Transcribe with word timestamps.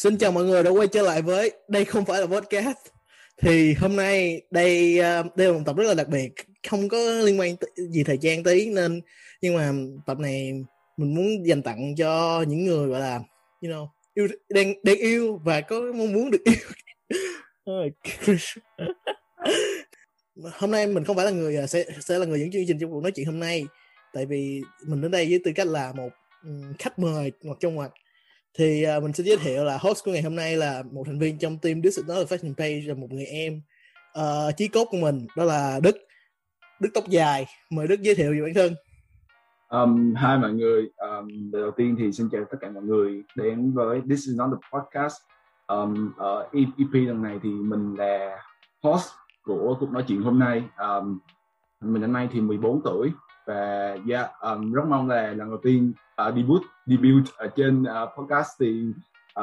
Xin 0.00 0.18
chào 0.18 0.32
mọi 0.32 0.44
người 0.44 0.62
đã 0.62 0.70
quay 0.70 0.88
trở 0.88 1.02
lại 1.02 1.22
với 1.22 1.50
đây 1.68 1.84
không 1.84 2.04
phải 2.04 2.20
là 2.20 2.26
podcast. 2.26 2.76
Thì 3.36 3.74
hôm 3.74 3.96
nay 3.96 4.42
đây 4.50 4.98
ờ, 4.98 5.22
đây 5.36 5.46
là 5.46 5.52
một 5.52 5.62
tập 5.66 5.76
rất 5.76 5.84
là 5.84 5.94
đặc 5.94 6.08
biệt, 6.08 6.32
không 6.68 6.88
có 6.88 6.98
liên 6.98 7.40
quan 7.40 7.56
gì 7.76 8.04
thời 8.04 8.18
gian 8.18 8.44
tí 8.44 8.70
nên 8.70 9.00
nhưng 9.40 9.56
mà 9.56 9.72
tập 10.06 10.18
này 10.18 10.52
mình 10.96 11.14
muốn 11.14 11.46
dành 11.46 11.62
tặng 11.62 11.94
cho 11.96 12.44
những 12.48 12.64
người 12.64 12.88
gọi 12.88 13.00
là 13.00 13.20
you 13.62 13.70
know 13.70 13.88
yêu 14.14 14.28
đang 14.48 14.74
đang 14.82 14.96
yêu 14.96 15.40
và 15.44 15.60
có 15.60 15.80
mong 15.94 16.12
muốn 16.12 16.30
được 16.30 16.44
yêu. 16.44 16.54
Ờ, 17.64 18.92
hôm 20.52 20.70
nay 20.70 20.86
mình 20.86 21.04
không 21.04 21.16
phải 21.16 21.24
là 21.24 21.30
người 21.30 21.56
ờ, 21.56 21.66
sẽ 21.66 21.84
sẽ 22.00 22.18
là 22.18 22.26
người 22.26 22.40
dẫn 22.40 22.50
chương 22.50 22.64
trình 22.68 22.78
trong 22.80 22.90
cuộc 22.90 23.02
nói 23.02 23.12
chuyện 23.12 23.26
hôm 23.26 23.40
nay 23.40 23.64
tại 24.12 24.26
vì 24.26 24.62
mình 24.86 25.00
đến 25.00 25.10
đây 25.10 25.26
với 25.30 25.40
tư 25.44 25.52
cách 25.54 25.66
là 25.66 25.92
một 25.92 26.10
khách 26.78 26.98
mời 26.98 27.32
hoặc 27.44 27.56
trong 27.60 27.74
ngoặc 27.74 27.92
thì 28.58 28.84
uh, 28.96 29.02
mình 29.02 29.12
sẽ 29.12 29.24
giới 29.24 29.36
thiệu 29.36 29.64
là 29.64 29.78
host 29.80 30.04
của 30.04 30.12
ngày 30.12 30.22
hôm 30.22 30.36
nay 30.36 30.56
là 30.56 30.82
một 30.92 31.02
thành 31.06 31.18
viên 31.18 31.38
trong 31.38 31.58
team 31.58 31.82
This 31.82 31.96
is 31.96 32.06
fashion 32.06 32.54
page 32.54 32.80
là 32.86 32.94
một 32.94 33.10
người 33.10 33.26
em 33.26 33.60
uh, 34.18 34.56
chí 34.56 34.68
cốt 34.68 34.84
của 34.90 34.98
mình 34.98 35.26
đó 35.36 35.44
là 35.44 35.80
Đức 35.82 35.96
Đức 36.80 36.88
tóc 36.94 37.08
dài 37.08 37.46
mời 37.70 37.86
Đức 37.86 38.00
giới 38.02 38.14
thiệu 38.14 38.32
về 38.32 38.42
bản 38.42 38.54
thân 38.54 38.74
Um, 39.70 40.14
hai 40.14 40.38
mọi 40.38 40.52
người, 40.52 40.90
um, 40.96 41.50
đầu 41.50 41.70
tiên 41.70 41.96
thì 41.98 42.12
xin 42.12 42.28
chào 42.32 42.44
tất 42.50 42.58
cả 42.60 42.70
mọi 42.70 42.82
người 42.82 43.22
đến 43.36 43.72
với 43.72 44.00
This 44.00 44.26
is 44.26 44.36
not 44.36 44.50
the 44.50 44.78
podcast. 44.78 45.16
Um, 45.66 46.12
ở 46.16 46.48
EP 46.52 46.92
lần 46.92 47.22
này 47.22 47.38
thì 47.42 47.48
mình 47.48 47.94
là 47.94 48.42
host 48.82 49.08
của 49.42 49.76
cuộc 49.80 49.90
nói 49.92 50.04
chuyện 50.08 50.22
hôm 50.22 50.38
nay. 50.38 50.64
Um, 50.78 51.18
mình 51.80 52.02
năm 52.02 52.12
nay 52.12 52.28
thì 52.32 52.40
14 52.40 52.80
tuổi 52.84 53.10
và 53.50 53.96
yeah, 54.08 54.30
um, 54.40 54.72
rất 54.72 54.82
mong 54.88 55.08
là 55.08 55.22
lần 55.22 55.50
đầu 55.50 55.58
tiên 55.62 55.92
uh, 56.28 56.34
debut 56.34 56.62
debut 56.86 57.22
ở 57.36 57.46
trên 57.56 57.82
uh, 57.82 58.10
podcast 58.18 58.48
thì 58.60 58.84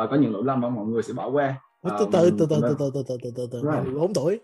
uh, 0.04 0.10
có 0.10 0.16
những 0.16 0.34
lỗi 0.34 0.44
lầm 0.46 0.62
mà 0.62 0.70
mọi 0.70 0.86
người 0.86 1.04
sẽ 1.04 1.14
bỏ 1.14 1.30
qua. 1.30 1.56
Um, 1.82 1.94
từ 2.00 2.08
từ 2.12 2.32
từ 2.40 2.46
từ 2.50 2.76
từ 2.80 2.92
từ 2.94 3.04
từ 3.08 3.18
từ 3.24 3.32
từ 3.36 3.48
từ. 3.52 3.62
14 3.62 4.14
tuổi. 4.14 4.40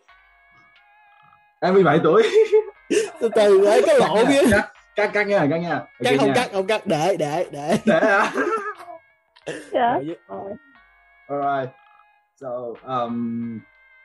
Em 1.62 1.74
17 1.74 2.00
tuổi. 2.04 2.24
Từ 3.20 3.30
từ 3.36 3.66
đấy 3.66 3.84
cái 3.86 4.00
lộ 4.00 4.26
kia. 4.26 4.58
cắt 4.96 5.10
cắt 5.14 5.28
nha 5.28 5.48
cắt 5.50 5.58
nha. 5.58 5.82
Cắt 6.04 6.16
không 6.20 6.32
cắt 6.36 6.50
không 6.54 6.68
cắt 6.68 6.88
để 6.88 7.16
để 7.20 7.50
để. 7.52 7.78
Để 7.86 8.00
à. 8.00 8.34
Dạ. 9.72 10.00
Alright. 11.28 11.76
So 12.36 12.50
um, 12.84 13.60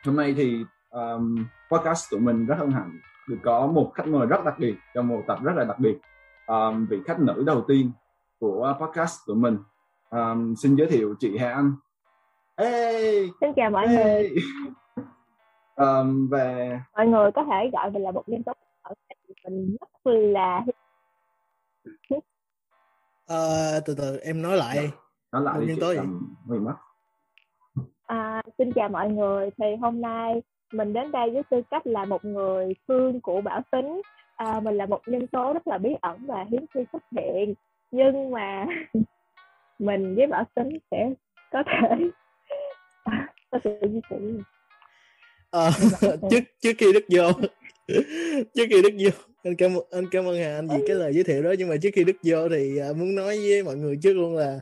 hôm 0.04 0.16
nay 0.16 0.34
thì 0.36 0.64
um, 0.91 1.47
podcast 1.70 2.10
của 2.10 2.19
mình 2.19 2.47
rất 2.47 2.54
hân 2.58 2.70
hạnh 2.70 2.98
được 3.28 3.38
có 3.44 3.66
một 3.66 3.92
khách 3.94 4.06
mời 4.06 4.26
rất 4.26 4.44
đặc 4.44 4.54
biệt 4.58 4.74
trong 4.94 5.08
một 5.08 5.22
tập 5.26 5.38
rất 5.42 5.52
là 5.56 5.64
đặc 5.64 5.78
biệt. 5.78 5.98
Um, 6.46 6.86
vị 6.86 6.98
khách 7.06 7.20
nữ 7.20 7.42
đầu 7.46 7.64
tiên 7.68 7.90
của 8.40 8.76
podcast 8.80 9.18
của 9.26 9.34
mình. 9.34 9.58
Um, 10.10 10.54
xin 10.54 10.76
giới 10.76 10.86
thiệu 10.86 11.14
chị 11.18 11.38
Hà 11.38 11.52
Anh. 11.52 11.72
Hey! 12.56 13.30
xin 13.40 13.50
chào 13.56 13.70
mọi 13.70 13.88
hey! 13.88 14.30
người 15.76 15.86
um, 15.86 16.28
về 16.28 16.78
mọi 16.96 17.06
người 17.06 17.30
có 17.34 17.44
thể 17.44 17.70
gọi 17.72 17.90
mình 17.90 18.02
là 18.02 18.10
một 18.10 18.28
nhân 18.28 18.42
tố 18.42 18.52
ở 18.82 18.94
mình 19.44 19.76
rất 19.80 20.12
là 20.12 20.64
uh, 23.32 23.84
từ 23.86 23.94
từ 23.98 24.16
em 24.16 24.42
nói 24.42 24.56
lại. 24.56 24.90
Nói 25.32 25.42
lại 25.42 25.60
nhân 25.66 25.76
tố 25.80 25.92
gì? 25.92 26.00
mất 26.46 26.74
à, 28.06 28.42
xin 28.58 28.72
chào 28.72 28.88
mọi 28.88 29.08
người. 29.08 29.50
Thì 29.58 29.64
hôm 29.80 30.00
nay 30.00 30.42
mình 30.72 30.92
đến 30.92 31.12
đây 31.12 31.30
với 31.30 31.42
tư 31.50 31.62
cách 31.70 31.86
là 31.86 32.05
một 32.05 32.24
người 32.24 32.74
phương 32.88 33.20
của 33.20 33.41
Bảo 33.41 33.62
Tính. 33.72 34.02
À, 34.36 34.61
mình 34.61 34.77
là 34.77 34.86
một 34.86 35.00
nhân 35.06 35.27
tố 35.27 35.52
rất 35.52 35.69
là 35.69 35.78
bí 35.78 35.91
ẩn 36.00 36.27
và 36.27 36.44
hiếm 36.50 36.64
khi 36.75 36.80
xuất 36.92 37.02
hiện. 37.12 37.55
Nhưng 37.91 38.30
mà 38.30 38.66
mình 39.78 40.14
với 40.14 40.27
Bảo 40.27 40.44
Tính 40.55 40.78
sẽ 40.91 41.10
có 41.52 41.62
thể 41.66 41.97
có 43.50 43.58
sự 43.64 43.70
di 43.83 44.00
chuyển. 44.10 44.42
À, 45.50 45.70
trước 46.30 46.41
trước 46.60 46.72
khi 46.78 46.92
Đức 46.92 47.05
vô. 47.08 47.48
Trước 48.55 48.66
khi 48.70 48.82
Đức 48.82 48.92
vô. 48.98 49.10
Anh 49.44 49.56
cảm 49.56 49.70
anh 49.91 50.04
cảm 50.10 50.25
ơn 50.25 50.38
Hà 50.38 50.54
Anh 50.54 50.69
vì 50.69 50.84
cái 50.87 50.97
lời 50.97 51.12
giới 51.12 51.25
thiệu 51.25 51.42
đó. 51.42 51.54
Nhưng 51.59 51.69
mà 51.69 51.75
trước 51.82 51.91
khi 51.92 52.04
Đức 52.04 52.16
vô 52.22 52.48
thì 52.48 52.81
uh, 52.91 52.97
muốn 52.97 53.15
nói 53.15 53.38
với 53.38 53.62
mọi 53.62 53.76
người 53.76 53.98
trước 54.03 54.12
luôn 54.12 54.37
là 54.37 54.60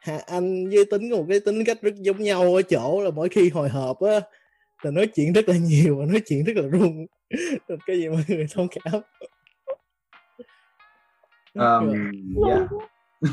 Hà 0.00 0.18
Anh 0.26 0.70
với 0.70 0.84
tính 0.90 1.10
có 1.10 1.16
một 1.16 1.24
cái 1.28 1.40
tính 1.40 1.64
cách 1.64 1.78
rất 1.82 1.94
giống 1.94 2.22
nhau 2.22 2.54
ở 2.54 2.62
chỗ 2.62 3.00
là 3.04 3.10
mỗi 3.10 3.28
khi 3.28 3.50
hồi 3.50 3.68
hộp 3.68 4.00
á 4.00 4.20
là 4.84 4.90
nói 4.90 5.06
chuyện 5.14 5.32
rất 5.32 5.48
là 5.48 5.56
nhiều 5.56 5.96
và 5.98 6.06
nói 6.06 6.22
chuyện 6.26 6.44
rất 6.44 6.52
là 6.56 6.62
run. 6.68 7.06
Cái 7.86 7.96
gì 7.96 8.08
mọi 8.08 8.24
người 8.28 8.46
thông 8.54 8.68
cảm. 8.68 9.02
Um, 11.54 11.92
yeah. 12.46 12.68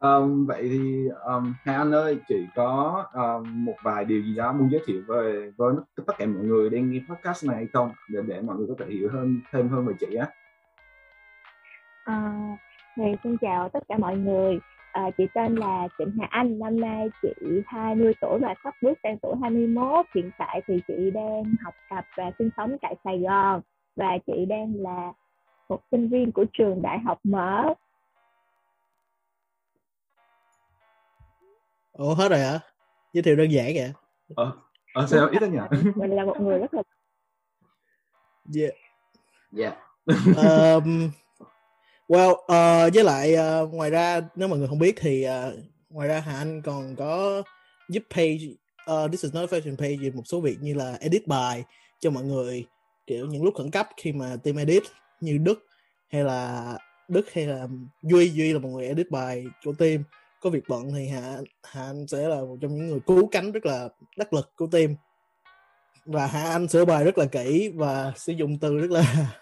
um, 0.00 0.46
vậy 0.46 0.68
thì 0.68 1.08
um, 1.24 1.54
Hà 1.64 1.76
Anh 1.76 1.92
ơi 1.92 2.18
chị 2.28 2.46
có 2.54 3.04
um, 3.14 3.64
một 3.64 3.74
vài 3.82 4.04
điều 4.04 4.22
gì 4.22 4.34
đó 4.36 4.52
muốn 4.52 4.70
giới 4.72 4.80
thiệu 4.86 5.02
về 5.08 5.50
với 5.56 5.74
tất 6.06 6.14
cả 6.18 6.26
mọi 6.26 6.44
người 6.44 6.70
đang 6.70 6.90
nghe 6.90 7.00
podcast 7.08 7.44
này 7.46 7.56
hay 7.56 7.66
không? 7.72 7.92
Để 8.08 8.20
để 8.26 8.40
mọi 8.40 8.56
người 8.56 8.66
có 8.68 8.74
thể 8.78 8.86
hiểu 8.94 9.08
hơn 9.12 9.40
thêm 9.52 9.68
hơn 9.68 9.86
về 9.86 9.94
chị 10.00 10.16
á. 10.16 10.26
À, 12.04 12.32
thì 12.96 13.02
xin 13.24 13.36
chào 13.40 13.68
tất 13.68 13.80
cả 13.88 13.98
mọi 13.98 14.16
người 14.16 14.58
À, 14.96 15.10
chị 15.18 15.24
tên 15.34 15.54
là 15.54 15.88
Trịnh 15.98 16.12
Hà 16.20 16.26
Anh, 16.30 16.58
năm 16.58 16.80
nay 16.80 17.08
chị 17.22 17.28
20 17.66 18.12
tuổi 18.20 18.38
và 18.38 18.54
sắp 18.64 18.74
bước 18.82 18.98
sang 19.02 19.18
tuổi 19.22 19.34
21. 19.42 20.06
Hiện 20.14 20.30
tại 20.38 20.62
thì 20.66 20.80
chị 20.88 21.10
đang 21.14 21.54
học 21.64 21.74
tập 21.90 22.04
và 22.16 22.30
sinh 22.38 22.50
sống 22.56 22.76
tại 22.82 22.96
Sài 23.04 23.18
Gòn 23.18 23.60
và 23.96 24.18
chị 24.26 24.46
đang 24.48 24.74
là 24.76 25.12
một 25.68 25.80
sinh 25.90 26.08
viên 26.08 26.32
của 26.32 26.44
trường 26.52 26.82
Đại 26.82 26.98
học 26.98 27.18
Mở. 27.24 27.74
Ủa 31.92 32.14
hết 32.14 32.28
rồi 32.28 32.38
hả? 32.38 32.58
Giới 33.12 33.22
thiệu 33.22 33.36
đơn 33.36 33.52
giản 33.52 33.66
vậy? 33.74 33.92
Ờ, 34.36 34.52
ờ 34.94 35.06
sao 35.06 35.28
ít 35.28 35.38
đó 35.38 35.46
nhỉ? 35.46 35.90
Mình 35.94 36.10
là 36.10 36.24
một 36.24 36.40
người 36.40 36.58
rất 36.58 36.74
là 36.74 36.82
Yeah. 38.56 38.74
Yeah. 39.56 39.74
um, 40.36 41.10
Well, 42.08 42.30
uh, 42.30 42.94
với 42.94 43.04
lại 43.04 43.34
uh, 43.34 43.74
ngoài 43.74 43.90
ra 43.90 44.20
nếu 44.36 44.48
mọi 44.48 44.58
người 44.58 44.68
không 44.68 44.78
biết 44.78 44.94
thì 44.96 45.26
uh, 45.26 45.54
ngoài 45.90 46.08
ra 46.08 46.20
Hà 46.20 46.38
Anh 46.38 46.62
còn 46.62 46.96
có 46.96 47.42
giúp 47.88 48.02
page 48.10 48.38
uh, 48.90 49.10
This 49.10 49.24
is 49.24 49.34
not 49.34 49.50
a 49.50 49.58
fashion 49.58 49.76
page 49.76 50.10
một 50.14 50.22
số 50.24 50.40
việc 50.40 50.56
như 50.60 50.74
là 50.74 50.96
edit 51.00 51.26
bài 51.26 51.64
cho 52.00 52.10
mọi 52.10 52.24
người 52.24 52.66
kiểu 53.06 53.26
những 53.26 53.44
lúc 53.44 53.54
khẩn 53.54 53.70
cấp 53.70 53.88
khi 53.96 54.12
mà 54.12 54.36
team 54.42 54.56
edit 54.56 54.82
như 55.20 55.38
Đức 55.38 55.66
hay 56.08 56.24
là 56.24 56.64
Đức 57.08 57.32
hay 57.32 57.46
là 57.46 57.66
Duy. 58.02 58.28
Duy 58.28 58.52
là 58.52 58.58
một 58.58 58.68
người 58.68 58.86
edit 58.86 59.10
bài 59.10 59.44
của 59.64 59.72
team. 59.72 60.04
Có 60.40 60.50
việc 60.50 60.64
bận 60.68 60.92
thì 60.94 61.08
Hà 61.08 61.38
Hà 61.62 61.82
Anh 61.82 62.06
sẽ 62.06 62.28
là 62.28 62.36
một 62.36 62.56
trong 62.60 62.76
những 62.76 62.86
người 62.86 63.00
cứu 63.06 63.28
cánh 63.32 63.52
rất 63.52 63.66
là 63.66 63.88
đắc 64.16 64.32
lực 64.32 64.52
của 64.56 64.66
team. 64.66 64.94
Và 66.04 66.26
Hà 66.26 66.50
Anh 66.50 66.68
sửa 66.68 66.84
bài 66.84 67.04
rất 67.04 67.18
là 67.18 67.24
kỹ 67.24 67.72
và 67.74 68.12
sử 68.16 68.32
dụng 68.32 68.58
từ 68.58 68.78
rất 68.78 68.90
là 68.90 69.32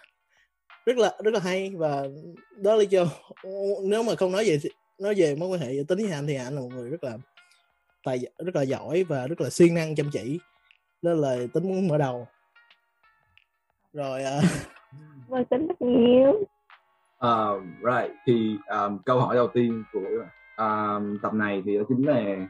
rất 0.87 0.97
là 0.97 1.13
rất 1.25 1.35
là 1.35 1.41
hay. 1.41 1.73
Và 1.77 2.03
đó 2.57 2.75
là 2.75 2.77
lý 2.77 2.87
do 2.87 3.05
nếu 3.83 4.03
mà 4.03 4.15
không 4.15 4.33
nói 4.33 4.45
về 4.45 4.59
nói 4.99 5.15
về 5.17 5.35
mối 5.35 5.49
quan 5.49 5.61
hệ 5.61 5.73
tính 5.89 5.99
với 5.99 6.13
anh 6.13 6.27
thì 6.27 6.35
anh 6.35 6.55
là 6.55 6.61
một 6.61 6.69
người 6.75 6.91
rất 6.91 7.05
là 7.05 7.17
tài 8.05 8.19
rất 8.39 8.57
là 8.57 8.63
giỏi 8.63 9.05
và 9.05 9.27
rất 9.27 9.41
là 9.41 9.51
siêng 9.51 9.75
năng 9.75 9.95
chăm 9.95 10.07
chỉ. 10.13 10.39
Đó 11.03 11.13
là 11.13 11.37
tính 11.53 11.69
muốn 11.69 11.89
mở 11.89 11.99
đầu. 11.99 12.27
Rồi 13.93 14.23
uh... 15.41 15.49
tính 15.51 15.67
rất 15.69 15.83
nhiều 15.83 16.47
uh, 17.27 17.63
right. 17.83 18.13
Thì 18.27 18.57
um, 18.67 18.99
câu 19.05 19.21
hỏi 19.21 19.37
đầu 19.37 19.49
tiên 19.49 19.85
của 19.93 20.27
um, 20.57 21.19
tập 21.23 21.35
này 21.35 21.63
thì 21.67 21.79
đó 21.79 21.85
chính 21.89 22.07
là 22.07 22.47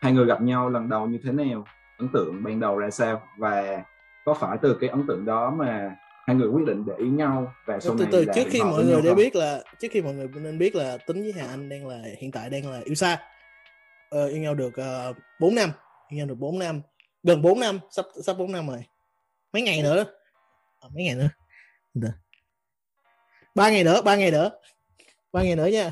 hai 0.00 0.12
người 0.12 0.26
gặp 0.26 0.42
nhau 0.42 0.68
lần 0.68 0.88
đầu 0.88 1.06
như 1.06 1.18
thế 1.24 1.32
nào? 1.32 1.64
Ấn 1.98 2.08
tượng 2.12 2.42
ban 2.42 2.60
đầu 2.60 2.78
ra 2.78 2.90
sao? 2.90 3.22
Và 3.38 3.82
có 4.24 4.34
phải 4.34 4.58
từ 4.62 4.76
cái 4.80 4.90
ấn 4.90 5.06
tượng 5.06 5.24
đó 5.24 5.50
mà 5.50 5.96
hai 6.30 6.36
người 6.36 6.48
quyết 6.48 6.64
định 6.66 6.84
để 6.86 6.94
ý 6.98 7.08
nhau 7.08 7.54
và 7.64 7.80
sau 7.80 7.96
từ 7.98 8.06
từ 8.12 8.24
trước 8.34 8.44
khi 8.50 8.62
mọi 8.62 8.84
người 8.84 9.02
để 9.02 9.14
biết 9.14 9.36
là 9.36 9.62
trước 9.78 9.88
khi 9.90 10.02
mọi 10.02 10.14
người 10.14 10.28
nên 10.34 10.58
biết 10.58 10.74
là 10.74 10.98
tính 11.06 11.22
với 11.22 11.32
hà 11.32 11.46
anh 11.46 11.68
đang 11.68 11.86
là 11.86 12.02
hiện 12.18 12.30
tại 12.30 12.50
đang 12.50 12.70
là 12.70 12.80
yêu 12.84 12.94
xa 12.94 13.18
ờ, 14.10 14.26
yêu 14.26 14.38
nhau 14.38 14.54
được 14.54 14.68
uh, 14.68 14.76
ờ, 14.76 15.12
4 15.40 15.54
năm 15.54 15.70
yêu 16.08 16.18
nhau 16.18 16.26
được 16.26 16.34
4 16.38 16.58
năm 16.58 16.80
gần 17.22 17.42
4 17.42 17.60
năm 17.60 17.80
sắp 17.90 18.04
sắp 18.24 18.36
4 18.38 18.52
năm 18.52 18.68
rồi. 18.68 18.84
Mấy 19.52 19.62
ngày 19.62 19.82
nữa? 19.82 20.04
À, 20.80 20.88
mấy 20.94 21.04
ngày 21.04 21.14
nữa? 21.14 21.28
Ba 23.54 23.70
ngày 23.70 23.84
nữa 23.84 24.02
ba 24.02 24.16
ngày 24.16 24.30
nữa. 24.30 24.50
Ba 25.32 25.42
ngày 25.42 25.56
nữa 25.56 25.66
nha. 25.66 25.90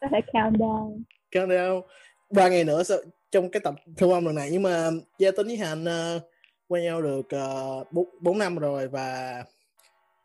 Có 0.00 0.06
thể 0.10 0.20
countdown. 0.32 1.02
Countdown. 1.32 1.82
Ba 2.30 2.48
ngày 2.48 2.64
nữa 2.64 2.82
sau, 2.82 2.98
trong 3.30 3.50
cái 3.50 3.60
tập 3.60 3.74
thu 3.96 4.12
âm 4.12 4.24
lần 4.24 4.34
này. 4.34 4.48
Nhưng 4.52 4.62
mà 4.62 4.90
gia 5.18 5.30
tính 5.30 5.46
với 5.46 5.56
Hạnh 5.56 5.84
uh, 5.84 6.22
quen 6.68 6.84
nhau 6.84 7.02
được 7.02 7.26
bốn 7.90 8.08
uh, 8.08 8.22
4 8.22 8.38
năm 8.38 8.58
rồi 8.58 8.88
và 8.88 9.44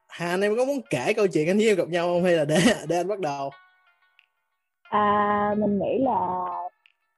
Hà 0.09 0.29
anh 0.29 0.41
em 0.41 0.57
có 0.57 0.65
muốn 0.65 0.81
kể 0.89 1.13
câu 1.13 1.27
chuyện 1.27 1.47
anh 1.47 1.57
với 1.57 1.67
em 1.67 1.77
gặp 1.77 1.87
nhau 1.87 2.07
không? 2.07 2.23
Hay 2.23 2.33
là 2.33 2.45
để 2.45 2.59
để 2.87 2.97
anh 2.97 3.07
bắt 3.07 3.19
đầu? 3.19 3.49
À 4.89 5.55
mình 5.57 5.79
nghĩ 5.79 6.03
là 6.03 6.45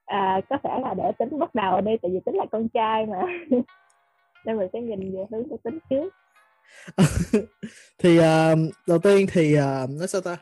à, 0.04 0.40
có 0.50 0.58
thể 0.64 0.70
là 0.82 0.94
để 0.94 1.12
tính 1.18 1.38
bắt 1.38 1.54
đầu 1.54 1.80
đi 1.80 1.92
tại 2.02 2.10
vì 2.14 2.20
tính 2.26 2.34
là 2.36 2.44
con 2.52 2.68
trai 2.68 3.06
mà. 3.06 3.22
Nên 4.44 4.58
mình 4.58 4.68
sẽ 4.72 4.80
nhìn 4.80 5.16
về 5.16 5.24
hướng 5.30 5.48
của 5.48 5.56
tính 5.64 5.78
trước. 5.90 6.14
Thì 7.98 8.18
uh, 8.18 8.58
đầu 8.86 8.98
tiên 8.98 9.26
thì 9.32 9.54
uh, 9.58 9.90
nói 9.90 10.08
sao 10.08 10.20
ta? 10.20 10.36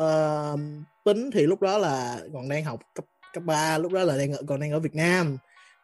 Uh, 0.00 0.60
tính 1.04 1.30
thì 1.30 1.46
lúc 1.46 1.62
đó 1.62 1.78
là 1.78 2.18
còn 2.32 2.48
đang 2.48 2.64
học 2.64 2.80
cấp 2.94 3.04
cấp 3.32 3.42
3 3.46 3.78
lúc 3.78 3.92
đó 3.92 4.04
là 4.04 4.16
đang 4.16 4.32
ở, 4.32 4.42
còn 4.48 4.60
đang 4.60 4.70
ở 4.70 4.80
Việt 4.80 4.94
Nam. 4.94 5.36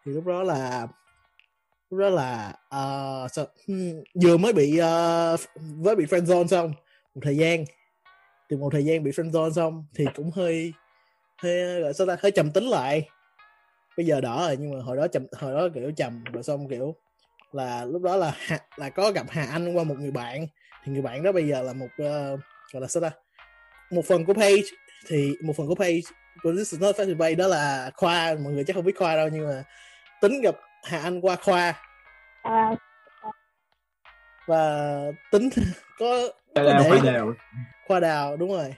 Thì 0.05 0.13
lúc 0.13 0.27
đó 0.27 0.43
là 0.43 0.87
rất 1.91 2.11
là 2.11 2.55
uh, 2.67 3.33
sao, 3.33 3.47
vừa 4.23 4.37
mới 4.37 4.53
bị 4.53 4.81
uh, 4.81 5.41
với 5.79 5.97
bị 5.97 6.05
friend 6.05 6.25
zone 6.25 6.47
xong 6.47 6.73
một 7.15 7.21
thời 7.25 7.37
gian. 7.37 7.65
Từ 8.49 8.57
một 8.57 8.69
thời 8.73 8.85
gian 8.85 9.05
bị 9.05 9.11
friend 9.11 9.31
zone 9.31 9.53
xong 9.53 9.85
thì 9.95 10.05
cũng 10.15 10.31
hơi 10.31 10.73
hơi 11.43 11.81
gọi 11.81 11.95
sao 11.95 12.07
ta 12.07 12.17
hơi 12.21 12.33
trầm 12.33 12.51
tính 12.51 12.65
lại. 12.65 13.09
Bây 13.97 14.07
giờ 14.07 14.21
đỏ 14.21 14.45
rồi 14.47 14.57
nhưng 14.61 14.71
mà 14.71 14.83
hồi 14.83 14.97
đó 14.97 15.07
trầm 15.07 15.27
hồi 15.39 15.55
đó 15.55 15.69
kiểu 15.75 15.91
trầm 15.97 16.25
rồi 16.25 16.43
xong 16.43 16.69
kiểu 16.69 16.95
là 17.53 17.85
lúc 17.85 18.03
đó 18.03 18.17
là 18.17 18.37
là 18.77 18.91
có 18.91 19.13
gặp 19.13 19.27
Hà 19.29 19.45
Anh 19.45 19.77
qua 19.77 19.85
một 19.85 19.99
người 19.99 20.11
bạn. 20.11 20.47
Thì 20.85 20.93
người 20.93 21.03
bạn 21.03 21.23
đó 21.23 21.33
bây 21.33 21.49
giờ 21.49 21.63
là 21.63 21.73
một 21.73 21.87
uh, 21.87 22.41
gọi 22.73 22.81
là 22.81 22.89
sao 22.89 23.01
ta 23.01 23.11
một 23.91 24.05
phần 24.05 24.25
của 24.25 24.35
page 24.35 24.63
thì 25.07 25.33
một 25.43 25.57
phần 25.57 25.67
của 25.67 25.75
page 25.75 26.01
của 26.43 26.53
This 26.53 26.73
is 26.73 26.81
not 26.81 26.97
fashion 26.97 27.37
đó 27.37 27.47
là 27.47 27.91
khoa. 27.95 28.35
Mọi 28.35 28.53
người 28.53 28.65
chắc 28.65 28.77
không 28.77 28.85
biết 28.85 28.97
khoa 28.99 29.17
đâu 29.17 29.29
nhưng 29.33 29.49
mà 29.49 29.65
tính 30.21 30.41
gặp 30.41 30.55
Hà 30.87 30.99
Anh 30.99 31.21
qua 31.21 31.37
khoa. 31.37 31.75
À. 32.43 32.75
và 34.47 34.99
tính 35.33 35.49
có, 35.99 36.07
có 36.55 36.63
đào, 36.63 36.79
để... 36.79 36.89
khoa 36.89 37.13
đào. 37.13 37.33
Khoa 37.89 38.01
đào 38.01 38.37
đúng 38.37 38.53
rồi. 38.53 38.75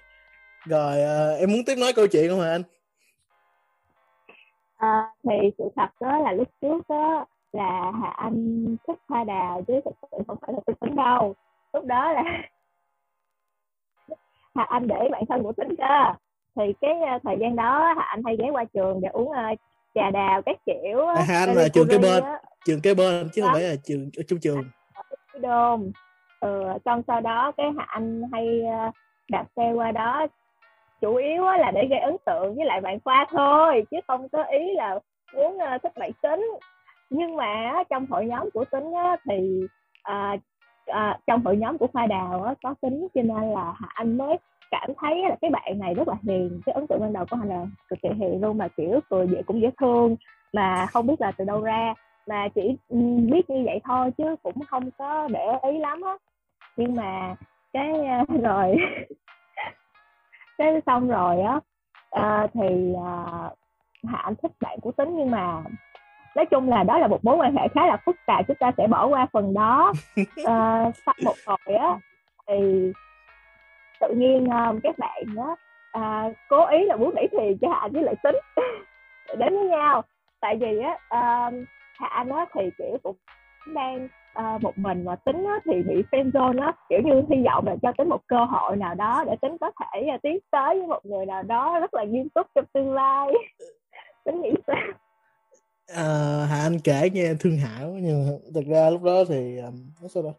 Rồi 0.65 0.97
uh, 1.03 1.41
em 1.41 1.53
muốn 1.53 1.61
tiếp 1.67 1.75
nói 1.79 1.93
câu 1.93 2.07
chuyện 2.07 2.31
không 2.31 2.41
hả 2.41 2.51
anh? 2.51 2.63
À, 4.77 5.13
thì 5.25 5.51
sự 5.59 5.65
thật 5.77 5.89
đó 6.01 6.19
là 6.19 6.33
lúc 6.33 6.49
trước 6.61 6.89
đó 6.89 7.27
là 7.53 7.93
Hà 8.03 8.09
Anh 8.09 8.77
thích 8.87 8.99
hoa 9.09 9.25
đào 9.25 9.63
chứ 9.69 9.81
thực 9.85 9.95
sự 10.03 10.19
không 10.27 10.37
phải 10.41 10.53
là 10.53 10.61
tôi 10.67 10.77
tính 10.81 10.97
đâu. 10.97 11.35
Lúc 11.73 11.85
đó 11.85 12.13
là 12.13 12.23
Hà 14.55 14.65
Anh 14.65 14.89
để 14.89 15.09
bạn 15.13 15.23
thân 15.29 15.43
của 15.43 15.53
tính 15.53 15.77
cơ. 15.79 16.13
Thì 16.57 16.63
cái 16.81 16.95
uh, 17.17 17.23
thời 17.25 17.37
gian 17.41 17.57
đó 17.57 17.95
Hà 17.97 18.03
Anh 18.03 18.23
hay 18.25 18.37
ghé 18.37 18.51
qua 18.51 18.65
trường 18.65 19.01
để 19.01 19.09
uống 19.09 19.29
uh, 19.29 19.59
trà 19.99 20.11
đào 20.11 20.43
các 20.43 20.57
kiểu 20.67 21.07
à, 21.07 21.25
Anh 21.29 21.55
là 21.55 21.69
trường 21.75 21.89
kế 21.89 21.99
bên 21.99 22.25
trường 22.67 22.81
kế 22.81 22.95
bên 22.95 23.29
chứ 23.33 23.43
không 23.43 23.51
phải 23.53 23.63
là 23.63 23.75
trường 23.85 24.11
ở 24.17 24.23
trong 24.29 24.39
trường 24.43 24.65
cái 25.33 25.41
đồn 25.41 25.93
ừ, 26.41 26.65
xong 26.85 27.03
sau 27.07 27.21
đó 27.21 27.53
cái 27.57 27.67
Anh 27.87 28.23
hay 28.33 28.63
uh, 28.89 28.95
đạp 29.29 29.45
xe 29.57 29.73
qua 29.73 29.93
đó. 29.93 30.27
Chủ 31.01 31.15
yếu 31.15 31.45
là 31.45 31.71
để 31.71 31.87
gây 31.91 31.99
ấn 31.99 32.17
tượng 32.27 32.55
với 32.55 32.65
lại 32.65 32.81
bạn 32.81 32.99
khoa 33.05 33.27
thôi 33.31 33.85
chứ 33.91 33.97
không 34.07 34.29
có 34.29 34.43
ý 34.43 34.75
là 34.75 34.99
muốn 35.35 35.57
uh, 35.57 35.83
thích 35.83 35.93
bạn 35.99 36.11
tính. 36.23 36.51
Nhưng 37.11 37.37
mà 37.37 37.83
trong 37.91 38.07
hội 38.11 38.27
nhóm 38.27 38.51
của 38.51 38.65
tính 38.65 38.93
thì 39.29 39.67
à, 40.03 40.37
à, 40.87 41.19
trong 41.27 41.45
hội 41.45 41.57
nhóm 41.57 41.79
của 41.79 41.87
khoa 41.93 42.07
đào 42.07 42.55
có 42.63 42.75
tính 42.81 43.09
cho 43.15 43.23
nên 43.23 43.51
là 43.51 43.75
anh 43.89 44.19
mới 44.19 44.37
cảm 44.71 44.91
thấy 44.99 45.23
là 45.29 45.37
cái 45.41 45.51
bạn 45.51 45.79
này 45.79 45.95
rất 45.95 46.09
là 46.09 46.15
hiền 46.23 46.61
cái 46.67 46.73
ấn 46.73 46.87
tượng 46.87 47.01
ban 47.01 47.13
đầu 47.13 47.25
của 47.31 47.37
anh 47.41 47.49
là 47.49 47.67
cực 47.89 47.99
kỳ 48.03 48.09
hiền 48.09 48.41
luôn 48.41 48.59
mà 48.59 48.69
kiểu 48.69 49.01
cười 49.11 49.27
vậy 49.27 49.43
cũng 49.47 49.61
dễ 49.61 49.71
thương 49.81 50.17
mà 50.53 50.87
không 50.87 51.07
biết 51.07 51.21
là 51.21 51.33
từ 51.33 51.45
đâu 51.45 51.61
ra. 51.61 51.95
Mà 52.27 52.49
chỉ 52.55 52.77
biết 53.31 53.51
như 53.51 53.63
vậy 53.65 53.81
thôi 53.85 54.11
chứ 54.19 54.37
cũng 54.43 54.65
không 54.65 54.91
có 54.99 55.29
để 55.29 55.47
ý 55.63 55.79
lắm 55.79 56.01
á. 56.03 56.13
Nhưng 56.77 56.97
mà 56.97 57.35
cái 57.73 57.93
rồi 58.43 58.77
cái 60.59 60.81
xong 60.87 61.09
rồi 61.09 61.41
á 61.41 61.61
à, 62.11 62.47
thì 62.55 62.95
à, 63.05 63.17
hạ 64.05 64.19
anh 64.19 64.35
thích 64.43 64.53
bạn 64.61 64.79
của 64.81 64.93
tính 64.93 65.17
nhưng 65.17 65.31
mà 65.31 65.63
nói 66.37 66.47
chung 66.47 66.69
là 66.69 66.83
đó 66.83 66.99
là 66.99 67.07
một 67.07 67.25
mối 67.25 67.37
quan 67.37 67.57
hệ 67.57 67.69
khá 67.75 67.87
là 67.87 67.97
phức 68.07 68.17
tạp 68.27 68.47
chúng 68.47 68.57
ta 68.61 68.73
sẽ 68.77 68.87
bỏ 68.87 69.07
qua 69.07 69.27
phần 69.33 69.55
đó. 69.55 69.93
Uh, 70.21 70.95
sau 71.07 71.15
một 71.25 71.35
hồi 71.47 71.77
á 71.79 71.99
thì 72.49 72.93
tự 74.01 74.15
nhiên 74.15 74.45
uh, 74.45 74.83
các 74.83 74.99
bạn 74.99 75.23
uh, 75.39 75.59
uh, 75.99 76.37
cố 76.49 76.67
ý 76.67 76.85
là 76.85 76.97
muốn 76.97 77.15
đẩy 77.15 77.29
thuyền 77.33 77.59
cho 77.61 77.69
hạ 77.69 77.89
với 77.93 78.03
lại 78.03 78.15
tính 78.23 78.37
đến 79.39 79.55
với 79.55 79.69
nhau. 79.69 80.03
Tại 80.41 80.57
vì 80.57 80.79
á 80.79 80.93
uh, 80.93 81.55
hạ 81.95 82.25
nó 82.25 82.47
thì 82.55 82.71
kiểu 82.79 82.99
cũng 83.03 83.17
đang 83.75 84.09
uh, 84.39 84.63
một 84.63 84.79
mình 84.79 85.05
mà 85.05 85.17
tính 85.17 85.45
á, 85.45 85.61
thì 85.65 85.83
bị 85.83 86.03
friendzone 86.11 86.63
á 86.63 86.73
kiểu 86.89 87.01
như 87.05 87.23
hy 87.31 87.45
vọng 87.45 87.67
là 87.67 87.77
cho 87.83 87.93
tính 87.99 88.09
một 88.09 88.21
cơ 88.27 88.45
hội 88.45 88.77
nào 88.77 88.95
đó 88.95 89.25
để 89.27 89.37
tính 89.43 89.57
có 89.61 89.71
thể 89.81 90.07
uh, 90.15 90.23
tiến 90.23 90.39
tới 90.51 90.79
với 90.79 90.87
một 90.87 91.07
người 91.07 91.27
nào 91.27 91.43
đó 91.43 91.79
rất 91.81 91.95
là 91.95 92.05
nghiêm 92.05 92.29
túc 92.29 92.47
trong 92.55 92.65
tương 92.73 92.95
lai. 92.95 93.29
Tính 94.25 94.43
nghĩ 94.43 94.51
sao? 94.67 94.77
Uh, 95.93 96.49
Hà 96.51 96.61
Anh 96.63 96.79
kể 96.85 97.11
nghe 97.13 97.35
thương 97.41 97.57
hảo 97.57 97.89
nhưng 98.01 98.39
thực 98.55 98.65
ra 98.67 98.91
lúc 98.91 99.03
đó 99.03 99.25
thì 99.29 99.59
um, 99.59 99.75
nó 100.03 100.09
sao 100.09 100.23
đâu 100.23 100.35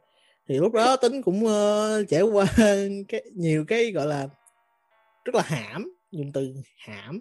thì 0.49 0.57
lúc 0.57 0.73
đó 0.73 0.95
tính 0.95 1.21
cũng 1.21 1.45
uh, 1.45 2.09
trải 2.09 2.21
qua 2.21 2.45
cái 3.07 3.21
nhiều 3.35 3.65
cái 3.67 3.91
gọi 3.91 4.07
là 4.07 4.27
rất 5.25 5.35
là 5.35 5.41
hãm 5.45 5.93
dùng 6.11 6.31
từ 6.33 6.53
hãm. 6.77 7.19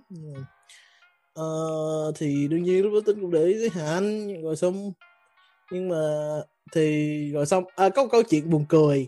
Uh, 1.41 2.15
thì 2.19 2.49
đương 2.49 2.63
nhiên 2.63 2.83
lúc 2.83 2.93
đó 2.93 3.01
tính 3.07 3.21
cũng 3.21 3.31
để 3.31 3.45
ý 3.45 3.55
tới 3.55 3.83
Anh 3.85 4.43
rồi 4.43 4.57
xong 4.57 4.93
nhưng 5.71 5.89
mà 5.89 5.97
thì 6.73 7.31
rồi 7.33 7.47
xong 7.47 7.65
à, 7.77 7.89
có 7.89 8.03
một 8.03 8.09
câu 8.13 8.23
chuyện 8.23 8.51
buồn 8.51 8.65
cười 8.69 9.07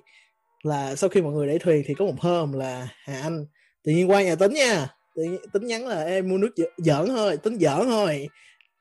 là 0.62 0.96
sau 0.96 1.10
khi 1.10 1.22
mọi 1.22 1.32
người 1.32 1.46
để 1.46 1.58
thuyền 1.58 1.82
thì 1.86 1.94
có 1.94 2.04
một 2.04 2.20
hôm 2.20 2.52
là 2.52 2.88
Hà 3.04 3.20
Anh 3.20 3.46
tự 3.84 3.92
nhiên 3.92 4.10
qua 4.10 4.22
nhà 4.22 4.34
tính 4.34 4.54
nha 4.54 4.88
tự 5.16 5.22
nhiên 5.22 5.40
tính 5.52 5.66
nhắn 5.66 5.86
là 5.86 6.04
em 6.04 6.28
mua 6.28 6.38
nước 6.38 6.54
giỡn 6.76 7.06
thôi 7.08 7.36
tính 7.36 7.58
giỡn 7.58 7.80
thôi. 7.86 8.28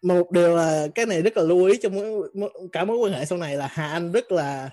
Một 0.01 0.31
điều 0.31 0.55
là 0.55 0.87
cái 0.95 1.05
này 1.05 1.21
rất 1.21 1.37
là 1.37 1.43
lưu 1.43 1.65
ý 1.65 1.77
trong 1.77 1.95
mối, 1.95 2.29
cả 2.71 2.85
mối 2.85 2.97
quan 2.97 3.13
hệ 3.13 3.25
sau 3.25 3.37
này 3.37 3.57
là 3.57 3.67
Hà 3.71 3.91
Anh 3.91 4.11
rất 4.11 4.31
là 4.31 4.69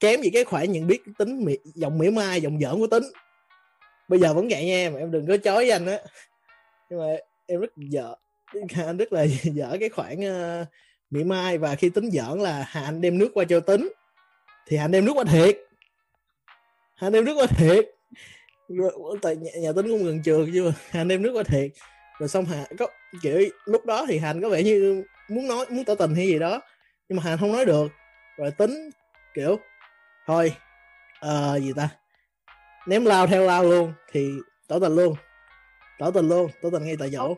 kém 0.00 0.22
gì 0.22 0.30
cái 0.30 0.44
khoản 0.44 0.72
nhận 0.72 0.86
biết 0.86 1.02
tính 1.18 1.44
mị, 1.44 1.58
giọng 1.64 1.98
mỉa 1.98 2.10
mai 2.10 2.40
giọng 2.40 2.60
giỡn 2.60 2.78
của 2.78 2.86
tính. 2.86 3.02
Bây 4.08 4.20
giờ 4.20 4.34
vẫn 4.34 4.48
vậy 4.50 4.64
nha 4.64 4.74
em 4.74 4.94
em 4.94 5.10
đừng 5.10 5.26
có 5.26 5.36
chối 5.36 5.54
với 5.54 5.70
anh 5.70 5.86
á. 5.86 5.98
Nhưng 6.90 7.00
mà 7.00 7.06
em 7.46 7.60
rất 7.60 7.76
dở 7.76 8.14
Anh 8.86 8.96
rất 8.96 9.12
là 9.12 9.22
dở 9.42 9.76
cái 9.80 9.88
khoản 9.88 10.16
uh, 10.18 10.66
mỉa 11.10 11.24
mai 11.24 11.58
và 11.58 11.74
khi 11.74 11.90
tính 11.90 12.10
giỡn 12.10 12.40
là 12.40 12.64
Hà 12.68 12.84
Anh 12.84 13.00
đem 13.00 13.18
nước 13.18 13.30
qua 13.34 13.44
cho 13.44 13.60
tính. 13.60 13.88
Thì 14.66 14.76
Hà 14.76 14.84
Anh 14.84 14.90
đem 14.90 15.04
nước 15.04 15.12
qua 15.14 15.24
thiệt. 15.24 15.58
Hà 16.94 17.06
Anh 17.06 17.12
đem 17.12 17.24
nước 17.24 17.34
qua 17.34 17.46
thiệt. 17.46 17.86
Tại 19.22 19.36
nhà, 19.36 19.50
nhà 19.60 19.72
tính 19.72 19.88
cũng 19.88 20.04
gần 20.04 20.22
trường 20.24 20.50
chứ 20.54 20.64
mà 20.64 20.72
Hà 20.90 21.00
Anh 21.00 21.08
đem 21.08 21.22
nước 21.22 21.32
qua 21.32 21.42
thiệt. 21.42 21.70
Rồi 22.18 22.28
xong 22.28 22.44
hà 22.44 22.64
có 22.78 22.86
kiểu 23.22 23.40
lúc 23.64 23.86
đó 23.86 24.06
thì 24.08 24.18
hà 24.18 24.28
anh 24.28 24.42
có 24.42 24.48
vẻ 24.48 24.62
như 24.62 25.04
muốn 25.28 25.48
nói 25.48 25.66
muốn 25.70 25.84
tỏ 25.84 25.94
tình 25.94 26.14
hay 26.14 26.26
gì 26.26 26.38
đó 26.38 26.60
nhưng 27.08 27.16
mà 27.16 27.22
hà 27.22 27.32
anh 27.32 27.38
không 27.38 27.52
nói 27.52 27.64
được. 27.64 27.88
Rồi 28.36 28.50
tính 28.50 28.90
kiểu 29.34 29.58
thôi 30.28 30.52
uh, 31.26 31.62
gì 31.62 31.72
ta? 31.76 31.88
Ném 32.86 33.04
lao 33.04 33.26
theo 33.26 33.42
lao 33.42 33.64
luôn 33.64 33.92
thì 34.12 34.30
tỏ 34.68 34.78
tình 34.80 34.94
luôn. 34.94 35.14
Tỏ 35.98 36.10
tình 36.14 36.28
luôn 36.28 36.46
tỏ 36.62 36.68
tình 36.72 36.84
ngay 36.84 36.96
tại 36.98 37.08
chỗ. 37.12 37.34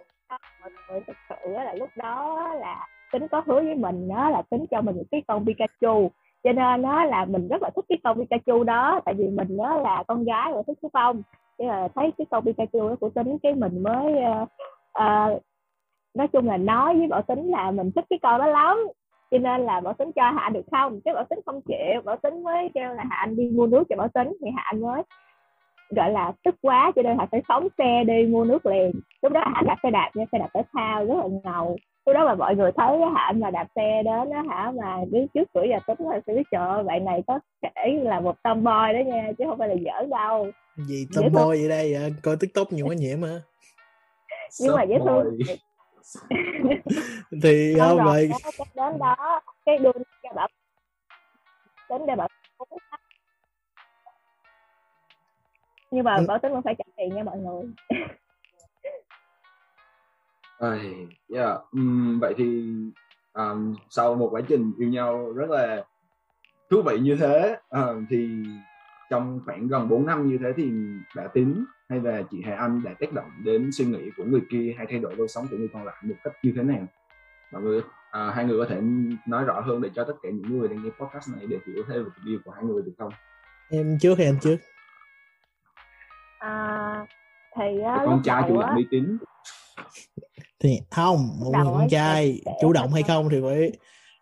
Mình 0.64 1.02
thực 1.06 1.16
sự 1.28 1.50
là 1.50 1.74
lúc 1.74 1.88
đó 1.96 2.48
là 2.60 2.86
tính 3.12 3.28
có 3.28 3.42
hứa 3.46 3.62
với 3.62 3.74
mình 3.74 4.08
đó 4.08 4.30
là 4.30 4.42
tính 4.50 4.64
cho 4.70 4.80
mình 4.80 4.96
một 4.96 5.04
cái 5.10 5.22
con 5.28 5.46
Pikachu. 5.46 6.10
Cho 6.44 6.52
nên 6.52 6.82
nó 6.82 7.04
là 7.04 7.24
mình 7.24 7.48
rất 7.48 7.62
là 7.62 7.70
thích 7.76 7.84
cái 7.88 7.98
con 8.04 8.18
Pikachu 8.18 8.64
đó 8.64 9.00
tại 9.04 9.14
vì 9.14 9.28
mình 9.28 9.56
đó 9.56 9.76
là 9.76 10.04
con 10.08 10.24
gái 10.24 10.52
và 10.54 10.62
thích 10.66 10.78
chú 10.82 10.88
phong. 10.92 11.22
Thế 11.58 11.66
là 11.66 11.88
thấy 11.94 12.12
cái 12.18 12.26
con 12.30 12.44
Pikachu 12.44 12.88
đó 12.88 12.96
của 13.00 13.10
tính 13.10 13.38
cái 13.42 13.54
mình 13.54 13.82
mới 13.82 14.12
uh, 14.12 14.48
uh, 14.98 15.42
nói 16.14 16.28
chung 16.32 16.48
là 16.48 16.56
nói 16.56 16.98
với 16.98 17.06
bảo 17.06 17.22
tính 17.22 17.50
là 17.50 17.70
mình 17.70 17.92
thích 17.94 18.04
cái 18.10 18.18
con 18.22 18.40
đó 18.40 18.46
lắm 18.46 18.78
cho 19.30 19.38
nên 19.38 19.60
là 19.60 19.80
bảo 19.80 19.94
tính 19.94 20.12
cho 20.16 20.22
hạ 20.22 20.50
được 20.54 20.64
không? 20.70 21.00
Cái 21.04 21.14
bảo 21.14 21.24
tính 21.30 21.40
không 21.46 21.60
chịu 21.60 22.02
bảo 22.04 22.16
tính 22.16 22.42
mới 22.42 22.70
kêu 22.74 22.94
là 22.94 23.04
hạ 23.10 23.16
anh 23.16 23.36
đi 23.36 23.50
mua 23.52 23.66
nước 23.66 23.84
cho 23.88 23.96
bảo 23.96 24.08
tính 24.08 24.36
thì 24.40 24.50
hạ 24.56 24.62
anh 24.64 24.80
mới 24.80 25.02
gọi 25.90 26.10
là 26.10 26.32
tức 26.44 26.54
quá 26.62 26.92
cho 26.96 27.02
nên 27.02 27.18
hạ 27.18 27.26
phải 27.30 27.42
phóng 27.48 27.68
xe 27.78 28.04
đi 28.04 28.26
mua 28.26 28.44
nước 28.44 28.66
liền. 28.66 28.92
Lúc 29.22 29.32
đó 29.32 29.40
hạ 29.54 29.62
đạp 29.66 29.76
xe 29.82 29.90
đạp 29.90 30.10
nha 30.14 30.24
xe 30.32 30.38
đạp 30.38 30.48
thể 30.54 30.62
thao 30.72 31.04
rất 31.04 31.14
là 31.16 31.28
ngầu. 31.44 31.76
Lúc 32.06 32.14
đó 32.14 32.24
mà 32.24 32.34
mọi 32.34 32.56
người 32.56 32.72
thấy 32.76 32.98
hạ 33.14 33.22
anh 33.26 33.40
mà 33.40 33.50
đạp 33.50 33.66
xe 33.74 34.02
đến 34.04 34.30
đó 34.30 34.42
hả 34.48 34.72
mà 34.82 34.98
đứng 35.10 35.26
trước 35.34 35.48
cửa 35.54 35.62
nhà 35.62 35.78
tính 35.86 36.08
là 36.08 36.20
sẽ 36.26 36.34
biết 36.34 36.42
trời 36.50 36.82
bạn 36.82 37.04
này 37.04 37.22
có 37.26 37.38
thể 37.62 38.00
là 38.02 38.20
một 38.20 38.36
tomboy 38.42 38.92
đó 38.92 38.98
nha 39.06 39.32
chứ 39.38 39.44
không 39.48 39.58
phải 39.58 39.68
là 39.68 39.74
giỡn 39.74 40.10
đâu. 40.10 40.46
Gì 40.76 41.06
tomboy 41.14 41.58
vậy 41.58 41.68
đây 41.68 41.94
vậy? 41.94 42.14
coi 42.22 42.36
tiktok 42.36 42.72
nhiều 42.72 42.86
quá 42.86 42.94
nhiễm 42.94 43.22
hả 43.22 43.40
nhưng 44.60 44.76
mà 44.76 44.82
dễ 44.82 44.98
thương 44.98 45.38
thì 47.42 47.74
không 47.78 47.98
rồi 48.04 48.30
đến 48.74 48.98
đó 48.98 49.40
cái 49.66 49.78
đưa 49.78 49.92
cho 50.22 50.32
bảo 50.34 50.48
đến 51.90 52.02
để 52.06 52.16
bảo 52.16 52.28
nhưng 55.90 56.04
mà 56.04 56.18
bảo 56.28 56.38
tính 56.38 56.52
vẫn 56.52 56.62
phải 56.62 56.74
trả 56.78 56.84
tiền 56.96 57.14
nha 57.14 57.22
mọi 57.22 57.38
người 57.38 57.62
À, 60.60 60.78
yeah. 61.34 61.60
um, 61.72 62.20
vậy 62.20 62.34
thì 62.36 62.74
um, 63.32 63.74
sau 63.90 64.14
một 64.14 64.28
quá 64.30 64.40
trình 64.48 64.72
yêu 64.78 64.88
nhau 64.88 65.32
rất 65.32 65.50
là 65.50 65.84
thú 66.70 66.82
vị 66.82 66.98
như 66.98 67.16
thế 67.20 67.56
uh, 67.80 67.96
thì 68.10 68.44
trong 69.10 69.40
khoảng 69.46 69.68
gần 69.68 69.88
4 69.88 70.06
năm 70.06 70.28
như 70.28 70.38
thế 70.38 70.52
thì 70.56 70.70
đã 71.16 71.28
tính 71.34 71.64
hay 71.88 72.00
là 72.00 72.22
chị 72.30 72.42
Hà 72.44 72.56
Anh 72.56 72.82
đã 72.84 72.94
tác 73.00 73.12
động 73.12 73.30
đến 73.44 73.70
suy 73.72 73.84
nghĩ 73.84 74.10
của 74.16 74.24
người 74.24 74.40
kia 74.50 74.74
hay 74.76 74.86
thay 74.90 74.98
đổi 74.98 75.16
lối 75.16 75.28
sống 75.28 75.46
của 75.50 75.56
người 75.56 75.68
còn 75.72 75.84
lại 75.84 75.96
một 76.02 76.14
cách 76.24 76.32
như 76.42 76.52
thế 76.56 76.62
nào? 76.62 76.86
Mọi 77.52 77.62
người 77.62 77.80
à, 78.10 78.30
hai 78.34 78.44
người 78.44 78.58
có 78.58 78.66
thể 78.68 78.80
nói 79.26 79.44
rõ 79.44 79.60
hơn 79.60 79.80
để 79.82 79.90
cho 79.94 80.04
tất 80.04 80.14
cả 80.22 80.28
những 80.32 80.58
người 80.58 80.68
đang 80.68 80.84
nghe 80.84 80.90
podcast 80.90 81.28
này 81.36 81.46
để 81.46 81.58
hiểu 81.66 81.84
thêm 81.88 82.04
về 82.04 82.10
tình 82.16 82.32
yêu 82.32 82.38
của 82.44 82.50
hai 82.50 82.64
người 82.64 82.82
được 82.82 82.92
không? 82.98 83.12
Em 83.70 83.98
trước 84.00 84.18
hay 84.18 84.26
anh 84.26 84.40
trước? 84.40 84.56
À, 86.38 87.06
thì 87.56 87.64
uh, 87.78 88.06
con 88.06 88.22
trai 88.24 88.42
chủ 88.48 88.60
động 88.60 88.76
đi 88.76 88.86
tính. 88.90 89.18
Thì 90.60 90.78
không 90.90 91.16
một 91.44 91.52
người 91.56 91.64
con 91.64 91.88
trai 91.90 92.40
chủ 92.60 92.72
động 92.72 92.92
hay 92.92 93.02
không 93.02 93.28
thì 93.30 93.40
phải 93.42 93.72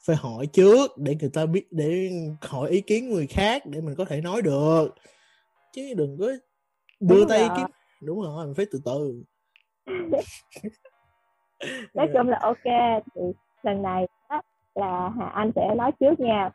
phải 0.09 0.17
hỏi 0.17 0.47
trước 0.53 0.91
để 0.97 1.17
người 1.21 1.31
ta 1.35 1.47
biết 1.47 1.67
để 1.71 2.11
hỏi 2.41 2.71
ý 2.71 2.81
kiến 2.81 3.09
người 3.09 3.27
khác 3.27 3.63
để 3.67 3.81
mình 3.81 3.95
có 3.99 4.05
thể 4.05 4.21
nói 4.21 4.43
được. 4.43 4.95
Chứ 5.73 5.95
đừng 5.97 6.17
có 6.21 6.27
đưa 7.01 7.19
Đúng 7.19 7.29
tay 7.29 7.39
ý 7.39 7.49
rồi. 7.49 7.57
kiến 7.57 7.67
đúng 8.03 8.23
rồi 8.23 8.47
mình 8.47 8.55
phải 8.55 8.67
từ 8.73 8.81
từ. 8.85 9.23
Nói 11.95 12.09
chung 12.15 12.29
là 12.29 12.39
ok 12.43 12.65
thì 13.15 13.21
lần 13.63 13.83
này 13.83 14.09
á, 14.29 14.43
là 14.75 15.09
Hà 15.19 15.27
Anh 15.27 15.53
sẽ 15.57 15.75
nói 15.77 15.93
trước 16.01 16.21
nha. 16.21 16.51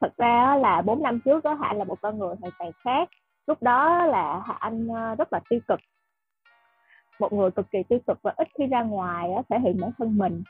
Thật 0.00 0.12
ra 0.16 0.44
á, 0.44 0.56
là 0.56 0.82
4 0.82 1.02
năm 1.02 1.20
trước 1.24 1.44
đó 1.44 1.54
Hà 1.54 1.68
Anh 1.68 1.78
là 1.78 1.84
một 1.84 1.98
con 2.02 2.18
người 2.18 2.34
hoàn 2.40 2.52
toàn 2.58 2.72
khác. 2.84 3.08
Lúc 3.46 3.62
đó 3.62 4.06
là 4.06 4.42
Hà 4.46 4.54
Anh 4.54 4.88
ờ, 4.88 5.14
rất 5.14 5.32
là 5.32 5.40
tiêu 5.50 5.60
cực. 5.68 5.80
Một 7.18 7.32
người 7.32 7.50
cực 7.50 7.70
kỳ 7.70 7.78
tiêu 7.88 7.98
cực 8.06 8.18
và 8.22 8.34
ít 8.36 8.48
khi 8.58 8.66
ra 8.66 8.82
ngoài 8.82 9.32
á, 9.32 9.42
thể 9.50 9.56
hiện 9.64 9.80
bản 9.80 9.90
thân 9.98 10.18
mình. 10.18 10.42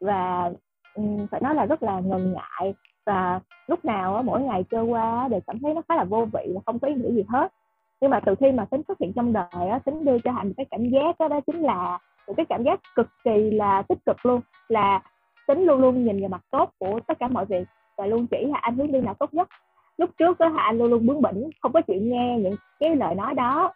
Và 0.00 0.50
Ừ, 0.94 1.02
phải 1.30 1.40
nói 1.40 1.54
là 1.54 1.66
rất 1.66 1.82
là 1.82 2.00
ngần 2.00 2.32
ngại 2.32 2.74
và 3.06 3.40
lúc 3.66 3.84
nào 3.84 4.16
á, 4.16 4.22
mỗi 4.22 4.42
ngày 4.42 4.64
trôi 4.70 4.84
qua 4.84 5.28
đều 5.28 5.40
cảm 5.46 5.58
thấy 5.58 5.74
nó 5.74 5.82
khá 5.88 5.96
là 5.96 6.04
vô 6.04 6.24
vị 6.32 6.52
và 6.54 6.60
không 6.66 6.78
có 6.78 6.88
ý 6.88 6.94
nghĩa 6.94 7.10
gì 7.12 7.24
hết. 7.28 7.52
Nhưng 8.00 8.10
mà 8.10 8.20
từ 8.20 8.34
khi 8.34 8.52
mà 8.52 8.64
tính 8.64 8.82
xuất 8.88 8.98
hiện 9.00 9.12
trong 9.12 9.32
đời 9.32 9.68
á, 9.70 9.78
tính 9.84 10.04
đưa 10.04 10.18
cho 10.18 10.30
hạnh 10.32 10.48
một 10.48 10.54
cái 10.56 10.66
cảm 10.70 10.90
giác 10.90 11.18
đó, 11.18 11.28
đó 11.28 11.40
chính 11.46 11.60
là 11.62 11.98
một 12.26 12.34
cái 12.36 12.46
cảm 12.46 12.64
giác 12.64 12.80
cực 12.94 13.08
kỳ 13.24 13.50
là 13.50 13.82
tích 13.82 13.98
cực 14.06 14.26
luôn 14.26 14.40
là 14.68 15.02
tính 15.46 15.64
luôn 15.64 15.80
luôn 15.80 16.04
nhìn 16.04 16.20
vào 16.20 16.28
mặt 16.28 16.42
tốt 16.50 16.70
của 16.78 17.00
tất 17.06 17.18
cả 17.18 17.28
mọi 17.28 17.44
việc 17.44 17.68
và 17.96 18.06
luôn 18.06 18.26
chỉ 18.26 18.46
là 18.46 18.58
anh 18.58 18.76
hướng 18.76 18.92
đi 18.92 19.00
nào 19.00 19.14
tốt 19.14 19.34
nhất. 19.34 19.48
Lúc 19.98 20.10
trước 20.18 20.38
đó 20.38 20.52
anh 20.56 20.78
luôn 20.78 20.90
luôn 20.90 21.06
bướng 21.06 21.22
bỉnh 21.22 21.50
không 21.62 21.72
có 21.72 21.80
chịu 21.80 22.00
nghe 22.02 22.38
những 22.38 22.56
cái 22.80 22.96
lời 22.96 23.14
nói 23.14 23.34
đó. 23.34 23.72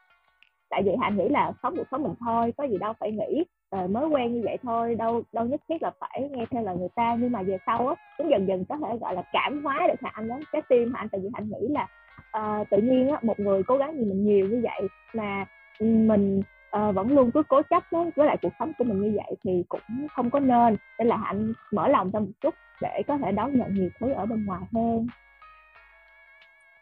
Tại 0.71 0.83
vì 0.83 0.93
hạnh 1.01 1.17
nghĩ 1.17 1.29
là 1.29 1.53
sống 1.63 1.77
cuộc 1.77 1.87
sống 1.91 2.03
mình 2.03 2.15
thôi 2.21 2.53
có 2.57 2.65
gì 2.65 2.79
đâu 2.79 2.93
phải 3.01 3.13
nghĩ 3.13 3.45
rồi 3.71 3.89
mới 3.89 4.09
quen 4.09 4.35
như 4.35 4.41
vậy 4.45 4.59
thôi 4.63 4.95
đâu 4.95 5.23
đâu 5.33 5.45
nhất 5.45 5.61
thiết 5.69 5.83
là 5.83 5.91
phải 6.01 6.29
nghe 6.31 6.45
theo 6.51 6.63
lời 6.63 6.77
người 6.77 6.89
ta. 6.97 7.17
Nhưng 7.21 7.33
mà 7.33 7.43
về 7.43 7.57
sau 7.67 7.89
á 7.89 7.95
cũng 8.19 8.31
dần 8.31 8.49
dần 8.49 8.65
có 8.69 8.77
thể 8.77 8.99
gọi 9.01 9.15
là 9.15 9.23
cảm 9.33 9.65
hóa 9.65 9.87
được 9.89 10.01
hạ 10.03 10.11
anh 10.15 10.29
đó 10.29 10.39
trái 10.53 10.63
tim 10.69 10.93
hạ 10.95 11.01
anh? 11.01 11.09
Tại 11.09 11.21
vì 11.21 11.29
anh 11.33 11.49
nghĩ 11.49 11.69
là 11.69 11.87
ờ, 12.31 12.65
tự 12.71 12.79
nhiên 12.79 13.09
á 13.09 13.19
một 13.23 13.41
người 13.41 13.63
cố 13.63 13.77
gắng 13.77 13.99
gì 13.99 14.05
mình 14.05 14.27
nhiều 14.27 14.49
như 14.49 14.61
vậy 14.63 14.89
mà 15.15 15.47
ừ, 15.79 15.87
mình 15.87 16.43
ờ, 16.71 16.93
vẫn 16.93 17.13
luôn 17.13 17.31
cứ 17.31 17.43
cố 17.49 17.63
chấp 17.71 17.83
đó, 17.93 18.07
với 18.17 18.27
lại 18.27 18.37
cuộc 18.43 18.53
sống 18.59 18.73
của 18.79 18.85
mình 18.85 19.01
như 19.01 19.13
vậy 19.17 19.37
thì 19.45 19.65
cũng 19.69 20.07
không 20.17 20.31
có 20.31 20.41
nên. 20.41 20.77
Nên 20.99 21.09
là 21.09 21.17
hạnh 21.17 21.53
mở 21.73 21.89
lòng 21.89 22.11
ra 22.11 22.21
một 22.21 22.33
chút 22.41 22.55
để 22.83 23.03
có 23.07 23.19
thể 23.19 23.33
đón 23.33 23.59
nhận 23.59 23.75
nhiều 23.75 23.89
thứ 24.01 24.13
ở 24.13 24.27
bên 24.27 24.45
ngoài 24.45 24.61
hơn. 24.73 25.07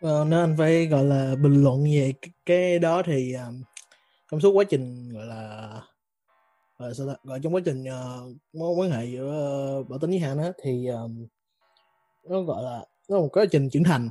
Ờ, 0.00 0.24
nên 0.28 0.40
anh 0.40 0.54
phải 0.58 0.86
gọi 0.86 1.04
là 1.04 1.34
bình 1.42 1.62
luận 1.62 1.84
về 1.84 2.12
cái, 2.22 2.30
cái 2.46 2.78
đó 2.78 3.02
thì 3.02 3.32
um, 3.32 3.62
trong 4.30 4.40
suốt 4.40 4.52
quá 4.52 4.64
trình 4.64 5.12
gọi 5.12 5.26
là 5.26 5.68
là 6.78 6.94
sao 6.94 7.06
ta? 7.06 7.14
gọi 7.24 7.40
trong 7.42 7.54
quá 7.54 7.60
trình 7.64 7.84
uh, 7.84 8.36
mối 8.52 8.74
quan 8.76 8.90
hệ 8.90 9.06
giữa 9.06 9.80
uh, 9.80 9.88
bảo 9.88 9.98
tính 9.98 10.10
với 10.10 10.18
Hạnh 10.18 10.38
á 10.38 10.52
thì 10.62 10.86
um, 10.86 11.26
nó 12.28 12.42
gọi 12.42 12.62
là 12.62 12.84
nó 13.08 13.18
một 13.18 13.28
quá 13.32 13.44
trình 13.50 13.70
trưởng 13.70 13.84
thành. 13.84 14.10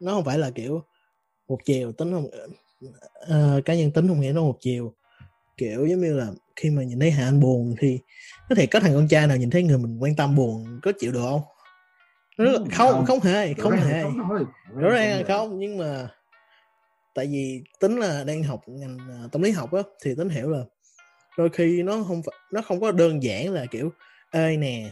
Nó 0.00 0.12
không 0.12 0.24
phải 0.24 0.38
là 0.38 0.50
kiểu 0.50 0.82
một 1.48 1.58
chiều 1.64 1.92
tính 1.92 2.12
không 2.12 2.26
uh, 2.26 3.64
cá 3.64 3.74
nhân 3.74 3.90
tính 3.90 4.08
không 4.08 4.20
nghĩa 4.20 4.32
nó 4.32 4.40
một 4.42 4.56
chiều. 4.60 4.94
Kiểu 5.56 5.86
giống 5.86 6.00
như 6.00 6.14
là 6.14 6.26
khi 6.56 6.70
mà 6.70 6.82
nhìn 6.82 7.00
thấy 7.00 7.10
Hạ 7.10 7.24
Anh 7.24 7.40
buồn 7.40 7.74
thì 7.78 7.98
có 8.48 8.54
thể 8.54 8.66
có 8.66 8.80
thằng 8.80 8.94
con 8.94 9.08
trai 9.08 9.26
nào 9.26 9.36
nhìn 9.36 9.50
thấy 9.50 9.62
người 9.62 9.78
mình 9.78 10.02
quan 10.02 10.16
tâm 10.16 10.36
buồn 10.36 10.80
có 10.82 10.92
chịu 10.98 11.12
được 11.12 11.22
không? 11.22 11.40
Nó 12.38 12.44
rất 12.44 12.52
là- 12.52 12.66
không 12.72 12.92
không. 12.92 13.06
không 13.06 13.20
hề 13.20 13.54
không 13.54 13.72
hề. 13.72 14.02
rõ 14.74 14.90
ràng 14.90 15.18
là 15.18 15.24
không 15.28 15.58
nhưng 15.58 15.78
mà 15.78 16.08
tại 17.14 17.26
vì 17.26 17.62
tính 17.80 17.96
là 17.96 18.24
đang 18.24 18.42
học 18.42 18.60
ngành 18.66 18.98
tâm 19.32 19.42
lý 19.42 19.50
học 19.50 19.72
á 19.72 19.82
thì 20.02 20.14
tính 20.14 20.28
hiểu 20.28 20.50
là 20.50 20.64
đôi 21.38 21.48
khi 21.50 21.82
nó 21.82 22.02
không 22.08 22.22
phải 22.22 22.34
nó 22.52 22.62
không 22.62 22.80
có 22.80 22.92
đơn 22.92 23.22
giản 23.22 23.52
là 23.52 23.66
kiểu 23.70 23.92
ê 24.30 24.56
nè 24.56 24.90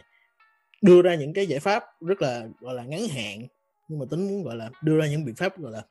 đưa 0.83 1.03
ra 1.03 1.15
những 1.15 1.33
cái 1.33 1.47
giải 1.47 1.61
pháp 1.61 1.85
rất 2.01 2.23
là 2.23 2.47
gọi 2.61 2.75
là 2.75 2.85
ngắn 2.85 3.09
hạn 3.09 3.47
nhưng 3.89 3.99
mà 3.99 4.05
tính 4.11 4.29
muốn 4.29 4.43
gọi 4.45 4.57
là 4.57 4.71
đưa 4.83 4.99
ra 4.99 5.07
những 5.07 5.25
biện 5.25 5.35
pháp 5.35 5.59
gọi 5.59 5.73
là 5.73 5.83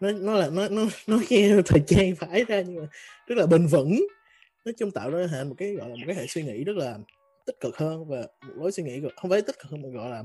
nó 0.00 0.10
nó 0.12 0.34
là 0.34 0.48
nó 0.52 0.68
nó 0.68 0.82
nó 1.06 1.18
nghe 1.30 1.56
thời 1.66 1.82
gian 1.88 2.16
phải 2.16 2.44
ra 2.44 2.60
nhưng 2.60 2.76
mà 2.76 2.86
rất 3.26 3.38
là 3.38 3.46
bền 3.46 3.66
vững 3.66 4.00
nói 4.64 4.74
chung 4.78 4.90
tạo 4.90 5.10
ra 5.10 5.26
hệ 5.26 5.44
một 5.44 5.54
cái 5.58 5.74
gọi 5.74 5.88
là 5.88 5.96
một 5.96 6.02
cái 6.06 6.16
hệ 6.16 6.26
suy 6.26 6.42
nghĩ 6.42 6.64
rất 6.64 6.76
là 6.76 6.98
tích 7.46 7.60
cực 7.60 7.76
hơn 7.76 8.08
và 8.08 8.20
một 8.20 8.52
lối 8.56 8.72
suy 8.72 8.82
nghĩ 8.82 9.00
không 9.16 9.30
phải 9.30 9.42
tích 9.42 9.58
cực 9.58 9.70
hơn 9.70 9.82
mà 9.82 9.88
gọi 9.88 10.10
là 10.10 10.22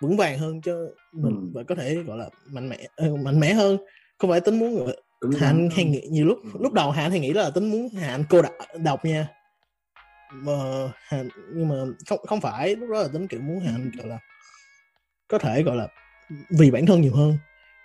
vững 0.00 0.16
vàng 0.16 0.38
hơn 0.38 0.60
cho 0.60 0.72
mình 1.12 1.34
Ừ. 1.34 1.50
và 1.54 1.62
có 1.62 1.74
thể 1.74 1.94
gọi 1.94 2.18
là 2.18 2.28
mạnh 2.52 2.68
mẽ 2.68 2.88
ờ, 2.96 3.16
mạnh 3.16 3.40
mẽ 3.40 3.52
hơn 3.54 3.78
không 4.18 4.30
phải 4.30 4.40
tính 4.40 4.58
muốn 4.58 4.90
Cứng 5.22 5.32
Hạnh 5.32 5.40
rắn 5.40 5.68
hay 5.76 5.84
nghĩ 5.84 6.00
nhiều 6.10 6.26
lúc 6.26 6.38
Ừ. 6.42 6.50
lúc 6.60 6.72
đầu 6.72 6.90
Hạnh 6.90 7.10
hay 7.10 7.20
nghĩ 7.20 7.32
là 7.32 7.50
tính 7.50 7.70
muốn 7.70 7.88
Hạnh 7.88 8.24
cô 8.30 8.42
độc, 8.42 8.52
độc 8.84 9.04
nha 9.04 9.28
mà 10.32 10.52
Hạnh 10.96 11.28
nhưng 11.54 11.68
mà 11.68 11.74
không 12.08 12.18
không 12.26 12.40
phải 12.40 12.76
lúc 12.76 12.90
đó 12.90 13.02
là 13.02 13.08
tính 13.12 13.28
kiểu 13.28 13.40
muốn 13.40 13.60
Hạnh 13.60 13.90
gọi 13.98 14.06
là 14.06 14.18
có 15.28 15.38
thể 15.38 15.62
gọi 15.62 15.76
là 15.76 15.88
vì 16.58 16.70
bản 16.70 16.86
thân 16.86 17.00
nhiều 17.00 17.14
hơn 17.14 17.38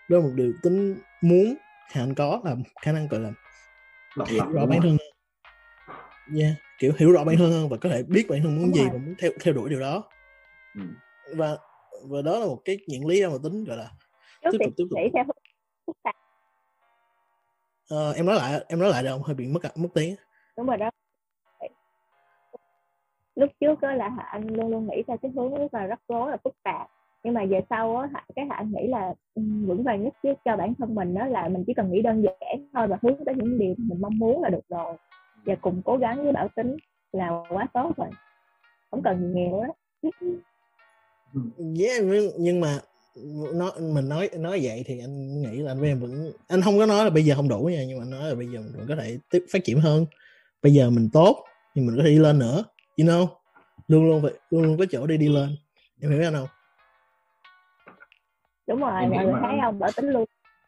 đó 0.09 0.17
là 0.17 0.23
một 0.23 0.31
điều 0.35 0.53
tính 0.63 0.97
muốn 1.21 1.55
Hạnh 1.91 2.13
có 2.15 2.41
là 2.45 2.55
khả 2.81 2.91
năng 2.91 3.07
gọi 3.07 3.19
là 3.19 3.31
độc 4.17 4.27
hiểu 4.27 4.37
lập 4.39 4.49
rõ 4.53 4.59
đúng 4.61 4.69
bản 4.69 4.81
thân 4.81 4.89
hơn 4.91 6.39
yeah. 6.39 6.53
kiểu 6.79 6.93
hiểu 6.97 7.11
rõ 7.11 7.23
bản 7.23 7.37
thân 7.37 7.51
hơn 7.51 7.69
và 7.69 7.77
có 7.77 7.89
thể 7.89 8.03
biết 8.03 8.25
bản 8.29 8.43
thân 8.43 8.55
muốn 8.55 8.65
Đúng 8.65 8.75
gì 8.75 8.81
rồi. 8.81 8.89
và 8.93 8.97
muốn 8.97 9.15
theo 9.19 9.31
theo 9.41 9.53
đuổi 9.53 9.69
điều 9.69 9.79
đó 9.79 10.03
Ừ. 10.75 10.81
và 11.35 11.57
và 12.09 12.21
đó 12.21 12.39
là 12.39 12.45
một 12.45 12.61
cái 12.65 12.77
những 12.87 13.05
lý 13.07 13.19
do 13.19 13.29
mà 13.29 13.35
tính 13.43 13.63
gọi 13.63 13.77
là 13.77 13.91
trước 14.43 14.49
Tiếp 14.51 14.57
tục, 14.63 14.73
tiếp 14.77 14.83
tục. 14.89 14.99
nghĩ 14.99 15.09
theo 15.13 15.23
hướng 15.23 15.35
ờ, 17.89 18.11
em 18.11 18.25
nói 18.25 18.35
lại 18.35 18.65
em 18.67 18.79
nói 18.79 18.89
lại 18.89 19.03
được 19.03 19.09
không 19.11 19.23
hơi 19.23 19.35
bị 19.35 19.47
mất 19.47 19.77
mất 19.77 19.89
tiếng. 19.93 20.15
Đúng 20.57 20.67
rồi 20.67 20.77
đó. 20.77 20.89
Lúc 23.35 23.51
trước 23.59 23.81
đó 23.81 23.91
là 23.91 24.09
anh 24.31 24.47
luôn 24.47 24.71
luôn 24.71 24.87
nghĩ 24.87 25.03
theo 25.07 25.17
cái 25.17 25.31
hướng 25.35 25.55
rất 25.55 25.73
là 25.73 25.85
rắc 25.85 25.99
rối 26.07 26.31
là 26.31 26.37
phức 26.43 26.53
tạp. 26.63 26.87
Nhưng 27.23 27.33
mà 27.33 27.45
về 27.45 27.61
sau 27.69 27.97
á 27.97 28.09
cái 28.35 28.45
Hạ 28.49 28.55
anh 28.55 28.71
nghĩ 28.71 28.87
là 28.87 29.13
ừ, 29.35 29.41
vững 29.67 29.83
vàng 29.83 30.03
nhất 30.03 30.13
chứ 30.23 30.33
cho 30.45 30.57
bản 30.57 30.73
thân 30.77 30.95
mình 30.95 31.13
đó 31.13 31.25
là 31.25 31.49
mình 31.49 31.63
chỉ 31.67 31.73
cần 31.73 31.91
nghĩ 31.91 32.01
đơn 32.01 32.23
giản 32.23 32.67
thôi 32.73 32.87
và 32.87 32.97
hướng 33.01 33.25
tới 33.25 33.35
những 33.35 33.59
điều 33.59 33.75
mình 33.77 34.01
mong 34.01 34.19
muốn 34.19 34.41
là 34.43 34.49
được 34.49 34.67
rồi. 34.69 34.95
Và 35.45 35.55
cùng 35.61 35.81
cố 35.85 35.97
gắng 35.97 36.23
với 36.23 36.31
bảo 36.31 36.47
tính 36.55 36.77
là 37.11 37.43
quá 37.49 37.67
tốt 37.73 37.91
rồi. 37.97 38.09
Không 38.91 39.03
cần 39.03 39.19
gì 39.21 39.27
nhiều 39.41 39.51
đó 39.51 39.73
yeah, 41.79 42.03
nhưng- 42.03 42.31
nhưng 42.37 42.61
mà 42.61 42.79
nó 43.53 43.71
mình 43.79 44.09
nói 44.09 44.29
nói 44.37 44.59
vậy 44.63 44.83
thì 44.85 44.99
anh 44.99 45.41
nghĩ 45.41 45.57
là 45.59 45.71
anh 45.71 45.79
với 45.79 45.89
em 45.89 45.99
vẫn 45.99 46.31
anh 46.47 46.61
không 46.61 46.77
có 46.77 46.85
nói 46.85 47.03
là 47.03 47.09
bây 47.09 47.25
giờ 47.25 47.35
không 47.35 47.47
đủ 47.49 47.69
nha 47.73 47.83
nhưng 47.87 47.97
mà 47.97 48.03
anh 48.03 48.09
nói 48.09 48.29
là 48.29 48.35
bây 48.35 48.47
giờ 48.47 48.59
mình 48.59 48.71
vẫn 48.77 48.87
có 48.87 48.95
thể 48.95 49.17
tiếp 49.29 49.45
phát 49.51 49.63
triển 49.63 49.79
hơn. 49.79 50.05
Bây 50.61 50.73
giờ 50.73 50.89
mình 50.89 51.09
tốt 51.13 51.45
thì 51.75 51.81
mình 51.81 51.97
có 51.97 52.03
thể 52.03 52.09
đi 52.09 52.19
lên 52.19 52.39
nữa 52.39 52.63
you 52.97 53.07
know? 53.07 53.27
Luôn 53.87 54.05
luôn 54.05 54.21
phải 54.21 54.31
luôn 54.49 54.63
luôn 54.63 54.77
có 54.77 54.85
chỗ 54.91 55.07
để 55.07 55.17
đi 55.17 55.29
lên. 55.29 55.55
Em 56.01 56.11
hiểu 56.11 56.21
anh 56.23 56.33
không? 56.33 56.47
Đúng 58.67 58.79
rồi 58.79 58.91
mọi 58.91 59.25
người 59.25 59.33
thấy 59.41 59.57
không? 59.63 59.79
Bảo 59.79 59.91
tính 59.95 60.09
luôn. 60.09 60.25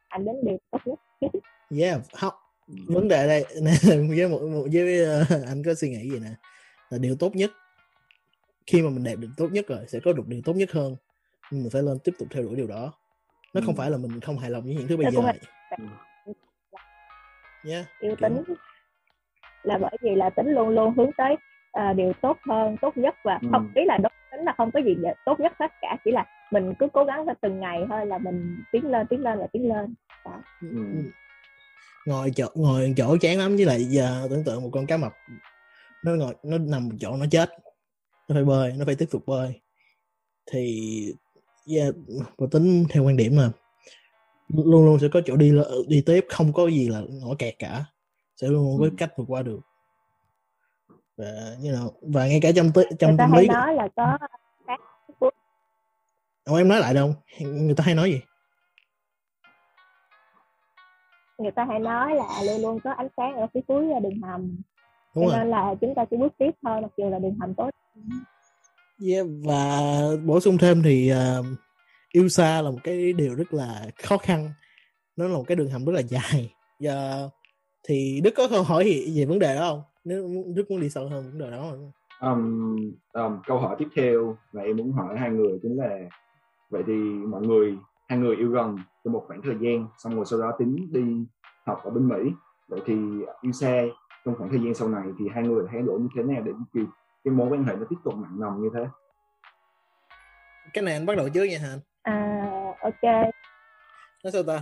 Anh 0.07 0.25
đến 0.25 0.35
điều 0.43 0.57
tốt 0.71 0.79
nhất. 1.21 1.31
Yeah 1.79 2.01
không 2.13 2.33
Ừ. 2.69 2.75
vấn 2.87 3.07
đề 3.07 3.27
đây 3.27 3.45
với 4.09 4.27
một, 4.29 4.41
một 4.41 4.67
với 4.73 5.05
ờ, 5.05 5.25
anh 5.47 5.63
có 5.63 5.73
suy 5.73 5.89
nghĩ 5.89 6.09
gì 6.09 6.19
nè 6.19 6.29
là 6.89 6.97
điều 6.97 7.15
tốt 7.15 7.35
nhất 7.35 7.51
khi 8.67 8.81
mà 8.81 8.89
mình 8.89 9.03
đạt 9.03 9.19
được 9.19 9.27
tốt 9.37 9.47
nhất 9.51 9.67
rồi 9.67 9.79
sẽ 9.87 9.99
có 9.99 10.13
được 10.13 10.27
điều 10.27 10.41
tốt 10.45 10.53
nhất 10.55 10.71
hơn. 10.71 10.95
nhưng 10.95 11.08
mình 11.51 11.69
phải 11.73 11.81
lên 11.83 11.97
tiếp 12.03 12.11
tục 12.19 12.27
theo 12.31 12.43
đuổi 12.43 12.55
điều 12.55 12.67
đó. 12.67 12.93
Nó 13.53 13.61
không 13.65 13.75
Ừ. 13.75 13.77
phải 13.77 13.91
là 13.91 13.97
mình 13.97 14.19
không 14.19 14.37
hài 14.37 14.49
lòng 14.49 14.63
với 14.63 14.75
những 14.75 14.87
thứ 14.87 14.97
bây 14.97 15.05
Nó 15.05 15.11
giờ. 15.11 15.15
cũng 15.15 15.25
là- 15.25 15.33
yeah 17.69 17.85
yêu 17.99 18.15
tính. 18.21 18.43
Là 19.63 19.77
bởi 19.77 19.97
vì 20.01 20.15
là 20.15 20.29
tính 20.29 20.47
luôn 20.47 20.69
luôn 20.69 20.93
hướng 20.97 21.09
tới 21.17 21.35
à, 21.71 21.93
điều 21.93 22.13
tốt 22.21 22.37
hơn 22.49 22.77
tốt 22.81 22.97
nhất 22.97 23.15
và 23.23 23.39
Ừ. 23.41 23.47
không 23.51 23.71
ý 23.75 23.81
là 23.85 23.97
đúng 23.97 24.11
tính 24.31 24.41
là 24.45 24.53
không 24.57 24.71
có 24.71 24.79
gì 24.79 24.95
để 25.01 25.13
tốt 25.25 25.39
nhất 25.39 25.53
hết 25.59 25.71
cả 25.81 25.97
chỉ 26.05 26.11
là 26.11 26.25
mình 26.51 26.73
cứ 26.79 26.87
cố 26.93 27.03
gắng 27.05 27.25
từng 27.41 27.59
ngày 27.59 27.85
thôi 27.89 28.05
là 28.05 28.17
mình 28.17 28.57
tiến 28.71 28.85
lên 28.91 29.07
tiến 29.07 29.21
lên 29.23 29.37
là 29.37 29.47
tiến 29.53 29.69
lên. 29.69 29.93
Ừ. 30.61 30.85
ngồi 32.05 32.31
chỗ 32.35 32.45
ngồi 32.55 32.93
chỗ 32.97 33.17
chán 33.21 33.37
lắm 33.37 33.55
với 33.55 33.65
lại 33.65 33.83
giờ 33.83 34.27
tưởng 34.29 34.43
tượng 34.43 34.61
một 34.63 34.69
con 34.73 34.85
cá 34.87 34.97
mập 34.97 35.13
nó 36.05 36.11
ngồi 36.11 36.33
nó 36.43 36.57
nằm 36.57 36.89
một 36.89 36.95
chỗ 36.99 37.15
nó 37.17 37.25
chết 37.31 37.49
nó 38.27 38.35
phải 38.35 38.43
bơi 38.43 38.73
nó 38.77 38.85
phải 38.85 38.95
tiếp 38.95 39.05
tục 39.11 39.23
bơi. 39.27 39.61
Thì 40.51 41.13
yeah, 41.67 41.95
và 42.37 42.47
tính 42.51 42.85
theo 42.89 43.03
quan 43.03 43.17
điểm 43.17 43.37
là 43.37 43.49
luôn 44.47 44.85
luôn 44.85 44.99
sẽ 44.99 45.07
có 45.13 45.21
chỗ 45.25 45.35
đi 45.35 45.51
lợ- 45.51 45.83
đi 45.87 46.03
tiếp 46.05 46.25
không 46.29 46.53
có 46.53 46.67
gì 46.67 46.89
là 46.89 47.01
ngõ 47.09 47.35
kẹt 47.39 47.55
cả. 47.59 47.85
Sẽ 48.35 48.47
luôn 48.47 48.63
luôn 48.63 48.79
có 48.79 48.85
Ừ. 48.85 48.91
cách 48.97 49.13
vượt 49.17 49.25
qua 49.27 49.41
được. 49.41 49.59
Và 51.17 51.25
you 51.63 51.71
know, 51.71 51.91
và 52.01 52.27
ngay 52.27 52.39
cả 52.41 52.51
trong 52.55 52.71
trong 52.99 53.17
tâm 53.17 53.31
lý 53.33 53.47
nói 53.47 53.73
là 53.75 53.87
có 53.95 54.17
Ủa, 56.45 56.57
em 56.57 56.67
nói 56.67 56.79
lại 56.79 56.93
đâu? 56.93 57.15
Người 57.39 57.75
ta 57.75 57.83
hay 57.83 57.95
nói 57.95 58.11
gì? 58.11 58.21
Người 61.37 61.51
ta 61.51 61.65
hay 61.65 61.79
nói 61.79 62.15
là 62.15 62.43
luôn 62.43 62.61
luôn 62.61 62.79
có 62.83 62.91
ánh 62.91 63.07
sáng 63.17 63.35
ở 63.35 63.47
phía 63.53 63.59
cuối 63.67 63.85
đường 64.03 64.21
hầm. 64.21 64.61
Đúng 65.15 65.25
cho 65.25 65.31
rồi. 65.31 65.39
nên 65.39 65.49
là 65.49 65.75
chúng 65.81 65.95
ta 65.95 66.05
sẽ 66.11 66.17
bước 66.17 66.33
tiếp 66.37 66.51
thôi 66.63 66.81
mặc 66.81 66.91
dù 66.97 67.09
là 67.09 67.19
đường 67.19 67.35
hầm 67.39 67.53
tối 67.53 67.71
Yeah, 69.07 69.27
và 69.45 69.79
bổ 70.25 70.39
sung 70.39 70.57
thêm 70.57 70.81
thì 70.83 71.11
uh, 71.11 71.45
yêu 72.11 72.29
xa 72.29 72.61
là 72.61 72.71
một 72.71 72.79
cái 72.83 73.13
điều 73.13 73.35
rất 73.35 73.53
là 73.53 73.85
khó 74.03 74.17
khăn. 74.17 74.49
Nó 75.15 75.27
là 75.27 75.33
một 75.33 75.43
cái 75.47 75.55
đường 75.55 75.69
hầm 75.69 75.85
rất 75.85 75.93
là 75.93 76.01
dài. 76.01 76.53
Giờ 76.79 77.29
thì 77.87 78.21
Đức 78.23 78.33
có 78.37 78.47
câu 78.47 78.63
hỏi 78.63 78.83
gì 78.83 79.19
về 79.19 79.25
vấn 79.25 79.39
đề 79.39 79.55
đó 79.55 79.69
không? 79.69 79.81
Nếu 80.03 80.43
Đức 80.55 80.71
muốn 80.71 80.81
đi 80.81 80.89
sâu 80.89 81.09
hơn 81.09 81.23
vấn 81.23 81.37
đề 81.37 81.51
đó 81.51 81.73
um, 82.19 82.93
um, 83.13 83.39
câu 83.47 83.59
hỏi 83.59 83.75
tiếp 83.79 83.87
theo 83.95 84.37
mà 84.53 84.61
em 84.61 84.77
muốn 84.77 84.91
hỏi 84.91 85.17
hai 85.17 85.29
người 85.29 85.59
chính 85.61 85.77
là 85.77 85.99
vậy 86.69 86.83
thì 86.87 86.93
mọi 87.27 87.41
người 87.41 87.77
hai 88.07 88.19
người 88.19 88.35
yêu 88.35 88.49
gần 88.49 88.77
trong 89.03 89.13
một 89.13 89.23
khoảng 89.27 89.41
thời 89.41 89.55
gian 89.61 89.87
xong 89.97 90.15
rồi 90.15 90.25
sau 90.25 90.39
đó 90.39 90.51
tính 90.59 90.87
đi 90.91 91.25
học 91.65 91.79
ở 91.83 91.89
bên 91.89 92.07
Mỹ. 92.07 92.15
Vậy 92.67 92.79
thì 92.85 92.95
yêu 93.41 93.51
xa 93.51 93.83
trong 94.25 94.35
khoảng 94.35 94.49
thời 94.49 94.59
gian 94.59 94.73
sau 94.73 94.89
này 94.89 95.03
thì 95.19 95.25
hai 95.33 95.43
người 95.43 95.65
thay 95.71 95.81
đổi 95.81 95.99
như 95.99 96.07
thế 96.15 96.23
nào 96.23 96.41
để 96.45 96.51
cái, 96.73 96.83
cái 97.23 97.31
mối 97.31 97.47
quan 97.49 97.63
hệ 97.63 97.73
nó 97.75 97.85
tiếp 97.89 97.95
tục 98.03 98.13
nặng 98.17 98.39
nồng 98.39 98.61
như 98.61 98.69
thế? 98.73 98.85
Cái 100.73 100.83
này 100.83 100.93
anh 100.93 101.05
bắt 101.05 101.17
đầu 101.17 101.29
trước 101.29 101.43
nha 101.43 101.59
hả 101.59 101.75
à 102.01 102.39
ok. 102.81 103.03
Nói 104.23 104.31
sao 104.33 104.43
ta? 104.43 104.61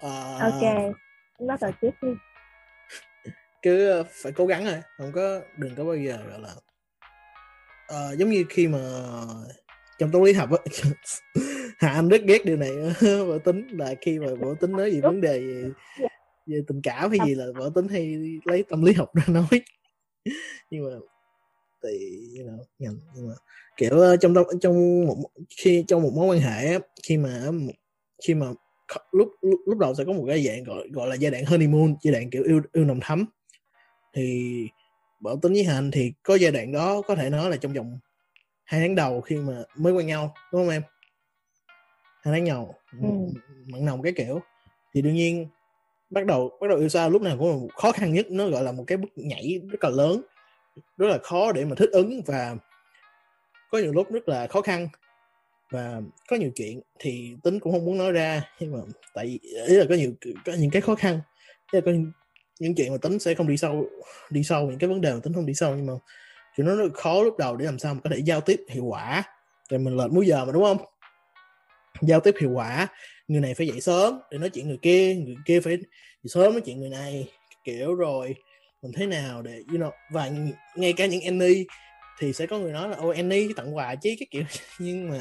À... 0.00 0.38
ok 0.40 0.62
anh 0.62 0.92
bắt 1.48 1.60
đầu 1.60 1.70
trước 1.82 1.90
đi. 2.02 2.08
Cứ 3.62 3.90
ờ, 3.90 4.04
phải 4.22 4.32
cố 4.32 4.46
gắng 4.46 4.64
thôi 4.64 4.82
không 4.98 5.12
có 5.14 5.40
đừng 5.56 5.74
có 5.76 5.84
bao 5.84 5.96
giờ 5.96 6.18
gọi 6.30 6.40
là 6.40 6.54
uh, 7.92 8.18
giống 8.18 8.30
như 8.30 8.44
khi 8.48 8.68
mà 8.68 8.78
trong 9.98 10.10
toán 10.10 10.24
lý 10.24 10.32
học 10.32 10.50
á 10.50 10.58
hà 11.78 11.88
anh 11.88 12.08
rất 12.08 12.20
ghét 12.24 12.44
điều 12.44 12.56
này 12.56 12.70
vợ 13.00 13.38
tính 13.44 13.68
là 13.68 13.94
khi 14.00 14.18
mà 14.18 14.26
vợ 14.40 14.54
tính 14.60 14.72
nói 14.72 14.90
gì 14.90 15.00
vấn 15.00 15.20
đề 15.20 15.40
về, 15.40 15.70
về 16.46 16.62
tình 16.68 16.80
cảm 16.82 17.10
hay 17.10 17.18
gì 17.26 17.34
là 17.34 17.44
vợ 17.54 17.70
tính 17.74 17.88
hay 17.88 18.16
lấy 18.44 18.64
tâm 18.68 18.82
lý 18.84 18.92
học 18.92 19.10
ra 19.14 19.24
nói. 19.26 19.62
Nhưng 20.70 20.84
mà 20.84 20.90
thì 21.88 22.28
you 22.38 22.46
know, 22.46 22.64
nhưng 22.78 23.28
mà 23.28 23.34
kiểu 23.76 23.90
ờ, 23.90 24.16
trong 24.16 24.34
trong 24.60 25.06
một 25.06 25.16
khi 25.56 25.84
trong 25.88 26.02
một 26.02 26.10
mối 26.14 26.36
quan 26.36 26.40
hệ 26.40 26.78
khi 27.02 27.16
mà 27.16 27.48
khi 28.26 28.34
mà 28.34 28.46
lúc 29.12 29.28
lúc, 29.42 29.60
lúc 29.66 29.78
đầu 29.78 29.94
sẽ 29.94 30.04
có 30.04 30.12
một 30.12 30.24
cái 30.28 30.44
dạng 30.46 30.64
gọi 30.64 30.88
gọi 30.92 31.08
là 31.08 31.14
giai 31.14 31.30
đoạn 31.30 31.44
honeymoon 31.44 31.96
giai 32.02 32.12
đoạn 32.12 32.30
kiểu 32.30 32.42
yêu 32.44 32.60
yêu 32.72 32.84
nồng 32.84 33.00
thắm. 33.00 33.26
Thì 34.14 34.68
bảo 35.20 35.36
tính 35.36 35.52
với 35.52 35.64
hành 35.64 35.90
thì 35.90 36.12
có 36.22 36.34
giai 36.34 36.52
đoạn 36.52 36.72
đó 36.72 37.02
có 37.02 37.14
thể 37.14 37.30
nói 37.30 37.50
là 37.50 37.56
trong 37.56 37.72
vòng 37.72 37.98
hai 38.64 38.80
tháng 38.80 38.94
đầu 38.94 39.20
khi 39.20 39.36
mà 39.36 39.62
mới 39.76 39.92
quen 39.92 40.06
nhau 40.06 40.34
đúng 40.52 40.62
không 40.62 40.70
em? 40.70 40.82
Hai 42.22 42.34
tháng 42.34 42.44
nhau 42.44 42.74
ừ. 43.02 43.08
mặn 43.66 43.84
nồng 43.84 44.02
cái 44.02 44.12
kiểu. 44.16 44.40
Thì 44.94 45.02
đương 45.02 45.14
nhiên 45.14 45.46
bắt 46.10 46.26
đầu 46.26 46.58
bắt 46.60 46.68
đầu 46.68 46.78
yêu 46.78 46.88
xa 46.88 47.08
lúc 47.08 47.22
nào 47.22 47.36
cũng 47.38 47.50
là 47.50 47.74
khó 47.76 47.92
khăn 47.92 48.12
nhất 48.12 48.26
nó 48.30 48.48
gọi 48.48 48.62
là 48.62 48.72
một 48.72 48.84
cái 48.86 48.98
bước 48.98 49.08
nhảy 49.16 49.60
rất 49.70 49.84
là 49.84 49.90
lớn 49.90 50.22
rất 50.96 51.06
là 51.06 51.18
khó 51.22 51.52
để 51.52 51.64
mà 51.64 51.74
thích 51.74 51.90
ứng 51.92 52.22
và 52.26 52.56
có 53.70 53.78
nhiều 53.78 53.92
lúc 53.92 54.12
rất 54.12 54.28
là 54.28 54.46
khó 54.46 54.60
khăn 54.60 54.88
và 55.70 56.00
có 56.28 56.36
nhiều 56.36 56.50
chuyện 56.54 56.80
thì 56.98 57.34
tính 57.42 57.60
cũng 57.60 57.72
không 57.72 57.84
muốn 57.84 57.98
nói 57.98 58.12
ra, 58.12 58.42
nhưng 58.60 58.72
mà 58.72 58.78
tại 59.14 59.38
ý 59.66 59.74
là 59.76 59.84
có 59.88 59.94
nhiều, 59.94 60.12
có 60.44 60.52
những 60.58 60.70
cái 60.70 60.82
khó 60.82 60.94
khăn 60.94 61.20
là 61.72 61.80
có 61.80 61.92
những 62.58 62.74
chuyện 62.74 62.92
mà 62.92 62.98
tính 62.98 63.18
sẽ 63.18 63.34
không 63.34 63.48
đi 63.48 63.56
sâu 63.56 63.86
đi 64.30 64.42
sâu, 64.42 64.66
những 64.70 64.78
cái 64.78 64.88
vấn 64.88 65.00
đề 65.00 65.14
mà 65.14 65.20
tính 65.22 65.32
không 65.32 65.46
đi 65.46 65.54
sâu, 65.54 65.76
nhưng 65.76 65.86
mà 65.86 65.92
chuyện 66.56 66.66
nó 66.66 66.76
rất 66.76 66.94
khó 66.94 67.22
lúc 67.22 67.38
đầu 67.38 67.56
để 67.56 67.64
làm 67.64 67.78
sao 67.78 67.94
mà 67.94 68.00
có 68.04 68.10
thể 68.10 68.18
giao 68.24 68.40
tiếp 68.40 68.60
hiệu 68.68 68.84
quả. 68.84 69.22
Rồi 69.68 69.80
mình 69.80 69.96
lệch 69.96 70.12
múi 70.12 70.26
giờ 70.26 70.44
mà, 70.44 70.52
đúng 70.52 70.62
không? 70.62 70.78
Giao 72.00 72.20
tiếp 72.20 72.34
hiệu 72.40 72.50
quả, 72.50 72.88
người 73.28 73.40
này 73.40 73.54
phải 73.54 73.66
dậy 73.66 73.80
sớm 73.80 74.20
để 74.30 74.38
nói 74.38 74.50
chuyện 74.50 74.68
người 74.68 74.78
kia 74.82 75.14
người 75.14 75.36
kia 75.46 75.60
phải 75.60 75.76
dậy 75.76 75.86
sớm 76.24 76.52
nói 76.52 76.60
chuyện 76.60 76.80
người 76.80 76.90
này, 76.90 77.28
kiểu, 77.64 77.94
rồi 77.94 78.34
mình 78.84 78.92
thế 78.92 79.06
nào 79.06 79.42
để 79.42 79.62
you 79.68 79.78
know 79.78 79.90
và 80.10 80.30
ngay 80.74 80.92
cả 80.92 81.06
những 81.06 81.24
Annie 81.24 81.64
thì 82.18 82.32
sẽ 82.32 82.46
có 82.46 82.58
người 82.58 82.72
nói 82.72 82.88
là 82.88 82.96
ô 82.96 83.08
Annie 83.08 83.48
tặng 83.56 83.76
quà 83.76 83.94
chứ 83.94 84.14
cái 84.18 84.26
kiểu. 84.30 84.42
Nhưng 84.78 85.10
mà 85.10 85.18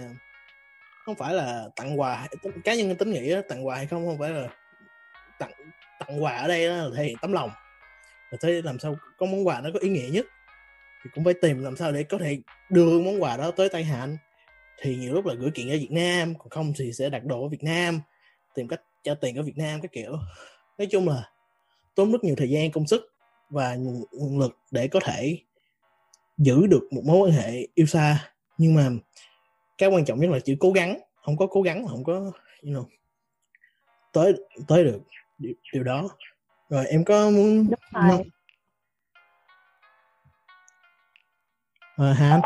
không 1.05 1.15
phải 1.15 1.33
là 1.33 1.69
tặng 1.75 1.99
quà 1.99 2.27
cá 2.63 2.75
nhân 2.75 2.95
tính 2.95 3.11
nghĩ 3.11 3.31
đó, 3.31 3.41
tặng 3.49 3.67
quà 3.67 3.75
hay 3.75 3.85
không 3.85 4.05
không 4.05 4.19
phải 4.19 4.29
là 4.29 4.49
tặng 5.39 5.51
tặng 5.99 6.23
quà 6.23 6.37
ở 6.37 6.47
đây 6.47 6.67
là 6.67 6.87
thể 6.97 7.03
hiện 7.03 7.17
tấm 7.21 7.33
lòng. 7.33 7.51
Và 8.31 8.37
thế 8.41 8.61
làm 8.61 8.79
sao 8.79 8.95
có 9.17 9.25
món 9.25 9.47
quà 9.47 9.61
nó 9.61 9.69
có 9.73 9.79
ý 9.79 9.89
nghĩa 9.89 10.09
nhất 10.11 10.25
thì 11.03 11.09
cũng 11.13 11.23
phải 11.23 11.33
tìm 11.33 11.63
làm 11.63 11.75
sao 11.75 11.91
để 11.91 12.03
có 12.03 12.17
thể 12.17 12.37
đưa 12.69 12.99
món 12.99 13.21
quà 13.21 13.37
đó 13.37 13.51
tới 13.51 13.69
tay 13.69 13.83
hạnh. 13.83 14.17
Thì 14.81 14.95
nhiều 14.95 15.13
lúc 15.13 15.25
là 15.25 15.33
gửi 15.33 15.51
kiện 15.51 15.69
ở 15.69 15.77
Việt 15.77 15.91
Nam 15.91 16.33
còn 16.39 16.49
không 16.49 16.73
thì 16.77 16.93
sẽ 16.93 17.09
đặt 17.09 17.25
đồ 17.25 17.43
ở 17.43 17.47
Việt 17.47 17.63
Nam 17.63 18.01
tìm 18.55 18.67
cách 18.67 18.81
trả 19.03 19.13
tiền 19.13 19.35
ở 19.35 19.43
Việt 19.43 19.57
Nam 19.57 19.81
cái 19.81 19.89
kiểu. 19.91 20.11
Nói 20.77 20.87
chung 20.91 21.09
là 21.09 21.29
tốn 21.95 22.11
rất 22.11 22.23
nhiều 22.23 22.35
thời 22.37 22.49
gian 22.49 22.71
công 22.71 22.87
sức 22.87 23.12
và 23.49 23.75
nguồn 24.11 24.39
lực 24.39 24.57
để 24.71 24.87
có 24.87 24.99
thể 25.03 25.37
giữ 26.37 26.67
được 26.67 26.87
một 26.91 27.01
mối 27.05 27.19
quan 27.19 27.31
hệ 27.31 27.67
yêu 27.73 27.85
xa. 27.85 28.31
Nhưng 28.57 28.75
mà 28.75 28.89
cái 29.77 29.89
quan 29.89 30.05
trọng 30.05 30.19
nhất 30.19 30.29
là 30.29 30.39
chữ 30.39 30.55
cố 30.59 30.71
gắng. 30.71 30.99
Không 31.15 31.37
có 31.37 31.47
cố 31.47 31.61
gắng 31.61 31.87
không 31.87 32.03
có 32.03 32.13
you 32.63 32.71
know, 32.73 32.85
tới 34.13 34.33
tới 34.67 34.83
được 34.83 35.01
điều, 35.37 35.53
điều 35.73 35.83
đó. 35.83 36.07
Rồi 36.69 36.85
em 36.85 37.03
có 37.05 37.29
muốn 37.29 37.67
Đúng 37.69 38.09
rồi. 38.09 38.23
à, 41.97 42.13
Hà 42.13 42.29
Anh? 42.29 42.41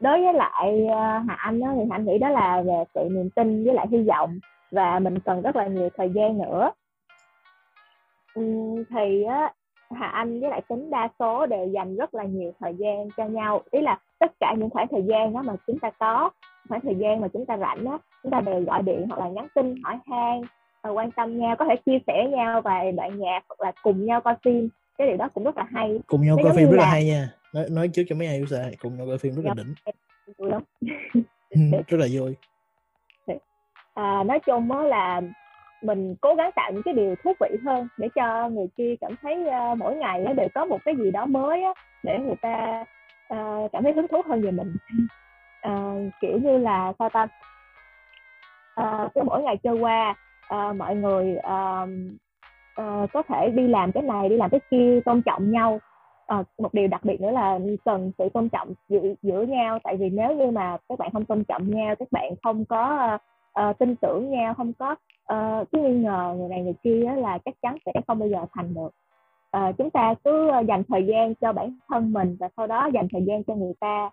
Đối 0.00 0.20
với 0.20 0.34
lại 0.34 0.82
uh, 0.82 1.28
Hà 1.28 1.34
Anh 1.34 1.60
đó, 1.60 1.66
thì 1.74 1.80
Hà 1.90 1.96
Anh 1.96 2.04
nghĩ 2.06 2.18
đó 2.18 2.28
là 2.28 2.62
về 2.66 2.84
sự 2.94 3.00
niềm 3.10 3.30
tin 3.30 3.64
với 3.64 3.74
lại 3.74 3.86
hy 3.90 4.02
vọng. 4.02 4.38
Và 4.70 4.98
mình 4.98 5.18
cần 5.24 5.42
rất 5.42 5.56
là 5.56 5.66
nhiều 5.66 5.88
thời 5.96 6.10
gian 6.14 6.38
nữa 6.38 6.70
uhm, 8.40 8.84
thì 8.90 9.22
á, 9.22 9.52
Hà 9.90 10.06
Anh 10.06 10.40
với 10.40 10.50
lại 10.50 10.62
tính 10.68 10.90
đa 10.90 11.08
số 11.18 11.46
đều 11.46 11.66
dành 11.66 11.96
rất 11.96 12.14
là 12.14 12.24
nhiều 12.24 12.52
thời 12.60 12.74
gian 12.74 13.08
cho 13.16 13.24
nhau. 13.24 13.62
Ý 13.70 13.80
là 13.80 13.98
tất 14.18 14.32
cả 14.40 14.54
những 14.58 14.70
khoảng 14.70 14.88
thời 14.90 15.02
gian 15.02 15.32
đó 15.32 15.42
mà 15.42 15.54
chúng 15.66 15.78
ta 15.78 15.90
có 15.90 16.30
khoảng 16.68 16.80
thời 16.80 16.94
gian 16.94 17.20
mà 17.20 17.28
chúng 17.32 17.46
ta 17.46 17.56
rảnh 17.56 17.84
đó 17.84 17.98
chúng 18.22 18.32
ta 18.32 18.40
đều 18.40 18.60
gọi 18.60 18.82
điện 18.82 19.06
hoặc 19.08 19.20
là 19.20 19.28
nhắn 19.28 19.48
tin 19.54 19.74
hỏi 19.84 19.98
han 20.06 20.42
và 20.82 20.90
quan 20.90 21.10
tâm 21.10 21.38
nhau 21.38 21.56
có 21.58 21.64
thể 21.64 21.76
chia 21.86 21.98
sẻ 22.06 22.28
nhau 22.30 22.60
vài 22.60 22.92
đoạn 22.92 23.18
nhạc 23.18 23.40
hoặc 23.48 23.60
là 23.60 23.72
cùng 23.82 24.06
nhau 24.06 24.20
coi 24.20 24.34
phim. 24.44 24.68
Cái 24.98 25.06
điều 25.06 25.16
đó 25.16 25.28
cũng 25.34 25.44
rất 25.44 25.56
là 25.56 25.66
hay. 25.72 26.00
Cùng 26.06 26.22
nhau 26.22 26.36
coi 26.42 26.52
phim 26.56 26.70
rất 26.70 26.76
là... 26.76 26.84
là 26.84 26.90
hay 26.90 27.04
nha. 27.04 27.28
Nói 27.54 27.66
nói 27.70 27.88
trước 27.92 28.02
cho 28.08 28.16
mấy 28.16 28.26
ai 28.26 28.36
yêu 28.36 28.46
xa 28.46 28.70
cùng 28.80 28.96
nhau 28.96 29.06
coi 29.06 29.18
phim 29.18 29.34
rất 29.34 29.42
là 29.44 29.54
đỉnh. 29.54 29.74
Vui 30.38 30.50
lắm. 30.50 30.62
Rất 31.88 31.98
là 31.98 32.06
vui. 32.12 32.36
À, 33.94 34.24
nói 34.24 34.40
chung 34.40 34.68
đó 34.68 34.82
là 34.82 35.20
mình 35.84 36.14
cố 36.20 36.34
gắng 36.34 36.50
tạo 36.52 36.72
những 36.72 36.82
cái 36.82 36.94
điều 36.94 37.14
thú 37.24 37.32
vị 37.40 37.56
hơn 37.64 37.88
để 37.98 38.08
cho 38.14 38.48
người 38.48 38.66
kia 38.76 38.94
cảm 39.00 39.16
thấy 39.22 39.44
uh, 39.46 39.78
mỗi 39.78 39.96
ngày 39.96 40.24
đều 40.36 40.48
có 40.54 40.64
một 40.64 40.78
cái 40.84 40.96
gì 40.96 41.10
đó 41.10 41.26
mới 41.26 41.62
á, 41.62 41.72
để 42.02 42.18
người 42.18 42.36
ta 42.42 42.84
uh, 43.34 43.72
cảm 43.72 43.82
thấy 43.82 43.92
hứng 43.92 44.08
thú 44.08 44.22
hơn 44.26 44.42
về 44.42 44.50
mình. 44.50 44.76
Uh, 45.68 46.12
kiểu 46.20 46.38
như 46.38 46.58
là 46.58 46.92
sao 46.98 47.08
ta? 47.08 47.28
Uh, 48.80 49.14
cứ 49.14 49.22
mỗi 49.22 49.42
ngày 49.42 49.56
trôi 49.56 49.76
qua 49.76 50.14
uh, 50.54 50.76
mọi 50.76 50.96
người 50.96 51.36
uh, 51.36 51.88
uh, 52.80 53.12
có 53.12 53.22
thể 53.28 53.50
đi 53.50 53.68
làm 53.68 53.92
cái 53.92 54.02
này 54.02 54.28
đi 54.28 54.36
làm 54.36 54.50
cái 54.50 54.60
kia 54.70 55.00
tôn 55.04 55.22
trọng 55.22 55.50
nhau. 55.50 55.80
Uh, 56.40 56.46
một 56.58 56.74
điều 56.74 56.88
đặc 56.88 57.04
biệt 57.04 57.20
nữa 57.20 57.30
là 57.30 57.58
cần 57.84 58.12
sự 58.18 58.28
tôn 58.34 58.48
trọng 58.48 58.74
giữa, 58.88 59.00
giữa 59.22 59.42
nhau 59.42 59.78
tại 59.84 59.96
vì 59.96 60.10
nếu 60.10 60.34
như 60.36 60.50
mà 60.50 60.76
các 60.88 60.98
bạn 60.98 61.10
không 61.12 61.24
tôn 61.24 61.44
trọng 61.44 61.70
nhau 61.70 61.94
các 61.98 62.08
bạn 62.10 62.34
không 62.42 62.64
có 62.64 63.18
uh, 63.60 63.70
uh, 63.70 63.78
tin 63.78 63.96
tưởng 63.96 64.30
nhau 64.30 64.54
không 64.54 64.72
có 64.72 64.92
uh, 64.92 65.68
cứ 65.72 65.78
nghi 65.78 65.94
ngờ 65.94 66.34
người 66.38 66.48
này 66.48 66.62
người 66.62 66.74
kia 66.82 67.14
là 67.16 67.38
chắc 67.44 67.54
chắn 67.62 67.76
sẽ 67.86 67.92
không 68.06 68.18
bao 68.18 68.28
giờ 68.28 68.46
thành 68.52 68.74
được. 68.74 68.90
Uh, 69.56 69.76
chúng 69.78 69.90
ta 69.90 70.14
cứ 70.24 70.50
dành 70.68 70.82
thời 70.88 71.06
gian 71.06 71.34
cho 71.34 71.52
bản 71.52 71.78
thân 71.88 72.12
mình 72.12 72.36
và 72.40 72.48
sau 72.56 72.66
đó 72.66 72.88
dành 72.94 73.08
thời 73.12 73.24
gian 73.24 73.44
cho 73.44 73.54
người 73.54 73.74
ta. 73.80 74.10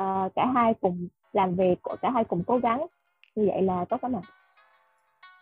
Uh, 0.00 0.34
cả 0.34 0.46
hai 0.54 0.74
cùng 0.80 1.08
làm 1.32 1.54
việc 1.54 1.78
cả 2.02 2.10
hai 2.10 2.24
cùng 2.24 2.44
cố 2.46 2.58
gắng. 2.58 2.86
Như 3.34 3.48
vậy 3.52 3.62
là 3.62 3.84
tốt 3.84 3.96
lắm 4.02 4.16
ạ. 4.16 4.22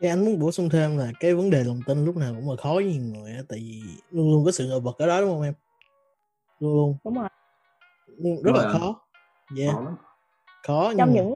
Thì 0.00 0.08
anh 0.08 0.24
muốn 0.24 0.40
bổ 0.40 0.50
sung 0.50 0.68
thêm 0.72 0.98
là 0.98 1.10
cái 1.20 1.34
vấn 1.34 1.50
đề 1.50 1.64
lòng 1.64 1.80
tin 1.86 2.04
lúc 2.04 2.16
nào 2.16 2.32
cũng 2.34 2.50
là 2.50 2.56
khó 2.56 2.72
với 2.74 2.84
nhiều 2.84 3.02
người 3.02 3.32
tại 3.48 3.58
vì 3.58 3.82
luôn 4.10 4.30
luôn 4.30 4.44
có 4.44 4.50
sự 4.50 4.68
ngờ 4.68 4.80
vực 4.80 4.98
ở 4.98 5.06
đó 5.06 5.20
đúng 5.20 5.30
không 5.30 5.42
em? 5.42 5.54
Luôn 6.60 6.74
luôn. 6.74 6.96
Đúng 7.04 7.14
rồi. 7.14 7.28
Luôn, 8.06 8.42
rất 8.42 8.52
là 8.54 8.68
khó. 8.72 9.00
Yeah. 9.58 9.74
khó, 9.74 9.82
khó 10.66 10.92
trong 10.98 11.12
những 11.12 11.34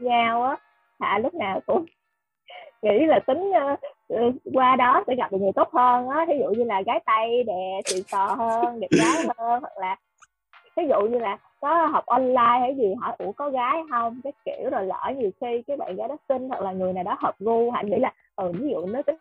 nhau 0.00 0.42
á 0.42 0.56
hạ 1.00 1.18
lúc 1.22 1.34
nào 1.34 1.60
cũng 1.66 1.84
nghĩ 2.82 3.06
là 3.06 3.20
tính 3.26 3.52
uh, 4.14 4.34
qua 4.54 4.76
đó 4.76 5.04
sẽ 5.06 5.14
gặp 5.14 5.32
được 5.32 5.38
người 5.40 5.52
tốt 5.54 5.68
hơn 5.72 6.08
á 6.08 6.24
ví 6.28 6.34
dụ 6.38 6.48
như 6.48 6.64
là 6.64 6.82
gái 6.82 7.00
tây 7.06 7.42
đẹp 7.46 7.80
xịn 7.84 8.02
sò 8.02 8.26
hơn 8.26 8.80
đẹp 8.80 8.88
gái 8.90 9.24
hơn 9.36 9.60
hoặc 9.60 9.78
là 9.80 9.96
ví 10.76 10.82
dụ 10.88 11.00
như 11.00 11.18
là 11.18 11.38
có 11.60 11.86
học 11.86 12.06
online 12.06 12.58
hay 12.60 12.74
gì 12.76 12.94
hỏi 13.00 13.16
ủa 13.18 13.32
có 13.32 13.50
gái 13.50 13.82
không 13.90 14.20
cái 14.24 14.32
kiểu 14.44 14.70
rồi 14.70 14.86
lỡ 14.86 15.12
nhiều 15.16 15.30
khi 15.40 15.62
cái 15.66 15.76
bạn 15.76 15.96
gái 15.96 16.08
đó 16.08 16.16
xinh 16.28 16.48
hoặc 16.48 16.60
là 16.60 16.72
người 16.72 16.92
nào 16.92 17.04
đó 17.04 17.16
hợp 17.20 17.34
gu 17.38 17.70
hạnh 17.70 17.90
nghĩ 17.90 17.96
là 17.98 18.12
ừ 18.36 18.52
ví 18.52 18.70
dụ 18.70 18.86
nó 18.86 19.02
tính 19.02 19.16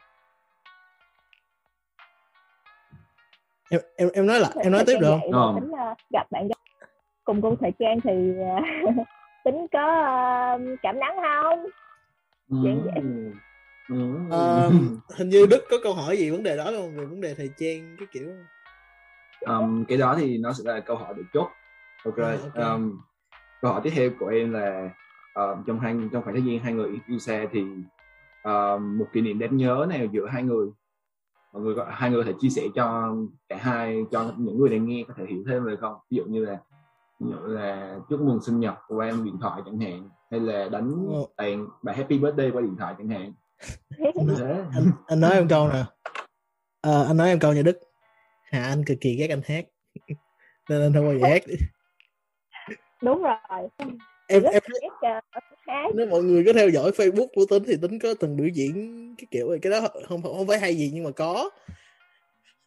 em 3.69 3.81
em 3.97 4.09
em 4.13 4.27
nói 4.27 4.39
là 4.39 4.49
em 4.63 4.71
nói 4.71 4.83
tiếp 4.87 4.97
được 5.01 5.17
không? 5.21 5.31
Ờ. 5.33 5.53
Tính 5.59 5.71
uh, 5.71 5.97
gặp 6.13 6.31
bạn 6.31 6.47
gái 6.47 6.57
cùng 7.23 7.41
gu 7.41 7.55
thời 7.55 7.71
trang 7.79 7.99
thì 8.03 8.11
tính 9.43 9.67
có 9.73 9.83
uh, 10.55 10.79
cảm 10.81 10.99
nắng 10.99 11.15
không? 11.21 11.65
Dạng 12.49 12.81
vậy. 12.83 13.03
Hình 15.17 15.29
như 15.29 15.45
Đức 15.49 15.65
có 15.69 15.77
câu 15.83 15.93
hỏi 15.93 16.17
gì 16.17 16.29
vấn 16.29 16.43
đề 16.43 16.57
đó 16.57 16.63
không 16.63 16.95
về 16.95 17.05
vấn 17.05 17.21
đề 17.21 17.33
thời 17.33 17.49
trang 17.57 17.95
cái 17.99 18.07
kiểu 18.11 18.29
um, 19.45 19.85
cái 19.85 19.97
đó 19.97 20.15
thì 20.19 20.37
nó 20.37 20.53
sẽ 20.53 20.63
là 20.73 20.79
câu 20.79 20.95
hỏi 20.95 21.13
được 21.13 21.25
chốt 21.33 21.47
ok, 22.05 22.17
à, 22.17 22.37
okay. 22.43 22.63
Um, 22.63 22.99
câu 23.61 23.71
hỏi 23.71 23.81
tiếp 23.83 23.89
theo 23.95 24.09
của 24.19 24.27
em 24.27 24.53
là 24.53 24.89
uh, 25.39 25.57
trong 25.67 25.79
hai 25.79 25.95
trong 26.11 26.23
khoảng 26.23 26.35
thời 26.35 26.45
gian 26.45 26.59
hai 26.59 26.73
người 26.73 26.89
yêu 27.07 27.19
xa 27.19 27.45
thì 27.51 27.61
uh, 28.49 28.81
một 28.81 29.07
kỷ 29.13 29.21
niệm 29.21 29.39
đáng 29.39 29.57
nhớ 29.57 29.87
nào 29.89 30.05
giữa 30.11 30.27
hai 30.27 30.43
người 30.43 30.67
mọi 31.53 31.61
người 31.61 31.75
có, 31.75 31.87
hai 31.89 32.09
người 32.09 32.23
có 32.23 32.27
thể 32.27 32.37
chia 32.39 32.49
sẻ 32.49 32.61
cho 32.75 33.15
cả 33.49 33.57
hai 33.59 34.03
cho 34.11 34.33
những 34.37 34.57
người 34.59 34.69
đang 34.69 34.85
nghe 34.85 35.03
có 35.07 35.13
thể 35.17 35.25
hiểu 35.25 35.43
thêm 35.47 35.65
được 35.65 35.77
không 35.81 35.95
ví 36.09 36.17
dụ 36.17 36.23
như 36.25 36.45
là 36.45 36.57
ví 37.19 37.27
dụ 37.31 37.37
là 37.47 37.99
chúc 38.09 38.21
mừng 38.21 38.41
sinh 38.41 38.59
nhật 38.59 38.73
qua 38.87 39.11
điện 39.25 39.37
thoại 39.41 39.61
chẳng 39.65 39.79
hạn 39.79 40.09
hay 40.31 40.39
là 40.39 40.69
đánh 40.69 41.07
Ờ. 41.13 41.19
tàn 41.37 41.67
bài 41.83 41.95
happy 41.95 42.17
birthday 42.19 42.51
qua 42.51 42.61
điện 42.61 42.75
thoại 42.79 42.95
chẳng 42.97 43.09
hạn. 43.09 43.33
Như 43.99 44.35
thế. 44.37 44.55
anh 44.75 44.91
anh 45.07 45.19
nói 45.19 45.31
em 45.31 45.47
câu 45.47 45.67
nè 45.69 45.83
Ờ, 46.81 47.05
anh 47.07 47.17
nói 47.17 47.27
em 47.29 47.39
câu 47.39 47.53
nha 47.53 47.61
đức. 47.61 47.79
Hà 48.51 48.63
anh 48.63 48.83
cực 48.85 48.97
kỳ 49.01 49.15
ghét 49.15 49.27
anh 49.29 49.41
hát. 49.45 49.65
Nên 50.69 50.81
anh 50.81 50.93
không 50.93 51.05
bao 51.05 51.17
giờ 51.19 51.27
hát. 51.27 51.43
Đúng 53.03 53.23
rồi. 53.23 53.35
Em 54.27 54.43
em 54.43 54.61
hát. 55.01 55.85
nếu 55.95 56.07
mọi 56.07 56.23
người 56.23 56.43
có 56.45 56.53
theo 56.53 56.69
dõi 56.69 56.91
Facebook 56.91 57.27
của 57.35 57.45
tính 57.49 57.63
thì 57.67 57.73
tính 57.81 57.99
có 57.99 58.09
từng 58.19 58.37
biểu 58.37 58.47
diễn 58.47 58.75
cái 59.17 59.25
kiểu 59.31 59.49
này. 59.49 59.59
cái 59.61 59.71
đó 59.71 59.81
không 60.07 60.21
không 60.23 60.47
phải 60.47 60.59
hay 60.59 60.75
gì 60.75 60.91
nhưng 60.93 61.03
mà 61.03 61.11
có. 61.11 61.49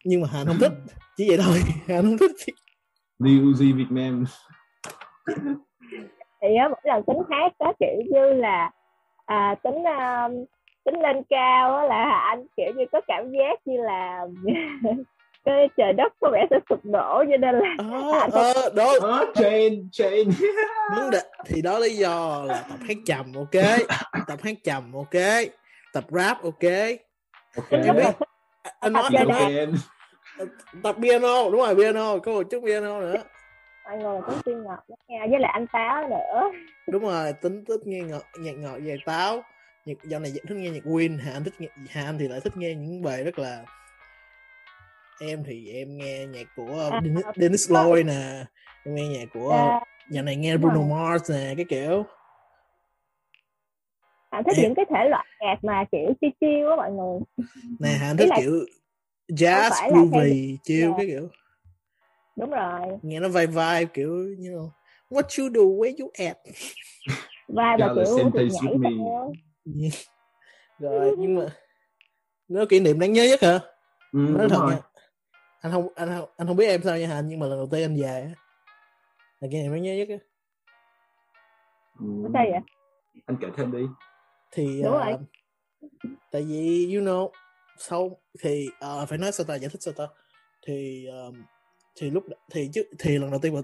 Nhưng 0.03 0.21
mà 0.21 0.27
Hàn 0.31 0.47
không 0.47 0.57
thích. 0.59 0.71
Chỉ 1.17 1.29
vậy 1.29 1.37
thôi. 1.43 1.59
Hàn 1.87 2.01
không 2.01 2.17
thích 2.17 2.31
New 3.21 3.53
Z 3.53 3.75
Việt 3.77 3.91
Nam. 3.91 4.25
Thì 6.41 6.55
á 6.55 6.67
mỗi 6.69 6.81
lần 6.83 7.03
tính 7.07 7.17
hát 7.29 7.53
có 7.59 7.73
kiểu 7.79 8.01
như 8.09 8.33
là 8.33 8.71
à, 9.25 9.55
tính 9.63 9.83
um, 9.83 10.45
tính 10.85 11.01
lên 11.01 11.23
cao 11.29 11.75
á 11.75 11.83
là 11.85 12.19
anh 12.29 12.45
kiểu 12.57 12.73
như 12.75 12.85
có 12.91 13.01
cảm 13.07 13.31
giác 13.31 13.59
như 13.65 13.77
là 13.81 14.25
cái 15.45 15.69
trời 15.77 15.93
đất 15.93 16.13
có 16.21 16.29
vẻ 16.33 16.45
sẽ 16.49 16.59
sụp 16.69 16.79
đổ 16.85 17.23
cho 17.31 17.37
nên 17.37 17.55
là 17.55 17.75
ờ 17.77 18.29
ờ, 18.31 18.69
đó 18.75 18.93
Ờ, 19.01 19.25
chain 19.35 19.89
chain 19.91 20.29
vấn 20.95 21.09
đề 21.11 21.21
thì 21.45 21.61
đó 21.61 21.79
lý 21.79 21.95
do 21.95 22.43
là 22.47 22.65
tập 22.69 22.77
hát 22.87 22.97
trầm 23.05 23.33
ok? 23.35 23.63
Tập 24.27 24.39
hát 24.43 24.55
trầm 24.63 24.93
ok? 24.93 25.21
Tập 25.93 26.03
rap 26.09 26.43
ok? 26.43 26.71
Ok. 27.57 27.69
Em 27.71 27.95
biết. 27.95 28.15
Anh 28.79 28.93
nói 28.93 29.03
anh 29.17 29.27
nói. 29.27 29.67
Tập 30.83 30.95
piano 31.01 31.49
đúng 31.51 31.59
rồi 31.59 31.75
piano 31.75 32.17
có 32.19 32.31
một 32.31 32.43
chút 32.51 32.63
piano 32.65 32.99
nữa. 33.01 33.15
Mọi 33.85 33.97
người 33.97 34.19
tính 34.29 34.37
tiên 34.45 34.63
ngọt 34.63 34.83
nha 35.07 35.25
với 35.29 35.39
lại 35.39 35.51
anh 35.53 35.65
táo 35.73 36.07
nữa. 36.09 36.51
Đúng 36.87 37.03
rồi 37.03 37.33
tính 37.33 37.63
thích 37.67 37.79
nghe 37.85 37.99
ngọt, 38.01 38.23
nhạc 38.39 38.51
ngọt 38.57 38.77
về 38.83 38.97
táo. 39.05 39.43
Nhạc 39.85 39.97
dạo 40.03 40.19
này 40.19 40.31
thích 40.47 40.55
nghe 40.57 40.69
nhạc 40.69 40.83
Win 40.85 41.19
Hà 41.23 41.31
Anh 41.31 41.43
thích 41.43 41.53
nghe 41.59 41.67
Hà 41.89 42.03
Anh 42.05 42.17
thì 42.19 42.27
lại 42.27 42.39
thích 42.43 42.57
nghe 42.57 42.73
những 42.75 43.01
bài 43.01 43.23
rất 43.23 43.39
là 43.39 43.63
em 45.21 45.43
thì 45.47 45.71
em 45.73 45.97
nghe 45.97 46.25
nhạc 46.25 46.47
của 46.55 46.89
À, 46.91 46.99
Dennis, 47.03 47.25
à, 47.25 47.31
Dennis 47.35 47.71
Lloyd 47.71 48.05
nè 48.05 48.45
em 48.85 48.95
nghe 48.95 49.07
nhạc 49.07 49.25
của 49.33 49.51
à, 49.51 49.79
dạo 50.09 50.23
này 50.23 50.35
nghe 50.35 50.57
Bruno 50.57 50.75
rồi. 50.75 50.85
Mars 50.89 51.31
nè 51.31 51.53
cái 51.57 51.65
kiểu. 51.69 52.05
Anh 54.29 54.43
thích 54.43 54.57
Em- 54.57 54.63
những 54.63 54.75
cái 54.75 54.85
thể 54.89 55.09
loại 55.09 55.25
nhạc 55.39 55.63
mà 55.63 55.85
kiểu 55.91 56.13
chiêu 56.21 56.29
chiêu 56.41 56.69
á 56.69 56.75
mọi 56.75 56.91
người. 56.91 57.19
Nè 57.79 57.89
Anh 58.01 58.17
thích 58.17 58.29
là- 58.29 58.35
kiểu 58.39 58.65
jazz 59.35 59.69
phải 59.71 59.91
là 59.91 59.97
theo 59.97 60.05
groovy 60.05 60.59
chill 60.63 60.87
là- 60.89 60.93
cái 60.97 61.05
kiểu 61.05 61.29
đúng 62.35 62.49
rồi. 62.49 62.81
Nghe 63.01 63.19
nó 63.19 63.27
vibe 63.27 63.45
vibe 63.47 63.85
kiểu 63.93 64.09
you 64.13 64.35
know 64.51 64.69
what 65.09 65.43
you 65.43 65.49
do 65.53 65.61
where 65.61 65.93
you 65.99 66.11
at? 66.27 66.37
Vai 67.47 67.77
và 67.79 67.87
là 67.87 67.93
kiểu 68.33 68.47
nhảy 68.61 68.75
theo. 68.83 69.33
Rồi 70.79 71.15
nhưng 71.17 71.35
mà 71.35 71.45
nó 72.47 72.65
kỷ 72.69 72.79
niệm 72.79 72.99
đáng 72.99 73.13
nhớ 73.13 73.23
nhất 73.23 73.41
hả? 73.41 73.59
Ừ, 74.13 74.19
nói 74.19 74.49
thật 74.49 74.65
nha 74.69 74.79
anh 75.61 75.71
không 75.71 75.87
anh 75.95 76.09
không 76.17 76.29
anh 76.37 76.47
không 76.47 76.57
biết 76.57 76.65
em 76.67 76.81
sao 76.83 76.97
nha 76.97 77.07
Hà 77.07 77.21
nhưng 77.21 77.39
mà 77.39 77.47
lần 77.47 77.59
đầu 77.59 77.67
tiên 77.71 77.81
anh 77.83 78.01
về 78.01 78.07
á 78.21 78.31
là 79.39 79.47
kỷ 79.51 79.57
niệm 79.57 79.71
đáng 79.71 79.81
nhớ 79.83 79.93
nhất 79.95 80.07
á. 80.09 80.17
Ừ. 81.99 82.05
sao 82.33 82.43
vậy 82.51 82.59
anh 83.25 83.37
kể 83.41 83.47
thêm 83.57 83.71
đi. 83.71 83.85
Thì 84.51 84.81
Đúng 84.83 84.93
ờ, 84.93 85.05
rồi. 85.05 85.17
tại 86.31 86.43
vì 86.43 86.95
you 86.95 87.03
know 87.03 87.29
sau 87.89 88.17
thì 88.41 88.67
ờ, 88.79 89.05
phải 89.05 89.17
nói 89.17 89.31
sao 89.31 89.45
ta? 89.45 89.55
Giải 89.55 89.69
thích 89.69 89.81
sao 89.83 89.93
ta? 89.93 90.07
Thì 90.67 91.05
ờ, 91.05 91.31
thì 91.99 92.09
lúc 92.09 92.23
thì 92.51 92.69
chứ 92.73 92.83
thì 92.99 93.17
lần 93.17 93.31
đầu 93.31 93.39
tiên 93.39 93.53
mà 93.53 93.61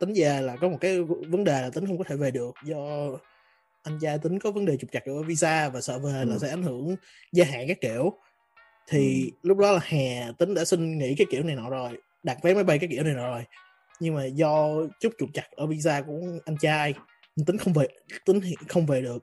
tính 0.00 0.12
về 0.16 0.40
là 0.40 0.56
có 0.56 0.68
một 0.68 0.78
cái 0.80 1.00
vấn 1.02 1.44
đề 1.44 1.62
là 1.62 1.70
tính 1.70 1.86
không 1.86 1.98
có 1.98 2.04
thể 2.04 2.16
về 2.16 2.30
được 2.30 2.54
do 2.64 3.08
anh 3.82 3.98
trai 4.00 4.18
tính 4.18 4.38
có 4.38 4.50
vấn 4.50 4.64
đề 4.64 4.76
trục 4.76 4.92
trặc 4.92 5.04
ở 5.04 5.22
visa 5.22 5.68
và 5.68 5.80
sợ 5.80 5.98
về 5.98 6.12
là 6.12 6.34
Ừ. 6.34 6.38
sẽ 6.40 6.48
ảnh 6.48 6.62
hưởng 6.62 6.96
gia 7.32 7.44
hạn 7.44 7.68
các 7.68 7.80
kiểu. 7.80 8.12
Thì 8.88 9.32
lúc 9.42 9.58
đó 9.58 9.72
là 9.72 9.80
hè 9.82 10.32
tính 10.38 10.54
đã 10.54 10.64
xin 10.64 10.98
nghỉ 10.98 11.14
cái 11.18 11.26
kiểu 11.30 11.42
này 11.42 11.56
nọ 11.56 11.70
rồi 11.70 11.98
đặt 12.22 12.38
vé 12.42 12.54
máy 12.54 12.64
bay 12.64 12.78
cái 12.78 12.88
kiểu 12.92 13.02
này 13.04 13.14
nọ 13.14 13.26
rồi. 13.30 13.44
Nhưng 14.00 14.14
mà 14.14 14.24
do 14.24 14.68
chút 15.00 15.12
trục 15.18 15.28
trặc 15.34 15.50
ở 15.50 15.66
visa 15.66 16.02
của 16.02 16.20
anh 16.46 16.56
trai 16.60 16.94
tính 17.46 17.58
không 17.58 17.72
về 17.72 17.88
tính 18.24 18.40
không 18.68 18.86
về 18.86 19.02
được 19.02 19.22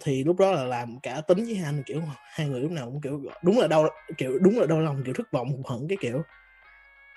thì 0.00 0.24
lúc 0.24 0.36
đó 0.38 0.52
là 0.52 0.64
làm 0.64 0.98
cả 1.02 1.20
tính 1.28 1.38
với 1.38 1.60
anh 1.64 1.82
kiểu 1.86 2.00
hai 2.36 2.48
người 2.48 2.60
lúc 2.60 2.70
nào 2.70 2.86
cũng 2.86 3.00
kiểu 3.00 3.20
đúng 3.44 3.58
là 3.58 3.66
đau 3.66 3.88
kiểu 4.16 4.38
đúng 4.42 4.58
là 4.58 4.66
đau 4.66 4.80
lòng 4.80 5.02
kiểu 5.04 5.14
thất 5.14 5.32
vọng 5.32 5.48
hụt 5.48 5.66
hẫng 5.66 5.88
cái 5.88 5.98
kiểu. 6.00 6.22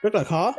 Rất 0.01 0.15
là 0.15 0.23
khó. 0.23 0.51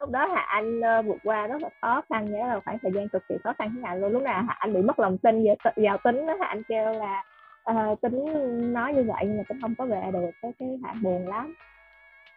Lúc 0.00 0.10
đó 0.10 0.28
Hà 0.34 0.40
Anh 0.40 0.78
uh, 0.78 1.06
vượt 1.06 1.18
qua 1.24 1.46
rất 1.46 1.62
là 1.62 1.68
khó 1.80 2.02
khăn 2.10 2.32
nhớ 2.32 2.46
là 2.48 2.60
khoảng 2.64 2.78
thời 2.82 2.92
gian 2.94 3.08
cực 3.08 3.22
kỳ 3.28 3.34
khó 3.44 3.52
khăn 3.58 3.74
với 3.74 3.82
Hà 3.86 3.94
luôn. 3.94 4.12
Lúc 4.12 4.22
nào 4.22 4.44
Hà 4.48 4.54
Anh 4.58 4.74
bị 4.74 4.82
mất 4.82 4.98
lòng 4.98 5.18
tin 5.18 5.44
vào, 5.44 5.72
vào 5.76 5.98
tính 6.04 6.26
đó 6.26 6.36
Hà 6.40 6.46
Anh 6.46 6.62
kêu 6.68 6.92
là 6.92 7.24
uh, 7.70 8.00
tính 8.00 8.24
nói 8.72 8.94
như 8.94 9.02
vậy 9.02 9.24
nhưng 9.26 9.36
mà 9.36 9.42
tính 9.48 9.60
không 9.60 9.74
có 9.78 9.86
về 9.86 10.10
được. 10.12 10.30
Cái 10.42 10.52
cái 10.58 10.68
hạ 10.84 10.94
buồn 11.02 11.28
lắm. 11.28 11.54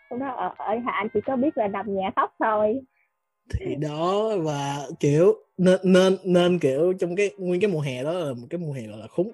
Lúc 0.09 0.19
đó 0.19 0.27
ở, 0.27 0.53
ở 0.57 0.77
Hà 0.85 0.91
Anh 0.91 1.07
chỉ 1.13 1.21
có 1.21 1.35
biết 1.35 1.57
là 1.57 1.67
nằm 1.67 1.95
nhà 1.95 2.11
khóc 2.15 2.35
thôi 2.39 2.81
thì 3.49 3.75
đó 3.75 4.37
và 4.37 4.87
kiểu 4.99 5.35
nên 5.57 5.79
nên 5.83 6.17
nên 6.23 6.59
kiểu 6.59 6.93
trong 6.99 7.15
cái 7.15 7.31
nguyên 7.37 7.61
cái 7.61 7.71
mùa 7.71 7.81
hè 7.81 8.03
đó 8.03 8.13
là 8.13 8.33
một 8.33 8.47
cái 8.49 8.59
mùa 8.59 8.73
hè 8.73 8.81
gọi 8.81 8.97
là 8.97 9.07
khốn 9.07 9.31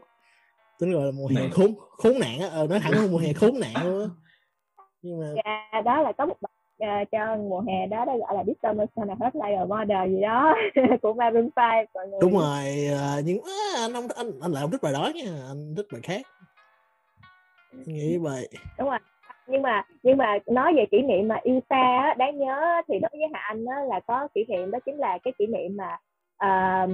tính 0.79 0.91
gọi 0.91 1.05
là 1.05 1.11
mùa 1.11 1.27
hè 1.27 1.49
khốn 1.51 1.73
khốn 1.97 2.19
nạn 2.19 2.39
á. 2.39 2.47
Ờ, 2.47 2.67
nói 2.67 2.79
thẳng 2.79 2.93
là 2.93 3.07
mùa 3.11 3.17
hè 3.17 3.33
khốn 3.33 3.59
nạn 3.59 3.83
luôn 3.83 4.01
á. 4.01 4.07
Nhưng 5.01 5.19
mà 5.19 5.27
Và 5.45 5.81
đó 5.81 6.01
là 6.01 6.11
có 6.11 6.25
một 6.25 6.37
bài 6.41 6.51
ờ, 6.79 7.05
cho 7.11 7.35
mùa 7.37 7.61
hè 7.61 7.87
đó 7.87 8.05
đó 8.05 8.17
gọi 8.17 8.35
là 8.35 8.43
This 8.43 8.57
Summer 8.63 8.87
Sun 8.95 9.07
Hot 9.07 9.35
Like 9.35 9.55
a 9.55 9.65
Model 9.65 10.15
gì 10.15 10.21
đó 10.21 10.55
của 11.01 11.13
Maroon 11.13 11.49
5 11.55 11.85
mọi 11.93 12.07
người. 12.07 12.19
Đúng 12.21 12.33
rồi 12.33 12.85
ờ, 12.91 13.21
nhưng 13.25 13.41
à, 13.43 13.81
anh 13.81 13.93
không 13.93 14.07
anh 14.15 14.31
anh 14.41 14.51
lại 14.51 14.61
không 14.61 14.71
thích 14.71 14.81
bài 14.81 14.93
đó 14.93 15.11
nha 15.15 15.43
anh 15.47 15.73
thích 15.75 15.87
bài 15.91 16.01
khác. 16.03 16.21
Nghĩ 17.85 18.17
vậy. 18.17 18.49
Đúng 18.77 18.89
rồi 18.89 18.99
nhưng 19.47 19.61
mà 19.61 19.83
nhưng 20.03 20.17
mà 20.17 20.37
nói 20.45 20.73
về 20.75 20.85
kỷ 20.91 21.01
niệm 21.01 21.27
mà 21.27 21.39
yêu 21.43 21.59
xa 21.69 21.99
á, 22.01 22.13
đáng 22.17 22.37
nhớ 22.37 22.81
thì 22.87 22.99
đối 22.99 23.09
với 23.11 23.27
Hà 23.33 23.39
Anh 23.39 23.65
á, 23.65 23.75
là 23.89 23.99
có 23.99 24.27
kỷ 24.33 24.45
niệm 24.47 24.71
đó 24.71 24.79
chính 24.85 24.97
là 24.97 25.17
cái 25.23 25.33
kỷ 25.37 25.47
niệm 25.47 25.77
mà 25.77 25.97
uh, 26.45 26.89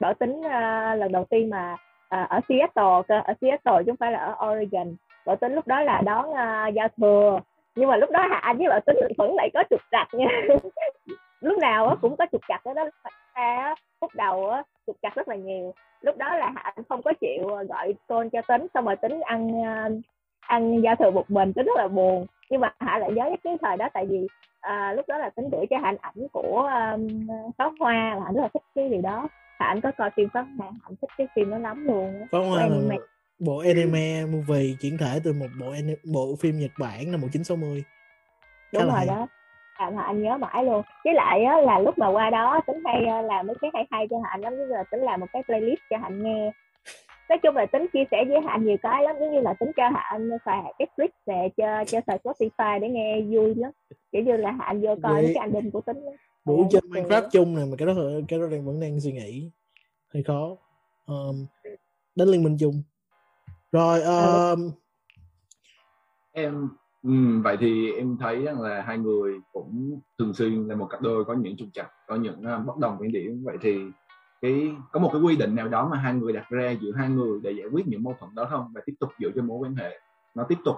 bảo 0.00 0.14
tính 0.14 0.40
uh, 0.40 0.98
lần 0.98 1.12
đầu 1.12 1.24
tiên 1.24 1.50
mà 1.50 1.72
uh, 2.14 2.28
ở 2.28 2.40
Seattle 2.48 3.02
cơ 3.08 3.20
ở 3.24 3.34
Seattle 3.40 3.82
chứ 3.82 3.84
không 3.86 3.96
phải 3.96 4.12
là 4.12 4.18
ở 4.18 4.48
Oregon. 4.50 4.96
Bảo 5.26 5.36
tính 5.36 5.54
lúc 5.54 5.66
đó 5.66 5.80
là 5.80 6.02
đón 6.04 6.30
uh, 6.30 6.74
giao 6.74 6.88
thừa. 6.96 7.40
Nhưng 7.76 7.88
mà 7.88 7.96
lúc 7.96 8.10
đó 8.10 8.26
Hà 8.30 8.36
Anh 8.36 8.58
với 8.58 8.68
bảo 8.68 8.80
tính 8.80 8.96
vẫn 9.18 9.34
lại 9.34 9.50
có 9.54 9.62
trục 9.70 9.80
trặc 9.90 10.08
nha. 10.14 10.28
Lúc 11.40 11.58
nào 11.58 11.88
á 11.88 11.94
cũng 12.00 12.16
có 12.16 12.26
trục 12.32 12.40
trặc 12.48 12.64
đó 12.64 12.72
đó 12.74 12.84
xa 13.34 13.74
phút 14.00 14.14
đầu 14.14 14.50
á 14.50 14.62
trục 14.86 14.96
trặc 15.02 15.14
rất 15.14 15.28
là 15.28 15.34
nhiều. 15.34 15.74
Lúc 16.00 16.16
đó 16.16 16.36
là 16.36 16.52
Hà 16.56 16.62
Anh 16.62 16.84
không 16.88 17.02
có 17.02 17.12
chịu 17.20 17.48
ờ, 17.48 17.64
gọi 17.64 17.94
call 18.08 18.28
cho 18.32 18.42
tính 18.48 18.66
xong 18.74 18.84
rồi 18.84 18.96
tính 18.96 19.20
ăn 19.20 19.60
uh, 19.60 19.92
ăn 20.46 20.80
giao 20.82 20.96
thừa 20.96 21.10
một 21.10 21.30
mình 21.30 21.52
tính 21.52 21.66
rất 21.66 21.76
là 21.76 21.88
buồn. 21.88 22.26
Nhưng 22.50 22.60
mà 22.60 22.72
hạ 22.80 22.98
lại 22.98 23.12
nhớ 23.12 23.24
nhất 23.30 23.40
cái 23.44 23.56
thời 23.62 23.76
đó 23.76 23.88
tại 23.94 24.06
vì 24.06 24.26
à, 24.60 24.92
lúc 24.96 25.04
đó 25.08 25.18
là 25.18 25.30
tính 25.30 25.50
gửi 25.52 25.66
cho 25.70 25.78
hạnh 25.78 25.96
ảnh 26.00 26.28
của 26.32 26.70
um, 26.94 27.26
pháo 27.58 27.72
hoa 27.80 28.14
và 28.18 28.24
hạnh 28.24 28.34
rất 28.34 28.42
là 28.42 28.48
thích 28.54 28.62
cái 28.74 28.88
điều 28.88 29.02
đó. 29.02 29.28
Hạnh 29.58 29.80
có 29.80 29.92
coi 29.98 30.10
phim 30.16 30.28
pháo 30.28 30.44
hoa 30.58 30.68
hạnh 30.82 30.94
thích 31.00 31.10
cái 31.18 31.26
phim 31.34 31.50
đó 31.50 31.58
lắm 31.58 31.86
luôn. 31.86 32.26
Pháo 32.32 32.44
Hoa 32.44 32.66
là 32.66 32.68
một 32.68 32.96
bộ 33.38 33.58
anime 33.58 34.24
movie 34.24 34.74
chuyển 34.80 34.98
thể 34.98 35.20
từ 35.24 35.32
một 35.32 35.46
bộ 35.60 35.74
bộ 36.14 36.34
phim 36.40 36.58
Nhật 36.58 36.70
Bản 36.80 37.12
năm 37.12 37.20
1960 37.20 37.84
đúng 38.72 38.82
khá 38.82 38.86
là 38.86 38.94
rồi 38.94 38.98
hay. 38.98 39.06
đó. 39.06 39.26
À, 39.76 39.90
mà 39.90 40.02
anh 40.02 40.22
nhớ 40.22 40.36
mãi 40.38 40.64
luôn. 40.64 40.82
Với 41.04 41.14
lại 41.14 41.44
á, 41.44 41.60
là 41.60 41.78
lúc 41.78 41.98
mà 41.98 42.08
qua 42.08 42.30
đó 42.30 42.60
tính 42.66 42.82
hay 42.84 43.02
làm 43.24 43.46
mấy 43.46 43.56
cái 43.60 43.70
hay 43.74 43.86
hay 43.90 44.06
cho 44.10 44.16
hạnh 44.24 44.40
lắm. 44.40 44.52
Giờ 44.70 44.84
tính 44.90 45.00
làm 45.00 45.20
một 45.20 45.26
cái 45.32 45.42
playlist 45.46 45.80
cho 45.90 45.96
hạnh 45.96 46.22
nghe 46.22 46.52
nói 47.28 47.38
chung 47.42 47.56
là 47.56 47.66
tính 47.66 47.86
chia 47.92 48.04
sẻ 48.10 48.24
với 48.28 48.40
hạnh 48.40 48.64
nhiều 48.64 48.76
cái 48.82 49.02
lắm 49.02 49.16
giống 49.20 49.32
như 49.32 49.40
là 49.40 49.54
tính 49.60 49.70
cho 49.76 49.88
hạnh 49.94 50.30
xài 50.44 50.62
Netflix 50.78 51.08
nè 51.26 51.48
cho 51.56 51.84
cho 51.84 52.00
xài 52.06 52.18
Spotify 52.24 52.80
để 52.80 52.88
nghe 52.88 53.20
vui 53.20 53.54
lắm. 53.54 53.70
Kiểu 54.12 54.22
như 54.22 54.36
là 54.36 54.50
hạnh 54.50 54.80
vô 54.80 54.94
coi 55.02 55.12
Vậy- 55.12 55.32
cái 55.34 55.42
album 55.42 55.70
của 55.70 55.80
tính 55.80 55.96
đủ 56.46 56.68
chơi 56.70 56.80
Minecraft 56.80 57.28
chung 57.32 57.54
này 57.54 57.66
mà 57.66 57.76
cái 57.78 57.86
đó 57.86 57.92
cái 58.28 58.38
đó 58.38 58.46
đang 58.50 58.66
vẫn 58.66 58.80
đang 58.80 59.00
suy 59.00 59.12
nghĩ. 59.12 59.50
Hơi 60.14 60.22
khó. 60.22 60.56
Um, 61.06 61.46
đánh 62.16 62.28
liên 62.28 62.42
minh 62.42 62.56
chung. 62.60 62.82
Rồi 63.72 64.00
Ờ, 64.02 64.50
um, 64.50 64.70
em 66.32 66.68
ừm, 67.02 67.42
vậy 67.42 67.56
thì 67.60 67.92
em 67.92 68.16
thấy 68.20 68.42
rằng 68.44 68.60
là 68.60 68.82
hai 68.82 68.98
người 68.98 69.34
cũng 69.52 70.00
thường 70.18 70.34
xuyên 70.34 70.68
là 70.68 70.74
một 70.74 70.86
cặp 70.90 71.00
đôi 71.02 71.24
có 71.24 71.34
những 71.34 71.56
trục 71.56 71.68
trặc 71.72 71.90
có 72.06 72.16
những 72.16 72.38
uh, 72.40 72.66
bất 72.66 72.76
đồng 72.78 72.96
quan 73.00 73.12
điểm. 73.12 73.42
Vậy 73.44 73.56
thì 73.62 73.78
cái 74.46 74.70
có 74.92 75.00
một 75.00 75.10
cái 75.12 75.22
quy 75.22 75.36
định 75.36 75.54
nào 75.54 75.68
đó 75.68 75.88
mà 75.90 75.96
hai 75.96 76.14
người 76.14 76.32
đặt 76.32 76.48
ra 76.48 76.70
giữa 76.70 76.92
hai 76.96 77.08
người 77.08 77.40
để 77.42 77.50
giải 77.50 77.66
quyết 77.72 77.86
những 77.86 78.02
mâu 78.02 78.14
thuẫn 78.20 78.34
đó 78.34 78.46
không? 78.50 78.72
Và 78.74 78.80
tiếp 78.86 78.92
tục 79.00 79.10
giữ 79.18 79.32
cho 79.34 79.42
mối 79.42 79.58
quan 79.58 79.74
hệ 79.74 80.00
nó 80.34 80.44
tiếp 80.48 80.58
tục. 80.64 80.76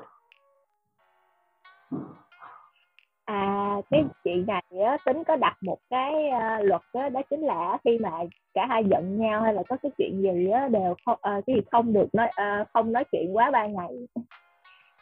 À 3.25 3.75
cái 3.91 4.05
chị 4.25 4.45
này 4.47 4.65
á 4.87 4.97
tính 5.07 5.25
có 5.25 5.37
đặt 5.37 5.57
một 5.61 5.79
cái 5.91 6.13
uh, 6.15 6.65
luật 6.65 6.83
đó, 6.95 7.09
đó 7.09 7.21
chính 7.31 7.41
là 7.41 7.79
khi 7.85 7.99
mà 7.99 8.11
cả 8.55 8.67
hai 8.69 8.85
giận 8.91 9.19
nhau 9.19 9.43
hay 9.43 9.55
là 9.55 9.63
có 9.69 9.77
cái 9.83 9.93
chuyện 9.99 10.23
gì 10.23 10.51
á 10.51 10.69
đều 10.69 10.95
không 11.05 11.15
uh, 11.15 11.45
cái 11.47 11.57
gì 11.57 11.63
không 11.73 11.93
được 11.93 12.07
nói 12.13 12.29
uh, 12.29 12.69
không 12.73 12.93
nói 12.93 13.05
chuyện 13.13 13.37
quá 13.37 13.51
ba 13.51 13.67
ngày. 13.67 14.07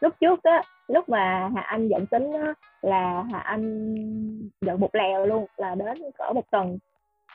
Lúc 0.01 0.15
trước 0.21 0.43
á 0.43 0.63
lúc 0.89 1.09
mà 1.09 1.51
hà 1.55 1.61
anh 1.61 1.89
giận 1.89 2.07
tính 2.07 2.33
á, 2.33 2.55
là 2.83 3.25
hà 3.33 3.39
anh 3.39 3.95
giận 4.61 4.81
một 4.81 4.95
lèo 4.95 5.27
luôn 5.27 5.47
là 5.57 5.75
đến 5.75 5.99
cỡ 6.19 6.33
một 6.35 6.51
tuần 6.51 6.79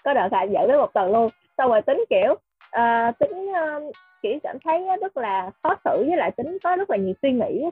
có 0.04 0.14
đợt 0.14 0.30
hà 0.32 0.44
dẫn 0.44 0.68
đến 0.68 0.78
một 0.78 0.94
tuần 0.94 1.12
luôn. 1.12 1.30
Xong 1.58 1.72
rồi 1.72 1.82
tính 1.82 2.04
kiểu 2.10 2.32
uh, 2.32 3.20
tính 3.20 3.52
uh, 3.52 3.96
kiểu 4.22 4.40
cảm 4.44 4.58
thấy 4.64 4.88
rất 5.02 5.18
là 5.18 5.52
khó 5.64 5.76
xử 5.86 6.04
với 6.08 6.18
lại 6.18 6.32
tính 6.32 6.58
có 6.64 6.76
rất 6.76 6.90
là 6.90 6.98
nhiều 6.98 7.14
suy 7.22 7.32
nghĩ 7.32 7.66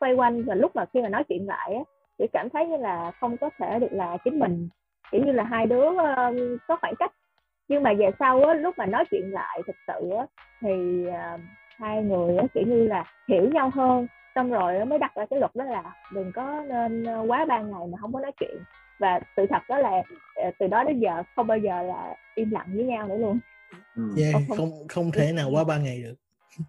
xoay 0.00 0.14
quanh 0.14 0.44
và 0.44 0.54
lúc 0.54 0.76
mà 0.76 0.84
khi 0.92 1.02
mà 1.02 1.08
nói 1.08 1.24
chuyện 1.24 1.46
lại 1.46 1.74
á 1.74 1.80
chỉ 2.18 2.26
cảm 2.32 2.50
thấy 2.50 2.66
như 2.66 2.76
là 2.76 3.12
không 3.20 3.36
có 3.36 3.50
thể 3.58 3.78
được 3.78 3.92
là 3.92 4.16
chính 4.24 4.38
mình. 4.38 4.68
Kiểu 5.12 5.22
như 5.24 5.32
là 5.32 5.42
hai 5.42 5.66
đứa 5.66 5.88
uh, 5.88 5.98
có 6.68 6.76
khoảng 6.80 6.94
cách. 6.98 7.12
Nhưng 7.68 7.82
mà 7.82 7.92
về 7.98 8.10
sau 8.18 8.42
á 8.42 8.54
lúc 8.54 8.78
mà 8.78 8.86
nói 8.86 9.04
chuyện 9.10 9.32
lại 9.32 9.62
thực 9.66 9.76
sự 9.86 10.10
á 10.18 10.26
thì 10.60 11.04
uh, 11.08 11.40
hai 11.78 12.02
người 12.02 12.36
á 12.36 12.44
kiểu 12.54 12.64
như 12.66 12.86
là 12.86 13.04
hiểu 13.28 13.50
nhau 13.50 13.70
hơn. 13.74 14.06
Xong 14.34 14.50
rồi 14.50 14.84
mới 14.84 14.98
đặt 14.98 15.14
ra 15.14 15.26
cái 15.30 15.40
luật 15.40 15.50
đó 15.54 15.64
là 15.64 15.82
đừng 16.14 16.32
có 16.34 16.62
nên 16.68 17.06
quá 17.26 17.44
ba 17.44 17.58
ngày 17.58 17.86
mà 17.92 17.98
không 18.00 18.12
có 18.12 18.20
nói 18.20 18.32
chuyện 18.40 18.58
và 18.98 19.20
sự 19.36 19.46
thật 19.50 19.62
đó 19.68 19.78
là 19.78 20.02
từ 20.58 20.66
đó 20.66 20.84
đến 20.84 21.00
giờ 21.00 21.22
không 21.36 21.46
bao 21.46 21.58
giờ 21.58 21.82
là 21.82 22.16
im 22.34 22.50
lặng 22.50 22.66
với 22.74 22.84
nhau 22.84 23.08
nữa 23.08 23.16
luôn. 23.16 23.38
Ừ. 23.96 24.02
yeah, 24.16 24.32
không, 24.32 24.56
không 24.56 24.88
không 24.88 25.10
thể 25.12 25.32
nào 25.32 25.50
quá 25.50 25.64
ba 25.64 25.78
ngày 25.78 26.02
được. 26.02 26.14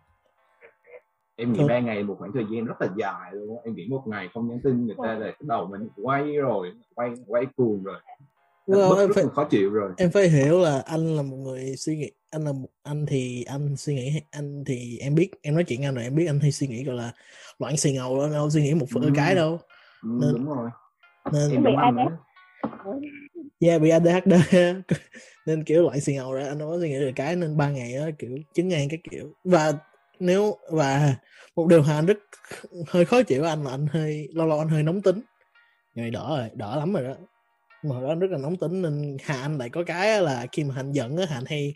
Em 1.36 1.54
nghĩ 1.54 1.64
ba 1.68 1.80
ngày 1.80 2.04
một 2.04 2.16
khoảng 2.20 2.32
thời 2.34 2.46
gian 2.52 2.66
rất 2.66 2.82
là 2.82 2.88
dài 2.98 3.32
luôn 3.34 3.58
em 3.64 3.76
nghĩ 3.76 3.88
một 3.90 4.04
ngày 4.08 4.30
không 4.34 4.50
nhắn 4.50 4.60
tin 4.64 4.86
người 4.86 4.96
ta 5.04 5.14
là 5.14 5.26
cái 5.26 5.42
đầu 5.42 5.68
mình 5.68 5.90
quay 6.04 6.36
rồi 6.36 6.72
quay 6.96 7.10
quay 7.28 7.46
cuồng 7.56 7.84
rồi. 7.84 8.00
Well, 8.68 9.00
em 9.00 9.10
phải, 9.16 9.24
khó 9.34 9.44
chịu 9.44 9.70
rồi. 9.70 9.92
em 9.98 10.12
phải 10.12 10.30
hiểu 10.30 10.60
là 10.60 10.84
anh 10.86 11.16
là 11.16 11.22
một 11.22 11.38
người 11.38 11.76
suy 11.78 11.98
nghĩ 11.98 12.12
anh 12.32 12.44
là 12.44 12.52
một, 12.52 12.68
anh 12.84 13.06
thì 13.06 13.44
anh 13.44 13.76
suy 13.78 13.96
nghĩ 13.96 14.22
anh 14.32 14.64
thì 14.66 14.98
em 15.02 15.16
biết 15.16 15.32
em 15.42 15.54
nói 15.54 15.64
chuyện 15.64 15.86
anh 15.86 15.96
rồi 15.96 16.04
em 16.04 16.16
biết 16.16 16.26
anh 16.28 16.40
hay 16.40 16.52
suy 16.52 16.68
nghĩ 16.68 16.84
gọi 16.84 16.96
là 16.96 17.14
loạn 17.60 17.78
xì 17.78 17.94
ngầu 17.94 18.18
đó 18.18 18.30
đâu 18.30 18.50
suy 18.50 18.64
nghĩ 18.64 18.74
một 18.74 18.86
phần 18.94 19.04
ừ. 19.04 19.10
cái 19.16 19.36
đâu. 19.36 19.60
Ừ, 20.04 20.10
nên, 20.22 20.34
đúng 20.34 20.46
rồi 20.46 20.70
nên 21.34 21.52
em 21.52 21.64
bị 21.64 21.72
ADHD. 21.78 22.12
Yeah 23.60 23.82
bị 23.82 23.90
ADHD. 23.90 24.34
Nên 25.46 25.64
kiểu 25.64 25.84
loạn 25.84 26.00
xì 26.00 26.14
ngầu 26.14 26.34
rồi 26.34 26.44
anh 26.44 26.60
không 26.60 26.70
có 26.70 26.80
suy 26.80 26.90
nghĩ 26.90 27.00
được 27.00 27.12
cái 27.16 27.36
nên 27.36 27.58
ba 27.58 27.70
ngày 27.70 27.96
đó 27.96 28.10
kiểu 28.20 28.38
chứng 28.54 28.68
ngang 28.68 28.90
cái 28.90 29.00
kiểu. 29.12 29.34
Và 29.44 29.74
nếu 30.20 30.58
và 30.72 31.16
một 31.56 31.68
điều 31.68 31.82
mà 31.82 31.96
anh 31.96 32.06
rất 32.06 32.18
hơi 32.88 33.06
khó 33.06 33.24
chịu 33.24 33.44
anh 33.44 33.64
là 33.64 33.72
anh 33.72 33.88
hơi 33.88 34.28
lâu 34.34 34.48
lâu 34.48 34.60
anh 34.60 34.70
hơi 34.70 34.84
nóng 34.84 35.02
tính. 35.02 35.22
Ngày 35.96 36.12
đỡ 36.12 36.38
rồi 36.38 36.50
đỡ 36.54 36.76
lắm 36.76 36.94
rồi 36.94 37.04
đó. 37.04 37.14
Mà 37.84 37.96
hồi 37.96 38.08
đó 38.08 38.16
rất 38.16 38.32
là 38.32 38.38
nóng 38.38 38.58
tính 38.58 38.82
nên 38.82 39.18
hà 39.24 39.42
anh 39.42 39.58
lại 39.58 39.70
có 39.70 39.84
cái 39.84 40.22
là 40.22 40.46
khi 40.52 40.64
mà 40.64 40.76
hành 40.76 40.92
giận 40.92 41.18
á 41.18 41.26
hà 41.30 41.36
anh 41.36 41.46
hay 41.46 41.76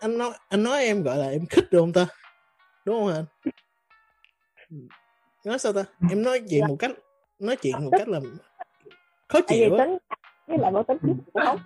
anh 0.00 0.18
nói 0.18 0.32
anh 0.48 0.62
nói 0.62 0.84
em 0.84 1.02
gọi 1.02 1.16
là 1.16 1.30
em 1.30 1.46
khích 1.46 1.70
được 1.70 1.80
không 1.80 1.92
ta? 1.92 2.06
Đúng 2.84 3.00
không 3.00 3.14
anh? 3.14 3.24
Nói 5.44 5.58
sao 5.58 5.72
ta? 5.72 5.84
Em 6.10 6.22
nói 6.22 6.40
chuyện 6.50 6.66
một 6.68 6.76
cách 6.78 6.90
nói 7.40 7.56
chuyện 7.56 7.74
một 7.84 7.90
cách 7.98 8.08
là 8.08 8.20
khó 9.28 9.40
chịu 9.40 9.76
á. 9.76 9.86
với 10.46 10.58
lại 10.58 10.72
vô 10.72 10.82
tính 10.82 10.98
cũng 11.02 11.44
không 11.44 11.58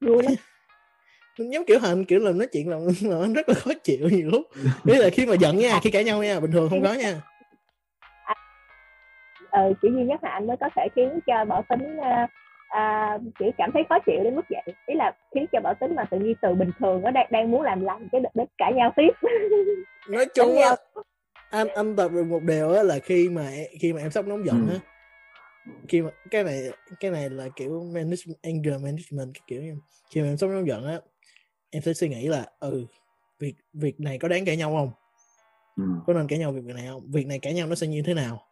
vui 0.00 0.22
lắm. 0.22 0.32
Giống 1.38 1.64
kiểu 1.64 1.78
hành 1.80 2.04
kiểu 2.04 2.20
là 2.20 2.32
nói 2.32 2.46
chuyện 2.52 2.68
là, 2.68 2.76
là 3.02 3.26
rất 3.34 3.48
là 3.48 3.54
khó 3.54 3.70
chịu 3.84 4.08
nhiều 4.10 4.28
lúc. 4.32 4.42
Ý 4.86 4.98
là 4.98 5.08
khi 5.12 5.26
mà 5.26 5.34
giận 5.34 5.58
nha 5.58 5.78
khi 5.82 5.90
cãi 5.90 6.04
nhau 6.04 6.22
nha 6.22 6.40
bình 6.40 6.52
thường 6.52 6.70
không 6.70 6.82
có 6.82 6.92
nha. 6.92 7.20
Ừ, 9.50 9.72
chỉ 9.82 9.88
duy 9.88 10.04
nhất 10.04 10.24
là 10.24 10.30
anh 10.30 10.46
mới 10.46 10.56
có 10.60 10.68
thể 10.76 10.88
khiến 10.96 11.20
cho 11.26 11.44
bảo 11.44 11.64
tính 11.68 11.96
uh, 11.96 12.30
uh, 12.76 13.22
chỉ 13.38 13.46
cảm 13.58 13.70
thấy 13.72 13.82
khó 13.88 13.98
chịu 14.06 14.24
đến 14.24 14.36
mức 14.36 14.42
vậy. 14.50 14.74
Ý 14.86 14.94
là 14.94 15.12
khiến 15.34 15.46
cho 15.52 15.60
bảo 15.60 15.74
tính 15.74 15.94
mà 15.94 16.04
tự 16.04 16.18
nhiên 16.18 16.34
từ 16.42 16.54
bình 16.54 16.70
thường 16.78 17.02
nó 17.02 17.10
đang 17.10 17.26
đang 17.30 17.50
muốn 17.50 17.62
làm 17.62 17.84
lành 17.84 18.08
cái 18.12 18.20
đến 18.34 18.46
cãi 18.58 18.72
nhau 18.72 18.92
tiếp. 18.96 19.10
Nói 20.08 20.26
chung 20.34 20.58
á 20.62 20.76
anh 21.52 21.68
anh 21.68 21.96
tập 21.96 22.12
được 22.12 22.24
một 22.24 22.42
điều 22.42 22.70
á 22.72 22.82
là 22.82 22.98
khi 22.98 23.28
mà 23.28 23.52
khi 23.80 23.92
mà 23.92 24.00
em 24.00 24.10
sắp 24.10 24.26
nóng 24.26 24.46
giận 24.46 24.68
á. 24.68 24.80
Ừ. 25.64 25.72
khi 25.88 26.02
mà 26.02 26.10
cái 26.30 26.44
này 26.44 26.62
cái 27.00 27.10
này 27.10 27.30
là 27.30 27.48
kiểu 27.56 27.90
management 27.94 28.42
anger 28.42 28.82
management 28.82 29.34
cái 29.34 29.42
kiểu 29.46 29.62
như 29.62 29.76
khi 30.10 30.20
mà 30.20 30.26
em 30.26 30.36
sắp 30.36 30.46
nóng 30.46 30.66
giận 30.66 30.84
á 30.84 31.00
em 31.70 31.82
sẽ 31.82 31.94
suy 31.94 32.08
nghĩ 32.08 32.28
là 32.28 32.46
ừ 32.60 32.86
việc 33.38 33.54
việc 33.72 34.00
này 34.00 34.18
có 34.18 34.28
đáng 34.28 34.44
cãi 34.44 34.56
nhau 34.56 34.74
không? 34.74 34.90
Ừ. 35.76 36.00
có 36.06 36.14
nên 36.14 36.28
cãi 36.28 36.38
nhau 36.38 36.52
việc 36.52 36.64
này 36.64 36.86
không? 36.86 37.10
Việc 37.10 37.26
này 37.26 37.38
cãi 37.38 37.54
nhau 37.54 37.66
nó 37.66 37.74
sẽ 37.74 37.86
như 37.86 38.02
thế 38.02 38.14
nào? 38.14 38.48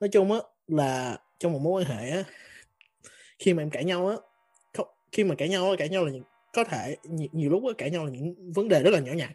Nói 0.00 0.08
chung 0.08 0.32
á 0.32 0.38
là 0.66 1.18
trong 1.38 1.52
một 1.52 1.58
mối 1.58 1.82
quan 1.82 1.96
hệ 1.96 2.10
á 2.10 2.24
khi 3.38 3.54
mà 3.54 3.62
em 3.62 3.70
cãi 3.70 3.84
nhau 3.84 4.08
á 4.08 4.16
khi 5.12 5.24
mà 5.24 5.34
cãi 5.34 5.48
nhau 5.48 5.70
á 5.70 5.76
cãi 5.78 5.88
nhau 5.88 6.04
là 6.04 6.12
những, 6.12 6.24
có 6.52 6.64
thể 6.64 6.96
nhiều, 7.04 7.28
nhiều 7.32 7.50
lúc 7.50 7.64
á 7.66 7.72
cãi 7.78 7.90
nhau 7.90 8.04
là 8.04 8.10
những 8.10 8.52
vấn 8.52 8.68
đề 8.68 8.82
rất 8.82 8.90
là 8.90 9.00
nhỏ 9.00 9.12
nhặt 9.12 9.30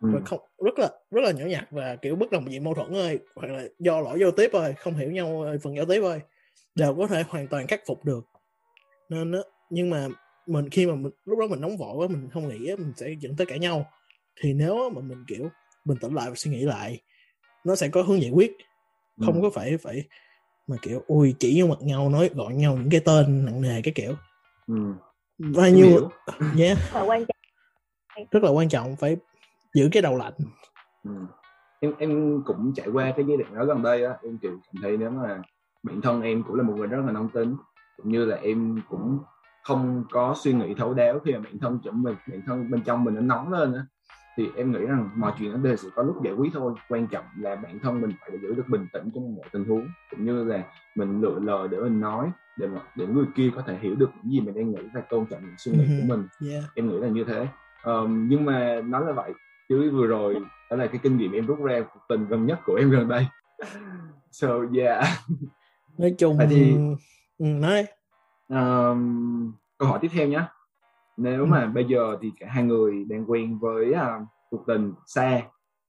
ừ. 0.00 0.08
và 0.12 0.20
không 0.24 0.40
rất 0.64 0.78
là 0.78 0.88
rất 1.10 1.20
là 1.20 1.32
nhỏ 1.32 1.44
nhặt 1.44 1.66
và 1.70 1.96
kiểu 1.96 2.16
bất 2.16 2.30
đồng 2.30 2.50
gì 2.50 2.60
mâu 2.60 2.74
thuẫn 2.74 2.92
thôi 2.92 3.18
hoặc 3.34 3.52
là 3.52 3.64
do 3.78 4.00
lỗi 4.00 4.18
giao 4.20 4.30
tiếp 4.30 4.50
thôi 4.52 4.74
không 4.78 4.94
hiểu 4.94 5.10
nhau 5.10 5.46
phần 5.62 5.76
giao 5.76 5.86
tiếp 5.86 6.00
thôi 6.02 6.22
đều 6.74 6.94
có 6.94 7.06
thể 7.06 7.24
hoàn 7.28 7.48
toàn 7.48 7.66
khắc 7.66 7.80
phục 7.86 8.04
được 8.04 8.26
nên 9.08 9.32
á 9.32 9.40
nhưng 9.70 9.90
mà 9.90 10.08
mình 10.46 10.70
khi 10.70 10.86
mà 10.86 10.94
mình, 10.94 11.12
lúc 11.24 11.38
đó 11.38 11.46
mình 11.46 11.60
nóng 11.60 11.76
vội 11.76 11.96
quá 11.96 12.08
mình 12.08 12.28
không 12.32 12.48
nghĩ 12.48 12.76
mình 12.78 12.92
sẽ 12.96 13.14
dẫn 13.20 13.36
tới 13.36 13.46
cãi 13.46 13.58
nhau 13.58 13.86
thì 14.40 14.52
nếu 14.52 14.90
mà 14.90 15.00
mình 15.00 15.24
kiểu 15.28 15.48
bình 15.84 15.98
tĩnh 16.00 16.14
lại 16.14 16.28
và 16.28 16.34
suy 16.36 16.50
nghĩ 16.50 16.62
lại 16.62 17.00
nó 17.64 17.76
sẽ 17.76 17.88
có 17.88 18.02
hướng 18.02 18.22
giải 18.22 18.30
quyết 18.30 18.56
không 19.24 19.34
ừ. 19.34 19.40
có 19.42 19.50
phải 19.50 19.76
phải 19.76 20.04
mà 20.66 20.76
kiểu 20.82 21.02
ui 21.06 21.34
chỉ 21.38 21.60
vô 21.60 21.66
mặt 21.66 21.78
nhau 21.80 22.08
nói 22.08 22.30
gọi 22.34 22.54
nhau 22.54 22.76
những 22.76 22.90
cái 22.90 23.00
tên 23.00 23.44
nặng 23.44 23.62
nề 23.62 23.82
cái 23.82 23.92
kiểu 23.94 24.14
ừ. 24.66 24.94
bao 25.38 25.70
nhiêu 25.70 26.10
yeah. 26.58 26.78
quan 27.06 27.24
trọng 27.26 28.26
rất 28.30 28.42
là 28.42 28.50
quan 28.50 28.68
trọng 28.68 28.96
phải 28.96 29.16
giữ 29.76 29.88
cái 29.92 30.02
đầu 30.02 30.16
lạnh. 30.16 30.32
Ừ. 31.04 31.10
em 31.80 31.92
em 31.98 32.42
cũng 32.44 32.72
trải 32.74 32.88
qua 32.88 33.12
cái 33.16 33.24
giai 33.28 33.36
đoạn 33.36 33.54
đó 33.54 33.64
gần 33.64 33.82
đây 33.82 34.04
á 34.04 34.14
em 34.22 34.38
kiểu 34.38 34.58
cảm 34.72 34.82
thấy 34.82 34.96
nếu 34.96 35.10
mà 35.10 35.42
bản 35.82 36.00
thân 36.00 36.22
em 36.22 36.42
cũng 36.42 36.56
là 36.56 36.62
một 36.62 36.74
người 36.76 36.86
rất 36.86 37.02
là 37.06 37.12
nóng 37.12 37.28
tính 37.28 37.56
cũng 37.96 38.12
như 38.12 38.24
là 38.24 38.36
em 38.36 38.82
cũng 38.88 39.18
không 39.62 40.04
có 40.10 40.34
suy 40.36 40.52
nghĩ 40.52 40.74
thấu 40.74 40.94
đáo 40.94 41.18
khi 41.24 41.32
mà 41.32 41.38
bản 41.38 41.58
thân 41.58 41.78
chuẩn 41.78 42.02
mình 42.02 42.14
bản 42.30 42.42
thân 42.46 42.70
bên 42.70 42.82
trong 42.82 43.04
mình 43.04 43.14
nó 43.14 43.20
nóng 43.20 43.52
lên 43.52 43.74
á 43.74 43.86
thì 44.36 44.48
em 44.56 44.72
nghĩ 44.72 44.78
rằng 44.78 45.10
mọi 45.16 45.32
chuyện 45.38 45.52
nó 45.52 45.58
đều 45.58 45.76
sẽ 45.76 45.88
có 45.94 46.02
lúc 46.02 46.24
giải 46.24 46.34
quyết 46.34 46.50
thôi. 46.54 46.74
Quan 46.88 47.06
trọng 47.06 47.24
là 47.38 47.56
bản 47.56 47.78
thân 47.82 48.00
mình 48.00 48.10
phải 48.20 48.38
giữ 48.42 48.54
được 48.54 48.68
bình 48.68 48.86
tĩnh 48.92 49.10
trong 49.14 49.34
mọi 49.34 49.44
tình 49.52 49.64
huống 49.64 49.88
cũng 50.10 50.24
như 50.24 50.44
là 50.44 50.62
mình 50.94 51.20
lựa 51.20 51.38
lời 51.38 51.68
để 51.68 51.78
mình 51.78 52.00
nói 52.00 52.30
để 52.58 52.66
mà 52.66 52.80
để 52.96 53.06
người 53.06 53.24
kia 53.34 53.50
có 53.56 53.62
thể 53.62 53.78
hiểu 53.80 53.94
được 53.94 54.10
những 54.22 54.32
gì 54.32 54.40
mình 54.40 54.54
đang 54.54 54.70
nghĩ 54.70 54.88
và 54.94 55.00
tôn 55.00 55.26
trọng 55.26 55.40
những 55.42 55.54
suy 55.58 55.72
nghĩ 55.72 55.86
của 55.86 56.06
mình. 56.14 56.26
Yeah. 56.50 56.64
em 56.74 56.88
nghĩ 56.88 56.98
là 56.98 57.08
như 57.08 57.24
thế. 57.24 57.48
Um, 57.84 58.28
nhưng 58.28 58.44
mà 58.44 58.80
nói 58.84 59.04
là 59.06 59.12
vậy 59.12 59.32
chứ 59.68 59.90
vừa 59.92 60.06
rồi 60.06 60.34
đó 60.70 60.76
là 60.76 60.86
cái 60.86 61.00
kinh 61.02 61.16
nghiệm 61.16 61.32
em 61.32 61.46
rút 61.46 61.58
ra 61.64 61.80
cuộc 61.94 62.00
tình 62.08 62.28
gần 62.28 62.46
nhất 62.46 62.58
của 62.64 62.74
em 62.74 62.90
gần 62.90 63.08
đây. 63.08 63.26
So 64.30 64.48
yeah. 64.74 65.04
Nói 65.98 66.14
chung 66.18 66.38
thì 66.50 66.76
ừ, 67.38 67.44
nói. 67.44 67.86
Um, 68.48 69.52
câu 69.78 69.88
hỏi 69.88 69.98
tiếp 70.02 70.08
theo 70.12 70.28
nhé 70.28 70.44
nếu 71.16 71.40
ừ. 71.40 71.46
mà 71.46 71.66
bây 71.66 71.84
giờ 71.84 72.16
thì 72.20 72.32
cả 72.40 72.46
hai 72.50 72.64
người 72.64 73.04
đang 73.04 73.30
quen 73.30 73.58
với 73.58 73.90
uh, 73.90 74.26
cuộc 74.50 74.66
tình 74.66 74.94
xa 75.06 75.42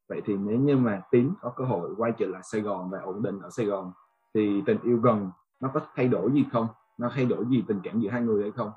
vậy 0.10 0.22
thì 0.26 0.34
nếu 0.38 0.60
như 0.60 0.78
mà 0.78 1.02
tín 1.12 1.32
có 1.42 1.54
cơ 1.56 1.64
hội 1.64 1.90
quay 1.98 2.12
trở 2.18 2.26
lại 2.26 2.42
Sài 2.52 2.62
Gòn 2.62 2.90
và 2.90 3.00
ổn 3.00 3.24
định 3.24 3.40
ở 3.42 3.50
Sài 3.50 3.66
Gòn 3.66 3.92
thì 4.34 4.62
tình 4.66 4.78
yêu 4.84 4.98
gần 4.98 5.32
nó 5.60 5.72
có 5.74 5.82
thay 5.96 6.08
đổi 6.08 6.32
gì 6.32 6.46
không? 6.52 6.68
Nó 6.98 7.12
thay 7.16 7.26
đổi 7.26 7.46
gì 7.50 7.64
tình 7.68 7.80
cảm 7.84 8.02
giữa 8.02 8.10
hai 8.10 8.22
người 8.22 8.42
hay 8.42 8.52
không? 8.52 8.72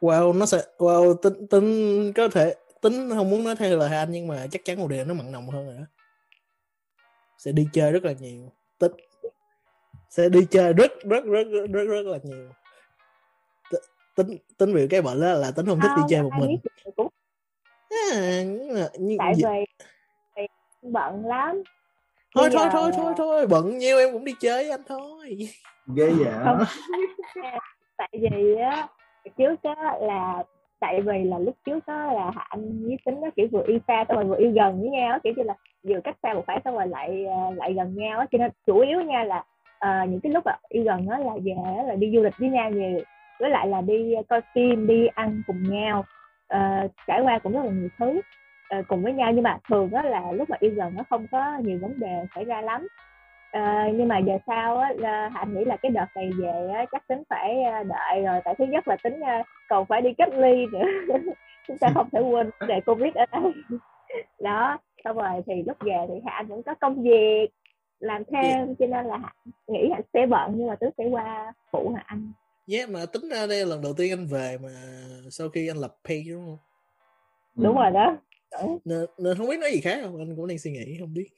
Wow 0.00 0.38
nó 0.38 0.46
sẽ 0.46 0.62
wow 0.78 1.14
tính 1.14 1.46
tính 1.50 2.12
có 2.16 2.28
thể 2.28 2.54
tính 2.84 3.10
không 3.14 3.30
muốn 3.30 3.44
nói 3.44 3.56
theo 3.56 3.76
lời 3.76 3.96
anh 3.96 4.10
nhưng 4.10 4.26
mà 4.26 4.46
chắc 4.50 4.64
chắn 4.64 4.78
một 4.78 4.88
điều 4.88 5.04
nó 5.04 5.14
mặn 5.14 5.32
nồng 5.32 5.48
hơn 5.48 5.66
rồi 5.66 5.74
đó. 5.78 5.84
Sẽ 7.38 7.52
đi 7.52 7.68
chơi 7.72 7.92
rất 7.92 8.04
là 8.04 8.12
nhiều. 8.12 8.52
Tính 8.78 8.92
sẽ 10.08 10.28
đi 10.28 10.46
chơi 10.50 10.72
rất 10.72 10.92
rất 11.04 11.24
rất 11.24 11.44
rất 11.50 11.66
rất, 11.72 11.84
rất 11.84 12.06
là 12.06 12.18
nhiều. 12.22 12.48
Tính 14.16 14.36
tính 14.58 14.74
biểu 14.74 14.86
cái 14.90 15.02
bệnh 15.02 15.20
đó 15.20 15.32
là 15.32 15.50
tính 15.50 15.66
không 15.66 15.80
thích 15.80 15.90
không, 15.94 15.96
đi 15.96 16.02
chơi 16.10 16.22
một 16.22 16.30
mình. 16.38 16.56
à, 18.14 18.88
như, 18.98 19.16
tại 19.18 19.32
vì 19.36 19.42
bận 20.82 21.26
lắm. 21.26 21.62
Thôi 22.34 22.48
thôi 22.52 22.66
thôi 22.72 22.92
thôi 22.96 23.14
thôi 23.16 23.46
bận 23.46 23.78
nhiêu 23.78 23.98
em 23.98 24.12
cũng 24.12 24.24
đi 24.24 24.34
chơi 24.40 24.62
với 24.62 24.70
anh 24.70 24.82
thôi. 24.86 25.38
Ghê 25.96 26.10
vậy? 26.10 26.32
Tại 27.96 28.08
vì 28.12 28.54
á 28.70 28.88
trước 29.38 29.62
á 29.62 29.98
là 30.00 30.44
tại 30.84 31.00
vì 31.00 31.24
là 31.24 31.38
lúc 31.38 31.56
trước 31.66 31.86
đó 31.86 32.12
là 32.12 32.32
anh 32.34 32.86
với 32.86 32.98
tính 33.04 33.20
nó 33.20 33.28
kiểu 33.36 33.48
vừa 33.52 33.64
yêu 33.66 33.78
xa 33.88 34.04
xong 34.08 34.16
rồi 34.16 34.24
vừa 34.24 34.36
yêu 34.36 34.52
gần 34.52 34.80
với 34.80 34.90
nhau 34.90 35.18
kiểu 35.22 35.32
như 35.36 35.42
là 35.42 35.54
vừa 35.82 36.00
cách 36.04 36.16
xa 36.22 36.34
một 36.34 36.44
phải 36.46 36.60
xong 36.64 36.74
rồi 36.74 36.86
lại 36.88 37.26
à, 37.26 37.50
lại 37.56 37.72
gần 37.72 37.94
nhau 37.94 38.18
á. 38.18 38.26
Cho 38.32 38.38
nên 38.38 38.50
chủ 38.66 38.78
yếu 38.78 39.00
nha 39.00 39.24
là 39.24 39.44
uh, 39.86 40.08
những 40.08 40.20
cái 40.20 40.32
lúc 40.32 40.46
mà 40.46 40.52
yêu 40.68 40.84
gần 40.84 41.08
đó 41.08 41.18
là 41.18 41.32
về 41.44 41.54
là 41.86 41.94
đi 41.94 42.10
du 42.14 42.22
lịch 42.22 42.38
với 42.38 42.48
nhau 42.48 42.70
nhiều. 42.70 43.00
Với 43.40 43.50
lại 43.50 43.68
là 43.68 43.80
đi 43.80 44.14
coi 44.28 44.40
phim 44.54 44.86
đi 44.86 45.06
ăn 45.06 45.42
cùng 45.46 45.70
nhau. 45.70 46.04
Uh, 46.54 46.90
trải 47.06 47.20
qua 47.20 47.38
cũng 47.38 47.52
rất 47.52 47.64
là 47.64 47.70
nhiều 47.70 47.88
thứ 47.98 48.20
uh, 48.78 48.88
cùng 48.88 49.02
với 49.02 49.12
nhau. 49.12 49.32
Nhưng 49.32 49.42
mà 49.42 49.58
thường 49.68 49.90
đó 49.90 50.02
là 50.02 50.32
lúc 50.32 50.50
mà 50.50 50.56
yêu 50.60 50.72
gần 50.76 50.92
nó 50.96 51.02
không 51.10 51.26
có 51.32 51.58
nhiều 51.58 51.78
vấn 51.82 52.00
đề 52.00 52.24
xảy 52.34 52.44
ra 52.44 52.60
lắm 52.60 52.86
uh, 53.58 53.94
nhưng 53.94 54.08
mà 54.08 54.18
giờ 54.18 54.38
sau 54.46 54.78
á 54.78 54.92
hạnh 55.32 55.54
nghĩ 55.54 55.64
là 55.64 55.76
cái 55.76 55.90
đợt 55.90 56.06
này 56.14 56.30
về 56.38 56.68
á, 56.74 56.84
chắc 56.92 57.08
tính 57.08 57.22
phải 57.28 57.64
đợi 57.64 58.22
rồi. 58.22 58.40
Tại 58.44 58.54
thứ 58.58 58.64
nhất 58.64 58.88
là 58.88 58.96
tính 59.04 59.14
uh, 59.14 59.46
còn 59.68 59.86
phải 59.86 60.00
đi 60.00 60.10
cách 60.18 60.34
ly 60.34 60.66
nữa. 60.72 60.84
Chúng 61.68 61.78
ta 61.78 61.88
không 61.94 62.08
thể 62.12 62.20
quên 62.20 62.50
đề 62.68 62.80
covid 62.86 63.14
ở 63.14 63.26
đây. 63.32 63.52
Đó 64.42 64.78
xong 65.04 65.16
rồi 65.16 65.42
thì 65.46 65.54
lúc 65.66 65.76
về 65.80 66.06
thì 66.08 66.14
hạnh 66.26 66.46
vẫn 66.46 66.62
có 66.62 66.74
công 66.74 67.02
việc 67.02 67.48
làm 68.00 68.22
thêm 68.24 68.74
cho 68.78 68.86
nên 68.86 69.06
là 69.06 69.16
hạnh 69.16 69.36
nghĩ 69.66 69.90
hạnh 69.92 70.02
sẽ 70.14 70.26
bận 70.26 70.52
nhưng 70.56 70.68
mà 70.68 70.76
tứ 70.76 70.86
sẽ 70.98 71.04
qua 71.04 71.52
phụ 71.70 71.92
hả 71.96 72.02
anh 72.06 72.32
yeah 72.72 72.90
mà 72.90 73.06
tính 73.06 73.28
ra 73.28 73.46
đây 73.46 73.58
là 73.58 73.66
lần 73.66 73.82
đầu 73.82 73.92
tiên 73.96 74.12
anh 74.12 74.26
về 74.26 74.58
mà 74.62 74.70
sau 75.30 75.48
khi 75.48 75.68
anh 75.68 75.76
lập 75.76 75.96
page 76.04 76.22
đúng 76.30 76.46
không? 76.46 76.58
Đúng 77.54 77.76
rồi 77.76 77.90
đó. 77.90 78.16
Nên, 78.84 79.06
nên 79.18 79.36
không 79.38 79.48
biết 79.48 79.58
nói 79.58 79.70
gì 79.72 79.80
khác 79.80 79.98
không? 80.02 80.18
Anh 80.18 80.36
cũng 80.36 80.46
đang 80.46 80.58
suy 80.58 80.70
nghĩ 80.70 80.96
không 81.00 81.14
biết 81.14 81.28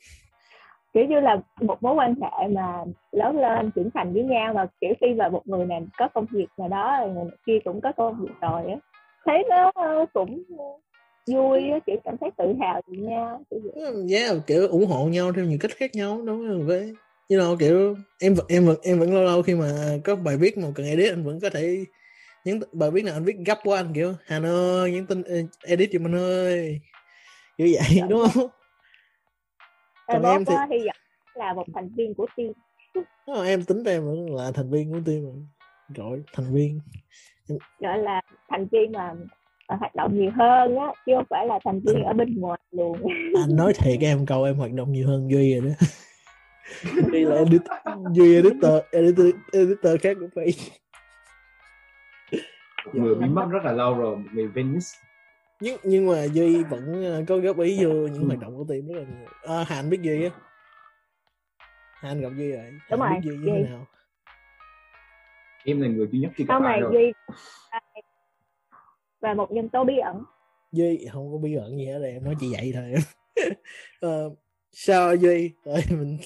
kiểu 0.96 1.04
như 1.04 1.20
là 1.20 1.36
một 1.60 1.82
mối 1.82 1.94
quan 1.94 2.14
hệ 2.22 2.48
mà 2.48 2.84
lớn 3.12 3.40
lên 3.40 3.70
trưởng 3.70 3.90
thành 3.94 4.12
với 4.12 4.22
nhau 4.22 4.54
mà 4.54 4.66
kiểu 4.80 4.94
khi 5.00 5.14
mà 5.14 5.28
một 5.28 5.42
người 5.44 5.66
này 5.66 5.82
có 5.98 6.08
công 6.08 6.26
việc 6.30 6.46
nào 6.58 6.68
đó 6.68 6.98
rồi 7.00 7.14
người 7.14 7.30
kia 7.46 7.58
cũng 7.64 7.80
có 7.80 7.92
công 7.92 8.20
việc 8.20 8.34
rồi 8.40 8.62
á 8.70 8.76
thấy 9.24 9.44
nó 9.50 9.72
cũng 10.14 10.42
vui 11.26 11.70
á 11.70 11.78
kiểu 11.86 11.96
cảm 12.04 12.16
thấy 12.20 12.30
tự 12.36 12.52
hào 12.60 12.82
về 12.86 12.98
nhau 12.98 13.42
kiểu 13.50 13.60
vậy. 13.64 13.72
Ừ, 13.84 14.06
yeah, 14.10 14.36
kiểu 14.46 14.68
ủng 14.68 14.86
hộ 14.86 15.04
nhau 15.04 15.32
theo 15.32 15.44
nhiều 15.44 15.58
cách 15.60 15.70
khác 15.76 15.90
nhau 15.94 16.22
đúng 16.26 16.48
không? 16.48 16.66
Với 16.66 16.94
you 17.30 17.38
know 17.38 17.56
kiểu 17.56 17.96
em 18.20 18.34
em 18.48 18.68
em 18.82 18.98
vẫn 18.98 19.14
lâu 19.14 19.24
lâu 19.24 19.42
khi 19.42 19.54
mà 19.54 19.98
có 20.04 20.16
bài 20.16 20.36
viết 20.36 20.58
mà 20.58 20.68
cần 20.74 20.86
edit 20.86 21.12
anh 21.12 21.24
vẫn 21.24 21.40
có 21.40 21.50
thể 21.50 21.84
những 22.44 22.60
bài 22.72 22.90
viết 22.90 23.04
nào 23.04 23.14
anh 23.14 23.24
viết 23.24 23.36
gấp 23.46 23.58
quá 23.64 23.76
anh 23.76 23.92
kiểu 23.94 24.14
Hà 24.24 24.40
ơi 24.44 24.92
những 24.92 25.06
tin 25.06 25.22
edit 25.66 25.90
giùm 25.92 26.06
anh 26.06 26.14
ơi. 26.14 26.80
Kiểu 27.58 27.68
vậy 27.72 28.08
đúng 28.08 28.22
không 28.34 28.48
còn 30.06 30.22
em 30.22 30.44
thì 30.44 30.54
hy 30.70 30.78
vọng 30.78 30.96
là 31.34 31.52
một 31.52 31.66
thành 31.74 31.88
viên 31.96 32.14
của 32.14 32.26
team. 32.36 32.52
Đúng 32.94 33.42
em 33.44 33.64
tính 33.64 33.84
em 33.84 34.06
vẫn 34.06 34.34
là 34.34 34.50
thành 34.54 34.70
viên 34.70 34.92
của 34.92 35.00
team 35.06 35.22
rồi. 35.22 35.34
Gọi 35.94 36.22
thành 36.32 36.54
viên. 36.54 36.80
Gọi 37.80 37.98
là 37.98 38.20
thành 38.48 38.66
viên 38.72 38.92
mà 38.92 39.14
hoạt 39.68 39.94
động 39.94 40.18
nhiều 40.18 40.30
hơn 40.30 40.76
á 40.76 40.92
chứ 41.06 41.12
không 41.16 41.26
phải 41.30 41.46
là 41.46 41.58
thành 41.64 41.80
viên 41.80 42.04
ở 42.04 42.12
bên 42.12 42.40
ngoài 42.40 42.60
luôn. 42.70 42.96
Anh 43.42 43.56
nói 43.56 43.72
thiệt 43.74 44.00
em 44.00 44.26
câu 44.26 44.44
em 44.44 44.56
hoạt 44.56 44.72
động 44.72 44.92
nhiều 44.92 45.08
hơn 45.08 45.30
duy 45.30 45.60
rồi 45.60 45.70
đó. 45.70 45.86
Duy 47.12 47.24
là 47.24 47.36
editor 47.36 47.70
duy 48.12 48.34
editor 48.34 48.82
editor, 48.92 49.26
editor 49.52 50.00
khác 50.02 50.16
của 50.20 50.26
page 50.36 50.78
người 52.92 53.14
bị 53.14 53.26
mất 53.26 53.46
rất 53.50 53.64
là 53.64 53.72
lâu 53.72 53.94
rồi 53.94 54.16
người 54.32 54.46
Venice 54.46 54.86
nhưng 55.60 55.78
nhưng 55.82 56.06
mà 56.06 56.24
duy 56.24 56.64
vẫn 56.64 57.04
ờ, 57.04 57.24
có 57.28 57.36
góp 57.36 57.58
ý 57.58 57.84
vô 57.84 57.92
những 57.92 58.22
ừ. 58.22 58.26
hoạt 58.26 58.40
động 58.40 58.56
của 58.56 58.64
team 58.68 58.86
rất 58.86 58.94
là 58.94 59.02
nhiều. 59.02 59.28
À, 59.42 59.64
hạnh 59.68 59.90
biết 59.90 60.00
duy 60.02 60.24
á. 60.24 60.30
Hạnh 61.92 62.20
gặp 62.20 62.28
duy 62.36 62.52
rồi. 62.52 62.72
Đúng 62.90 63.00
rồi 63.00 63.10
biết 63.10 63.20
duy 63.22 63.36
như 63.36 63.52
thế 63.52 63.70
nào? 63.70 63.86
Em 65.64 65.80
là 65.80 65.88
người 65.88 66.08
duy 66.12 66.18
nhất 66.18 66.32
khi 66.34 66.44
gặp 66.44 66.62
ai 66.62 66.80
rồi. 66.80 66.92
Duy 66.92 67.12
và 69.20 69.34
một 69.34 69.52
nhân 69.52 69.68
tố 69.68 69.84
bí 69.84 69.98
ẩn. 69.98 70.24
Duy 70.72 71.06
không 71.12 71.32
có 71.32 71.38
bí 71.38 71.54
ẩn 71.54 71.78
gì 71.78 71.86
hết 71.86 72.00
em 72.02 72.24
nói 72.24 72.34
chỉ 72.40 72.52
vậy 72.52 72.72
thôi. 72.74 72.94
Uh, 74.06 74.38
sao 74.72 75.14
duy? 75.14 75.52
Rồi 75.64 75.80
mình 75.90 76.18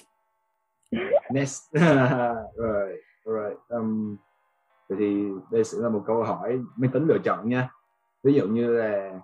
next. 1.31 1.73
Rồi 2.57 2.97
rồi 3.25 3.55
um, 3.69 4.17
vậy 4.89 4.99
thì 5.01 5.25
đây 5.51 5.65
sẽ 5.65 5.79
là 5.79 5.89
một 5.89 6.03
câu 6.07 6.23
hỏi 6.23 6.59
máy 6.77 6.91
tính 6.93 7.07
lựa 7.07 7.19
chọn 7.25 7.49
nha 7.49 7.71
ví 8.23 8.35
dụ 8.35 8.49
như 8.49 8.67
là 8.73 9.21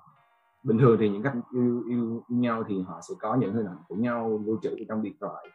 bình 0.62 0.78
thường 0.78 0.96
thì 1.00 1.08
những 1.08 1.22
cách 1.22 1.32
yêu, 1.52 1.62
yêu, 1.62 1.82
yêu 1.88 2.22
nhau 2.28 2.64
thì 2.68 2.82
họ 2.82 3.00
sẽ 3.08 3.14
có 3.20 3.34
những 3.34 3.54
hình 3.54 3.66
ảnh 3.66 3.78
của 3.88 3.94
nhau 3.94 4.42
lưu 4.46 4.58
trữ 4.62 4.76
trong 4.88 5.02
điện 5.02 5.16
thoại. 5.20 5.46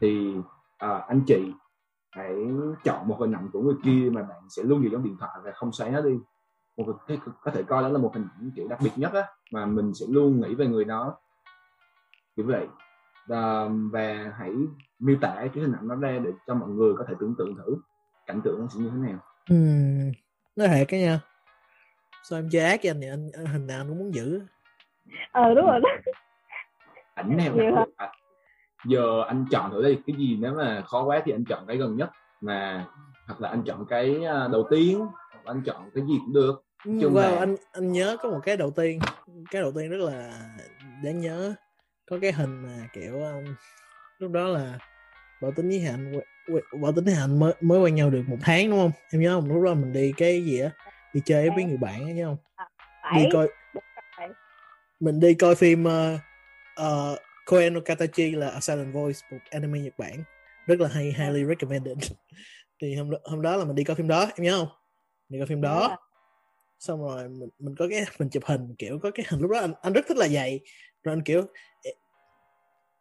Thì 0.00 0.34
à, 0.78 1.04
anh 1.08 1.20
chị 1.26 1.52
hãy 2.10 2.34
chọn 2.84 3.08
một 3.08 3.16
hình 3.20 3.32
ảnh 3.32 3.50
của 3.52 3.62
người 3.62 3.74
kia 3.84 4.10
mà 4.12 4.22
bạn 4.22 4.40
sẽ 4.48 4.62
luôn 4.62 4.82
giữ 4.82 4.88
trong 4.92 5.04
điện 5.04 5.16
thoại 5.20 5.38
và 5.44 5.52
không 5.54 5.72
xóa 5.72 5.88
nó 5.88 6.00
đi. 6.00 6.18
Một 6.76 6.96
cái 7.06 7.18
có 7.42 7.50
thể 7.50 7.62
coi 7.62 7.82
đó 7.82 7.88
là 7.88 7.98
một 7.98 8.10
hình 8.14 8.26
ảnh 8.38 8.50
kiểu 8.56 8.68
đặc 8.68 8.78
biệt 8.82 8.90
nhất 8.96 9.12
á 9.12 9.22
mà 9.52 9.66
mình 9.66 9.94
sẽ 9.94 10.06
luôn 10.08 10.40
nghĩ 10.40 10.54
về 10.54 10.66
người 10.66 10.84
đó. 10.84 11.16
Kiểu 12.36 12.46
vậy. 12.46 12.66
Và, 13.26 13.68
và 13.92 14.32
hãy 14.38 14.52
miêu 14.98 15.16
tả 15.20 15.34
cái 15.34 15.50
hình 15.54 15.72
ảnh 15.72 15.88
đó 15.88 15.94
ra 15.94 16.18
để 16.24 16.30
cho 16.46 16.54
mọi 16.54 16.68
người 16.68 16.94
có 16.98 17.04
thể 17.08 17.14
tưởng 17.20 17.34
tượng 17.38 17.56
thử. 17.56 17.76
Cảnh 18.26 18.40
tượng 18.44 18.60
nó 18.60 18.66
sẽ 18.68 18.80
như 18.80 18.90
thế 18.90 18.96
nào? 18.96 19.18
Ừ, 19.50 19.56
nói 20.56 20.68
hệ 20.68 20.84
cái 20.84 21.00
nha 21.00 21.20
sao 22.30 22.38
em 22.38 22.48
chơi 22.52 22.62
ác 22.62 22.80
với 22.82 22.90
anh 22.90 23.00
thì 23.00 23.08
anh, 23.08 23.46
hình 23.46 23.66
nào 23.66 23.84
cũng 23.88 23.98
muốn 23.98 24.14
giữ. 24.14 24.40
Ờ 25.32 25.54
đúng 25.54 25.66
rồi. 25.66 25.80
Đó 25.80 25.88
ảnh 27.14 27.36
nào 27.36 27.54
à, 27.96 28.12
giờ 28.86 29.24
anh 29.26 29.46
chọn 29.50 29.70
thử 29.70 29.82
đây 29.82 29.98
cái 30.06 30.16
gì 30.16 30.36
nếu 30.40 30.54
mà 30.54 30.82
khó 30.86 31.04
quá 31.04 31.22
thì 31.24 31.32
anh 31.32 31.44
chọn 31.44 31.66
cái 31.66 31.76
gần 31.76 31.96
nhất 31.96 32.10
mà 32.40 32.86
hoặc 33.26 33.40
là 33.40 33.48
anh 33.48 33.62
chọn 33.66 33.86
cái 33.88 34.24
à, 34.24 34.48
đầu 34.52 34.66
tiên 34.70 34.98
hoặc 35.30 35.40
anh 35.44 35.62
chọn 35.66 35.90
cái 35.94 36.04
gì 36.08 36.14
cũng 36.18 36.32
được. 36.32 36.64
Chung 36.84 37.14
wow, 37.14 37.32
là... 37.32 37.38
anh 37.38 37.56
anh 37.72 37.92
nhớ 37.92 38.16
có 38.22 38.30
một 38.30 38.40
cái 38.42 38.56
đầu 38.56 38.70
tiên. 38.70 38.98
Cái 39.50 39.62
đầu 39.62 39.72
tiên 39.72 39.90
rất 39.90 40.00
là 40.00 40.32
đáng 41.04 41.20
nhớ. 41.20 41.54
Có 42.10 42.18
cái 42.22 42.32
hình 42.32 42.62
mà 42.62 42.88
kiểu 42.92 43.14
um, 43.14 43.54
lúc 44.18 44.32
đó 44.32 44.48
là 44.48 44.78
bảo 45.42 45.52
tính 45.56 45.68
với 45.68 45.80
hạnh 45.80 46.12
bảo 46.82 46.92
tính 46.92 47.04
với 47.04 47.14
hạnh 47.14 47.38
mới 47.38 47.54
mới 47.60 47.80
quen 47.80 47.94
nhau 47.94 48.10
được 48.10 48.22
một 48.26 48.38
tháng 48.40 48.70
đúng 48.70 48.78
không? 48.78 48.90
Em 49.12 49.22
nhớ 49.22 49.34
không? 49.34 49.54
Lúc 49.54 49.64
đó 49.64 49.74
mình 49.74 49.92
đi 49.92 50.12
cái 50.16 50.44
gì 50.44 50.60
á 50.60 50.70
đi 51.18 51.22
chơi 51.24 51.50
với 51.50 51.64
người 51.64 51.76
bạn 51.76 52.04
ấy 52.04 52.12
nhớ 52.12 52.26
không? 52.26 52.36
À, 53.00 53.12
đi 53.16 53.24
coi 53.32 53.48
mình 55.00 55.20
đi 55.20 55.34
coi 55.34 55.54
phim 55.54 55.84
uh, 55.84 56.20
uh, 56.82 57.18
Koen 57.46 57.74
no 57.74 57.80
Katachi 57.80 58.30
là 58.30 58.48
A 58.48 58.60
Silent 58.60 58.94
Voice 58.94 59.18
một 59.30 59.38
anime 59.50 59.78
Nhật 59.78 59.98
Bản. 59.98 60.24
Rất 60.66 60.80
là 60.80 60.88
hay 60.88 61.04
highly 61.04 61.44
recommended. 61.44 61.98
Thì 62.80 62.94
hôm 62.94 63.10
đó, 63.10 63.18
hôm 63.24 63.42
đó 63.42 63.56
là 63.56 63.64
mình 63.64 63.74
đi 63.74 63.84
coi 63.84 63.96
phim 63.96 64.08
đó 64.08 64.20
em 64.20 64.44
nhớ 64.44 64.58
không? 64.58 64.68
Đi 65.28 65.38
coi 65.38 65.46
phim 65.46 65.60
đó. 65.60 65.96
Xong 66.78 67.00
rồi 67.00 67.28
mình 67.28 67.48
mình 67.58 67.74
có 67.78 67.86
cái 67.90 68.04
mình 68.18 68.28
chụp 68.28 68.44
hình 68.46 68.74
kiểu 68.78 68.98
có 69.02 69.10
cái 69.10 69.26
hình 69.28 69.40
lúc 69.40 69.50
đó 69.50 69.60
anh 69.60 69.72
anh 69.82 69.92
rất 69.92 70.04
thích 70.08 70.16
là 70.16 70.28
vậy. 70.30 70.60
Rồi 71.02 71.12
anh 71.14 71.22
kiểu 71.22 71.42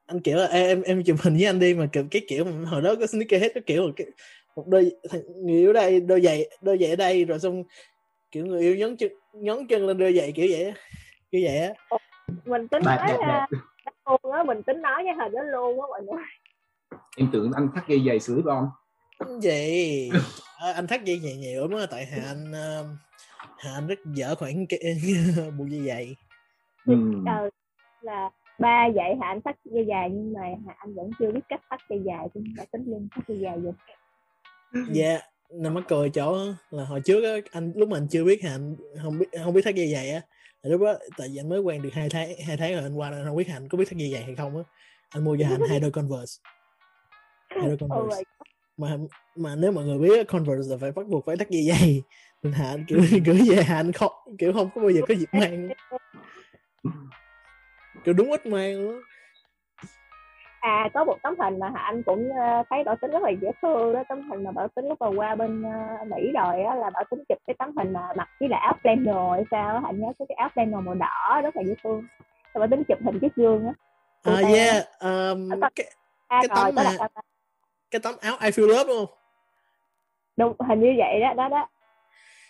anh 0.05 0.19
kiểu 0.19 0.37
là 0.37 0.45
em 0.45 0.81
em 0.81 1.03
chụp 1.03 1.17
hình 1.21 1.33
với 1.33 1.45
anh 1.45 1.59
đi 1.59 1.73
mà 1.73 1.87
kiểu 1.93 2.07
cái 2.11 2.21
kiểu 2.27 2.45
hồi 2.65 2.81
đó 2.81 2.95
có 2.99 3.07
sneakerhead 3.07 3.51
cái 3.53 3.63
kiểu 3.65 3.91
cái, 3.95 4.07
một 4.55 4.67
đôi 4.67 4.91
người 5.35 5.59
yêu 5.59 5.73
đây 5.73 5.99
đôi 5.99 6.21
giày 6.21 6.49
đôi 6.61 6.77
giày 6.81 6.89
ở 6.89 6.95
đây 6.95 7.25
rồi 7.25 7.39
xong 7.39 7.63
kiểu 8.31 8.45
người 8.45 8.61
yêu 8.61 8.75
nhấn 8.75 8.97
chân 8.97 9.11
nhấn 9.33 9.67
chân 9.67 9.85
lên 9.87 9.97
đôi 9.97 10.13
giày 10.13 10.31
kiểu 10.31 10.47
vậy 10.51 10.73
kiểu 11.31 11.41
vậy 11.43 11.57
á. 11.57 11.73
Mình 12.45 12.67
tính 12.67 12.83
nói 12.85 13.17
là 13.19 13.47
luôn 14.09 14.31
á 14.31 14.43
mình 14.43 14.63
tính 14.63 14.81
nói 14.81 15.03
cái 15.05 15.15
hình 15.15 15.33
đó 15.33 15.41
luôn 15.43 15.81
á 15.81 15.87
mọi 15.89 16.01
người. 16.03 16.23
Em 17.17 17.29
tưởng 17.31 17.51
anh 17.55 17.69
thắt 17.75 17.87
dây 17.87 18.03
giày 18.07 18.19
sửa 18.19 18.41
không 18.45 18.69
gì 19.41 20.11
à, 20.57 20.71
anh 20.71 20.87
thắt 20.87 21.05
dây 21.05 21.19
nhẹ 21.19 21.35
nhiều 21.35 21.67
lắm 21.67 21.79
á 21.79 21.85
tại 21.91 22.05
hà 22.05 22.21
anh 22.27 22.51
uh, 22.51 22.87
hà 23.57 23.73
anh 23.73 23.87
rất 23.87 23.99
dở 24.05 24.35
khoảng 24.35 24.65
cái 24.69 24.79
buộc 25.57 25.67
dây 25.69 25.81
giày. 25.87 26.15
Ừ. 26.85 26.93
ừ. 27.25 27.49
là 28.01 28.29
ba 28.59 28.87
dạy 28.95 29.17
hà 29.21 29.27
anh 29.27 29.41
thắt 29.41 29.55
dây 29.65 29.85
dài 29.85 30.09
nhưng 30.13 30.33
mà 30.33 30.41
hà 30.67 30.73
anh 30.77 30.93
vẫn 30.95 31.09
chưa 31.19 31.31
biết 31.31 31.41
cách 31.49 31.61
thắt 31.69 31.79
dây 31.89 32.01
dài 32.05 32.27
nên 32.33 32.55
đã 32.57 32.65
tính 32.71 32.83
luôn 32.87 33.07
thắt 33.11 33.27
dây 33.27 33.39
dài 33.39 33.57
rồi 33.63 33.73
dạ 34.87 35.09
yeah 35.09 35.21
nằm 35.49 35.73
mắc 35.73 35.83
cười 35.87 36.09
chỗ 36.09 36.37
là 36.71 36.85
hồi 36.85 37.01
trước 37.05 37.23
á 37.23 37.49
anh 37.51 37.71
lúc 37.75 37.89
mà 37.89 37.97
anh 37.97 38.07
chưa 38.07 38.23
biết 38.23 38.43
hạnh 38.43 38.75
không 39.03 39.19
biết 39.19 39.25
không 39.43 39.53
biết 39.53 39.61
thắt 39.61 39.75
dây 39.75 39.91
giày 39.93 40.09
á 40.09 40.21
lúc 40.63 40.81
đó 40.81 40.93
tại 41.17 41.27
vì 41.31 41.37
anh 41.37 41.49
mới 41.49 41.59
quen 41.59 41.81
được 41.81 41.89
hai 41.93 42.09
tháng 42.09 42.29
hai 42.47 42.57
tháng 42.57 42.73
rồi 42.73 42.83
anh 42.83 42.95
qua 42.95 43.09
anh 43.09 43.25
không 43.25 43.37
biết 43.37 43.47
hạnh 43.47 43.69
có 43.69 43.77
biết 43.77 43.85
thắt 43.89 43.97
dây 43.97 44.11
giày 44.11 44.23
hay 44.23 44.35
không 44.35 44.57
á. 44.57 44.63
Anh 45.09 45.23
mua 45.23 45.37
cho 45.39 45.47
hạnh 45.47 45.61
hai 45.69 45.79
đôi 45.79 45.91
converse. 45.91 46.41
Hai 47.49 47.67
đôi 47.67 47.77
converse. 47.77 48.21
oh 48.21 48.27
mà 48.77 48.97
mà 49.35 49.55
nếu 49.55 49.71
mọi 49.71 49.85
người 49.85 49.97
biết 49.97 50.27
converse 50.27 50.71
là 50.71 50.77
phải 50.81 50.91
bắt 50.91 51.07
buộc 51.07 51.25
phải 51.25 51.37
thắt 51.37 51.49
dây 51.49 51.63
giày 51.63 52.03
nên 52.43 52.53
hạnh 52.53 52.85
kiểu 52.87 52.99
gửi 53.25 53.41
về 53.49 53.63
hạnh 53.63 53.91
không 53.91 54.11
kiểu 54.37 54.53
không 54.53 54.69
có 54.75 54.81
bao 54.81 54.89
giờ 54.89 55.01
có 55.07 55.13
dịp 55.13 55.29
mang. 55.31 55.69
Kiểu 58.03 58.13
đúng 58.13 58.31
ít 58.31 58.45
mang 58.45 58.81
luôn 58.81 59.01
à 60.59 60.89
có 60.93 61.03
một 61.03 61.17
tấm 61.23 61.35
hình 61.39 61.59
mà 61.59 61.71
anh 61.73 62.03
cũng 62.03 62.29
ờ, 62.37 62.63
thấy 62.69 62.83
bảo 62.83 62.95
tính 63.01 63.11
rất 63.11 63.23
là 63.23 63.29
dễ 63.29 63.51
thương 63.61 63.93
đó. 63.93 64.03
Tấm 64.09 64.29
hình 64.29 64.43
mà 64.43 64.51
bảo 64.51 64.67
tính 64.67 64.87
lúc 64.87 65.01
mà 65.01 65.07
qua 65.15 65.35
bên 65.35 65.63
ờ, 65.63 66.05
mỹ 66.05 66.31
rồi 66.33 66.63
á 66.63 66.75
là 66.75 66.89
bảo 66.89 67.03
tính 67.11 67.23
chụp 67.29 67.37
cái 67.47 67.55
tấm 67.59 67.77
hình 67.77 67.93
mà 67.93 68.01
mặc 68.15 68.29
với 68.39 68.49
là 68.49 68.57
áo 68.57 68.73
flannel 68.83 69.31
hay 69.31 69.43
sao 69.51 69.81
anh 69.85 69.99
nhớ 69.99 70.07
cái 70.19 70.35
áo 70.35 70.49
flannel 70.55 70.81
màu 70.81 70.95
đỏ 70.95 71.41
rất 71.43 71.55
là 71.55 71.63
dễ 71.63 71.73
thương. 71.83 72.03
Rồi 72.53 72.59
bảo 72.59 72.67
tính 72.67 72.83
chụp 72.87 72.97
hình 73.05 73.19
chiếc 73.19 73.35
gương 73.35 73.67
á. 73.67 73.73
À 74.23 74.41
yeah 74.47 74.85
um, 74.99 75.49
cái, 75.75 75.91
à, 76.27 76.41
cái 76.41 76.49
tấm 76.55 76.75
mà 76.75 76.83
cái 77.91 77.99
tấm 77.99 78.15
áo 78.21 78.37
I 78.41 78.49
feel 78.49 78.67
love 78.67 78.83
đúng 78.87 78.97
không? 78.97 79.17
Đúng 80.37 80.55
hình 80.69 80.79
như 80.79 80.93
vậy 80.97 81.19
đó 81.19 81.33
đó 81.33 81.49
đó. 81.49 81.69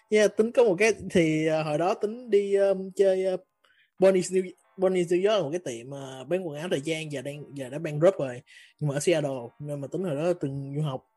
Yeah 0.10 0.38
tính 0.38 0.52
có 0.52 0.64
một 0.64 0.76
cái 0.80 0.92
thì 1.12 1.50
uh, 1.60 1.66
hồi 1.66 1.78
đó 1.78 1.94
tính 1.94 2.30
đi 2.30 2.56
um, 2.56 2.90
chơi 2.96 3.34
uh, 3.34 3.40
Bonnie's 4.00 4.34
New 4.34 4.52
Bonnie 4.78 5.06
York 5.10 5.24
là 5.26 5.42
một 5.42 5.50
cái 5.52 5.60
tiệm 5.66 5.88
uh, 5.90 6.28
bán 6.28 6.48
quần 6.48 6.60
áo 6.60 6.68
thời 6.70 6.82
gian 6.82 7.12
giờ 7.12 7.22
đang 7.22 7.44
giờ 7.54 7.70
đã 7.70 7.80
ban 7.80 7.84
bankrupt 7.84 8.20
rồi 8.20 8.42
nhưng 8.80 8.88
mà 8.90 8.96
ở 8.96 9.00
Seattle 9.00 9.32
nên 9.60 9.82
mà 9.82 9.88
tính 9.88 10.04
hồi 10.04 10.16
đó 10.16 10.34
từng 10.42 10.74
du 10.76 10.82
học. 10.82 11.08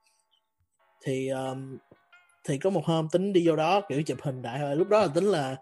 Thì 1.04 1.28
um, 1.28 1.78
thì 2.44 2.58
có 2.58 2.70
một 2.70 2.84
hôm 2.84 3.08
tính 3.12 3.32
đi 3.32 3.48
vô 3.48 3.56
đó 3.56 3.80
kiểu 3.88 4.02
chụp 4.02 4.18
hình 4.22 4.42
đại 4.42 4.58
rồi 4.58 4.76
lúc 4.76 4.88
đó 4.88 5.00
là 5.00 5.08
tính 5.14 5.24
là 5.24 5.56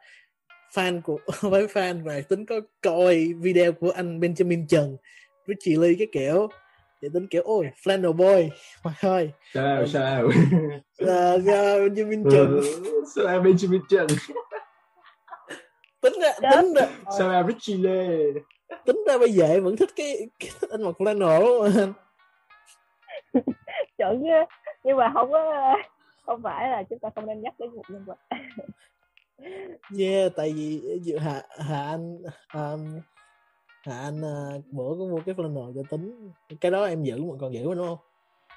fan 0.72 1.00
của 1.00 1.18
với 1.40 1.66
fan 1.66 2.04
và 2.04 2.20
tính 2.20 2.46
có 2.46 2.60
coi 2.82 3.32
video 3.40 3.72
của 3.72 3.90
anh 3.90 4.20
Benjamin 4.20 4.66
Trần 4.68 4.96
với 5.46 5.56
chị 5.60 5.76
Ly 5.76 5.94
cái 5.98 6.06
kiểu. 6.12 6.48
Thì 7.02 7.08
tính 7.14 7.26
kiểu 7.26 7.42
ôi 7.42 7.70
flannel 7.84 8.12
boy 8.12 8.50
mà 8.84 8.94
thôi 9.00 9.32
sao 9.54 9.86
sao? 9.86 10.24
Uh, 10.24 11.44
Benjamin 11.44 12.30
Trần? 12.32 12.56
ừ, 12.56 13.04
sao 13.14 13.42
Benjamin 13.42 13.80
Trần 13.88 14.06
tính 16.00 16.12
ra 16.22 16.50
tính 16.50 16.74
ra 16.74 16.86
sao 17.18 17.28
là 17.28 17.42
Richie 17.42 17.76
Lê 17.76 18.08
tính 18.84 19.04
ra 19.08 19.18
bây 19.18 19.32
giờ 19.32 19.46
em 19.46 19.64
vẫn 19.64 19.76
thích 19.76 19.90
cái, 19.96 20.28
cái 20.40 20.50
thích 20.60 20.70
anh 20.70 20.82
mặc 20.82 20.94
flannel 20.98 21.40
không 21.40 21.62
anh 21.62 21.92
chuẩn 23.98 24.24
nhưng 24.84 24.96
mà 24.96 25.10
không 25.14 25.30
có 25.30 25.74
không 26.26 26.42
phải 26.42 26.70
là 26.70 26.82
chúng 26.82 26.98
ta 26.98 27.08
không 27.14 27.26
nên 27.26 27.42
nhắc 27.42 27.54
đến 27.58 27.76
một 27.76 27.82
nhân 27.88 28.04
vật. 28.04 28.18
Yeah 29.98 30.32
tại 30.36 30.52
vì 30.52 30.80
dự 31.02 31.18
hạ 31.18 31.42
hạ 31.58 31.86
anh 31.88 32.18
um, 32.54 33.00
hạ 33.82 34.00
anh 34.02 34.20
uh, 34.20 34.64
bữa 34.66 34.88
có 34.98 35.04
mua 35.04 35.20
cái 35.26 35.34
flannel 35.34 35.72
cho 35.74 35.82
tính. 35.90 36.32
Cái 36.60 36.70
đó 36.70 36.84
em 36.84 37.02
giữ 37.02 37.24
mà 37.24 37.34
còn 37.40 37.54
giữ 37.54 37.68
mà 37.68 37.74
đúng 37.74 37.86
không? 37.86 37.98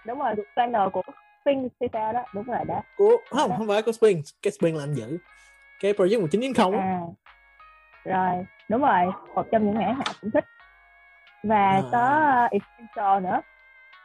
Đúng 0.05 0.19
rồi 0.19 0.33
flannel 0.55 0.89
của 0.89 1.01
Spring 1.41 1.69
thì 1.79 1.87
sao 1.93 2.13
đó. 2.13 2.23
Đúng 2.33 2.43
rồi 2.43 2.65
đó. 2.67 2.81
Của 2.97 3.17
không 3.29 3.51
không 3.57 3.67
phải 3.67 3.81
của 3.81 3.91
Spring 3.91 4.21
cái 4.41 4.51
Spring 4.51 4.75
là 4.75 4.83
anh 4.83 4.93
giữ 4.93 5.17
cái 5.81 5.93
project 5.93 6.21
1990 6.21 6.79
à 6.79 6.99
rồi 8.03 8.45
đúng 8.69 8.81
rồi 8.81 9.05
một 9.35 9.45
trong 9.51 9.65
những 9.65 9.75
hãng 9.75 9.95
hạ 9.95 10.03
cũng 10.21 10.31
thích. 10.31 10.45
Và 11.43 11.69
À. 11.69 11.81
có 11.91 12.45
uh, 12.45 12.51
essential 12.51 13.23
nữa. 13.23 13.41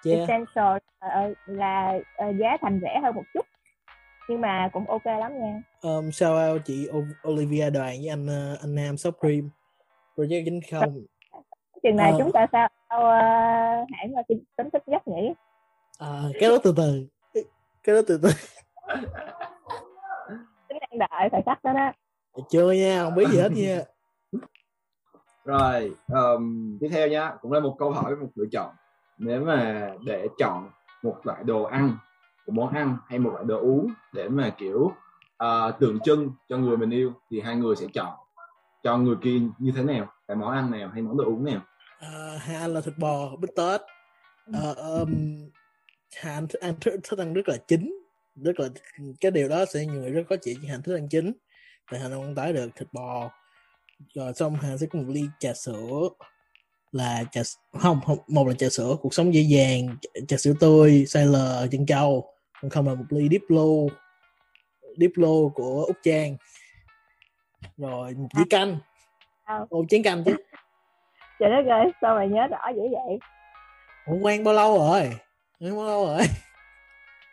Yeah. 0.05 0.21
essential 0.21 0.77
ờ, 0.99 1.35
là 1.47 1.99
ờ, 2.17 2.27
giá 2.41 2.57
thành 2.63 2.81
rẻ 2.83 3.01
hơn 3.03 3.15
một 3.15 3.23
chút 3.35 3.47
nhưng 4.29 4.41
mà 4.41 4.69
cũng 4.73 4.91
ok 4.91 5.07
lắm 5.07 5.41
nha. 5.41 5.63
Um, 5.83 6.11
shout 6.11 6.51
out 6.53 6.63
chị 6.65 6.89
Olivia 7.29 7.71
Đoàn 7.71 7.97
với 8.01 8.09
anh 8.09 8.27
uh, 8.27 8.61
anh 8.61 8.75
Nam 8.75 8.97
Supreme? 8.97 9.49
Project 10.17 10.45
90 10.45 11.07
chừng 11.83 11.97
này 11.97 12.11
Ờ. 12.13 12.19
chúng 12.19 12.33
ta 12.33 12.47
sao 12.53 12.69
sao, 12.91 13.01
ờ, 13.05 13.21
hãng 13.93 14.13
là 14.15 14.23
tính 14.29 14.71
thích 14.73 14.83
nhất 14.89 15.09
nhỉ? 15.09 15.33
À, 15.99 16.23
cái 16.41 16.51
đó 16.51 16.57
từ 16.65 16.75
từ. 16.77 17.07
Cái 17.83 17.95
đó 17.95 18.01
từ 18.07 18.21
từ 18.23 18.29
đợi 20.99 21.29
thời 21.33 21.43
khắc 21.47 21.65
đó 21.65 21.73
đó. 21.73 21.93
Chưa 22.51 22.73
nha 22.73 23.05
không 23.05 23.15
biết 23.15 23.29
gì 23.29 23.39
hết 23.39 23.53
nha. 23.53 23.83
Rồi 25.45 25.95
um, 26.09 26.79
tiếp 26.81 26.89
theo 26.93 27.09
nhá 27.09 27.33
cũng 27.41 27.53
là 27.53 27.61
một 27.61 27.77
câu 27.79 27.91
hỏi 27.91 28.15
với 28.15 28.25
một 28.25 28.31
lựa 28.35 28.47
chọn. 28.53 28.75
Nếu 29.19 29.45
mà 29.45 29.91
để 30.05 30.29
chọn 30.39 30.71
một 31.03 31.17
loại 31.23 31.45
đồ 31.45 31.63
ăn 31.63 31.97
một 32.47 32.53
món 32.53 32.75
ăn 32.75 32.97
hay 33.07 33.19
một 33.19 33.31
loại 33.33 33.45
đồ 33.45 33.61
uống 33.61 33.93
để 34.13 34.29
mà 34.29 34.55
kiểu 34.59 34.93
ờ, 35.37 35.71
tượng 35.81 36.01
trưng 36.01 36.33
cho 36.49 36.57
người 36.57 36.77
mình 36.77 36.91
yêu 36.91 37.13
thì 37.31 37.41
hai 37.41 37.57
người 37.57 37.77
sẽ 37.77 37.87
chọn. 37.95 38.15
Cho 38.83 38.97
người 38.97 39.17
kia 39.23 39.41
như 39.59 39.73
thế 39.77 39.83
nào? 39.83 40.13
Cái 40.29 40.37
món 40.37 40.53
ăn 40.53 40.71
nào 40.71 40.89
hay 40.89 41.03
món 41.03 41.17
đồ 41.17 41.25
uống 41.25 41.45
nào? 41.45 41.61
Uh, 41.99 42.43
hai 42.43 42.57
anh 42.57 42.75
là 42.75 42.81
thịt 42.81 42.95
bò 42.99 43.37
bít 43.37 43.51
tết. 43.57 43.81
Uh, 44.51 44.77
um, 44.77 45.11
hai 46.17 46.35
anh 46.35 46.47
thích 46.49 46.61
ăn 46.61 46.75
thích, 46.81 46.95
thích 47.05 47.19
ăn 47.19 47.33
rất 47.33 47.49
là 47.49 47.57
chín 47.69 48.06
rất 48.37 48.61
là 48.61 48.69
cái 49.21 49.31
điều 49.31 49.49
đó 49.49 49.65
sẽ 49.65 49.87
nhiều 49.87 50.01
người 50.01 50.11
rất 50.11 50.23
có 50.29 50.37
chị 50.43 50.57
hành 50.69 50.83
thích 50.83 50.95
ăn 50.95 51.09
chín. 51.09 51.33
Tại 51.91 52.01
hành 52.01 52.11
không 52.11 52.35
tái 52.35 52.53
được 52.53 52.69
thịt 52.77 52.89
bò. 52.93 53.31
Rồi 54.15 54.33
xong 54.35 54.55
hành 54.55 54.79
sẽ 54.79 54.87
có 54.91 54.99
một 54.99 55.05
ly 55.09 55.25
trà 55.39 55.53
sữa. 55.55 56.09
Là 56.93 57.25
trà 57.31 57.43
không, 57.79 58.01
không 58.07 58.19
một 58.29 58.49
là 58.49 58.55
trà 58.55 58.69
sữa 58.69 58.97
cuộc 59.01 59.15
sống 59.15 59.35
dễ 59.35 59.41
dàng. 59.41 59.97
Trà, 60.29 60.37
sữa 60.37 60.53
tươi 60.61 61.05
Sailor 61.07 61.73
chân 61.73 61.87
châu. 61.87 62.33
Còn 62.63 62.71
không 62.71 62.89
là 62.89 62.95
một 62.95 63.05
ly 63.09 63.29
Diplo. 63.31 63.65
Diplo 64.97 65.49
của 65.55 65.85
Úc 65.87 65.97
Trang. 66.03 66.37
Rồi 67.77 68.15
một 68.15 68.29
dĩa 68.37 68.45
canh. 68.51 68.79
Sao? 69.47 69.67
ô 69.71 69.85
chén 69.89 70.03
canh 70.03 70.25
chứ. 70.25 70.37
Trời 71.39 71.51
đất 71.51 71.71
ơi 71.71 71.93
sao 72.01 72.17
mà 72.17 72.25
nhớ 72.25 72.47
rõ 72.51 72.69
dữ 72.77 72.83
vậy? 72.83 73.19
Ủa 74.07 74.17
quen 74.17 74.45
bao 74.45 74.55
lâu 74.55 74.79
rồi. 74.79 75.11
Quen 75.61 75.77
bao 75.77 75.87
lâu 75.87 76.07
rồi 76.07 76.21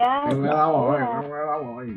Dạ, 0.03 0.25
Em 0.29 0.43
nói 0.45 0.57
lâu 0.57 0.71
rồi 0.85 0.99
em 0.99 1.29
nói 1.29 1.39
lâu 1.47 1.63
rồi. 1.75 1.87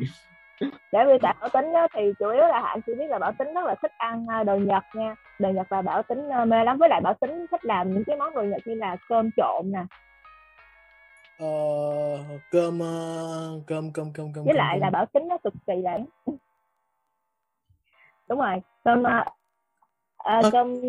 Để 0.92 0.98
vì 1.06 1.12
tại 1.22 1.34
bảo 1.40 1.48
tính 1.52 1.72
á, 1.72 1.88
thì 1.94 2.12
chủ 2.18 2.28
yếu 2.30 2.46
là 2.46 2.60
hạnh 2.62 2.80
chỉ 2.86 2.94
biết 2.94 3.06
là 3.08 3.18
bảo 3.18 3.32
tính 3.38 3.54
rất 3.54 3.64
là 3.64 3.74
thích 3.82 3.92
ăn 3.98 4.26
à, 4.30 4.44
đồ 4.44 4.56
nhật 4.56 4.82
nha. 4.94 5.14
Đồ 5.38 5.48
nhật 5.48 5.72
là 5.72 5.82
bảo 5.82 6.02
tính 6.02 6.28
à, 6.32 6.44
mê 6.44 6.64
lắm. 6.64 6.78
Với 6.78 6.88
lại 6.88 7.00
bảo 7.00 7.14
tính 7.20 7.46
thích 7.50 7.64
làm 7.64 7.90
những 7.94 8.04
cái 8.06 8.16
món 8.16 8.34
đồ 8.34 8.42
nhật 8.42 8.60
như 8.66 8.74
là 8.74 8.96
cơm 9.08 9.30
trộn 9.36 9.72
nè. 9.72 9.84
Ờ, 11.38 11.46
cơm 12.50 12.78
ờ, 12.80 13.60
cơm 13.66 13.92
cơm 13.92 14.12
cơm 14.14 14.32
cơm 14.34 14.44
với 14.44 14.54
cơm, 14.54 14.56
lại 14.56 14.76
cơm. 14.76 14.80
là 14.80 14.90
bảo 14.90 15.06
tính 15.06 15.28
nó 15.28 15.38
cực 15.44 15.54
kỳ 15.66 15.74
là 15.82 15.98
đúng 18.28 18.38
rồi 18.38 18.62
cơm 18.84 19.06
à, 19.06 19.24
à, 20.18 20.40
Ờ. 20.42 20.50
cơm 20.52 20.82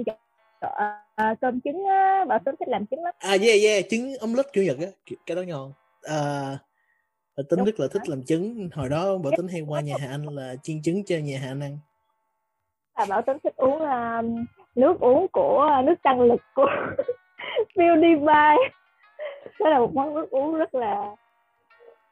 à, 1.16 1.36
cơm 1.42 1.62
trứng 1.62 1.86
á, 1.86 2.26
bảo 2.28 2.40
tính 2.46 2.56
thích 2.60 2.70
làm 2.70 2.86
trứng 2.88 3.04
lắm. 3.04 3.14
À 3.20 3.30
yeah 3.42 3.62
yeah 3.64 3.86
trứng 3.90 4.14
omelette 4.22 4.50
chủ 4.54 4.62
nhật 4.62 4.78
á 4.80 4.88
Kiểu- 5.06 5.20
cái 5.26 5.36
đó 5.36 5.42
ngon. 5.42 5.74
À, 6.04 6.58
bà 7.38 7.44
tính 7.50 7.58
Đúng 7.58 7.66
rất 7.66 7.80
là 7.80 7.88
thích 7.94 8.10
làm 8.10 8.24
trứng. 8.24 8.70
Hồi 8.74 8.90
đó 8.90 9.18
bà 9.24 9.30
tính 9.38 9.48
hay 9.48 9.62
qua 9.68 9.82
nhà 9.82 9.96
Hà 10.00 10.08
Anh 10.08 10.26
là 10.26 10.56
chiên 10.64 10.82
trứng 10.82 11.04
cho 11.06 11.16
nhà 11.18 11.40
Hà 11.42 11.48
Anh 11.48 11.60
ăn. 11.60 11.78
Là 12.98 13.06
bảo 13.10 13.22
tính 13.22 13.38
thích 13.44 13.56
uống 13.56 13.82
à, 13.82 14.22
nước 14.76 15.00
uống 15.00 15.28
của 15.32 15.82
nước 15.84 15.96
tăng 16.04 16.22
lực 16.22 16.42
của 16.56 16.66
PewDiePie. 17.76 18.70
Đó 19.60 19.70
là 19.70 19.80
một 19.80 19.94
món 19.94 20.14
nước 20.14 20.30
uống 20.30 20.56
rất 20.56 20.76
là 20.76 21.16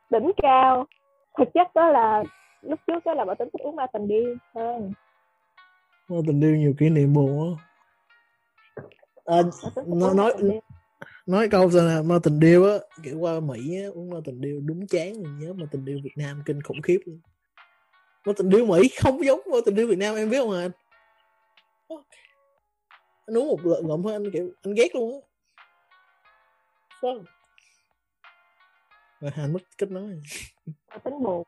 đỉnh 0.10 0.32
cao. 0.38 0.86
Thực 1.38 1.48
chất 1.54 1.76
đó 1.76 1.90
là 1.90 2.24
lúc 2.62 2.80
trước 2.88 3.06
đó 3.06 3.14
là 3.14 3.26
bảo 3.26 3.36
tính 3.36 3.50
thích 3.54 3.62
uống 3.62 3.76
Mountain 3.76 4.08
Dew 4.08 4.38
hơn. 4.56 4.94
Ô, 6.08 6.22
tình 6.28 6.42
yêu 6.42 6.56
nhiều 6.56 6.74
kỷ 6.78 6.90
niệm 6.90 7.14
buồn 7.14 7.58
á 7.58 7.66
à, 9.26 9.42
Bảo 9.76 10.14
nói 10.14 10.34
Dew. 10.38 10.60
Nói 11.26 11.48
câu 11.52 11.72
sao 11.72 11.88
nè 11.88 12.02
mà 12.06 12.20
tình 12.24 12.40
điêu 12.40 12.66
á 12.66 12.78
kiểu 13.04 13.20
qua 13.20 13.40
Mỹ 13.40 13.84
á 13.84 13.90
uống 13.94 14.24
tình 14.24 14.42
điêu 14.42 14.60
đúng 14.66 14.88
chán 14.88 15.14
mình 15.24 15.40
nhớ 15.40 15.54
mà 15.54 15.66
tình 15.72 15.86
điêu 15.86 16.00
Việt 16.04 16.14
Nam 16.16 16.42
kinh 16.46 16.62
khủng 16.62 16.82
khiếp 16.82 17.00
luôn. 17.06 17.20
Tình 18.38 18.50
điêu 18.50 18.66
Mỹ 18.66 18.90
không 19.04 19.26
giống 19.26 19.40
mà 19.52 19.58
tình 19.66 19.76
điêu 19.76 19.88
Việt 19.88 19.98
Nam 19.98 20.16
em 20.16 20.30
biết 20.30 20.38
không 20.40 20.52
anh? 20.52 20.72
Anh 23.26 23.38
uống 23.38 23.48
một 23.48 23.60
lượng 23.64 23.88
ngụm 23.88 24.04
thôi 24.04 24.14
anh 24.14 24.32
kiểu 24.32 24.52
anh 24.64 24.74
ghét 24.74 24.96
luôn 24.96 25.14
á. 25.14 25.20
Fuck. 27.02 27.24
rồi 29.22 29.32
hành 29.32 29.54
mất 29.54 29.60
kết 29.78 29.92
nối 29.92 30.22
bảo 30.90 31.00
tính 31.04 31.24
buồn. 31.24 31.44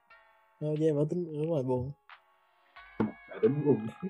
Rồi 0.59 0.77
yeah, 0.81 0.95
bảo 0.95 1.05
tính 1.09 1.25
đúng 1.25 1.51
rồi 1.51 1.63
buồn. 1.63 1.91
Đã 2.99 3.39
tính 3.41 3.65
buồn. 3.65 3.87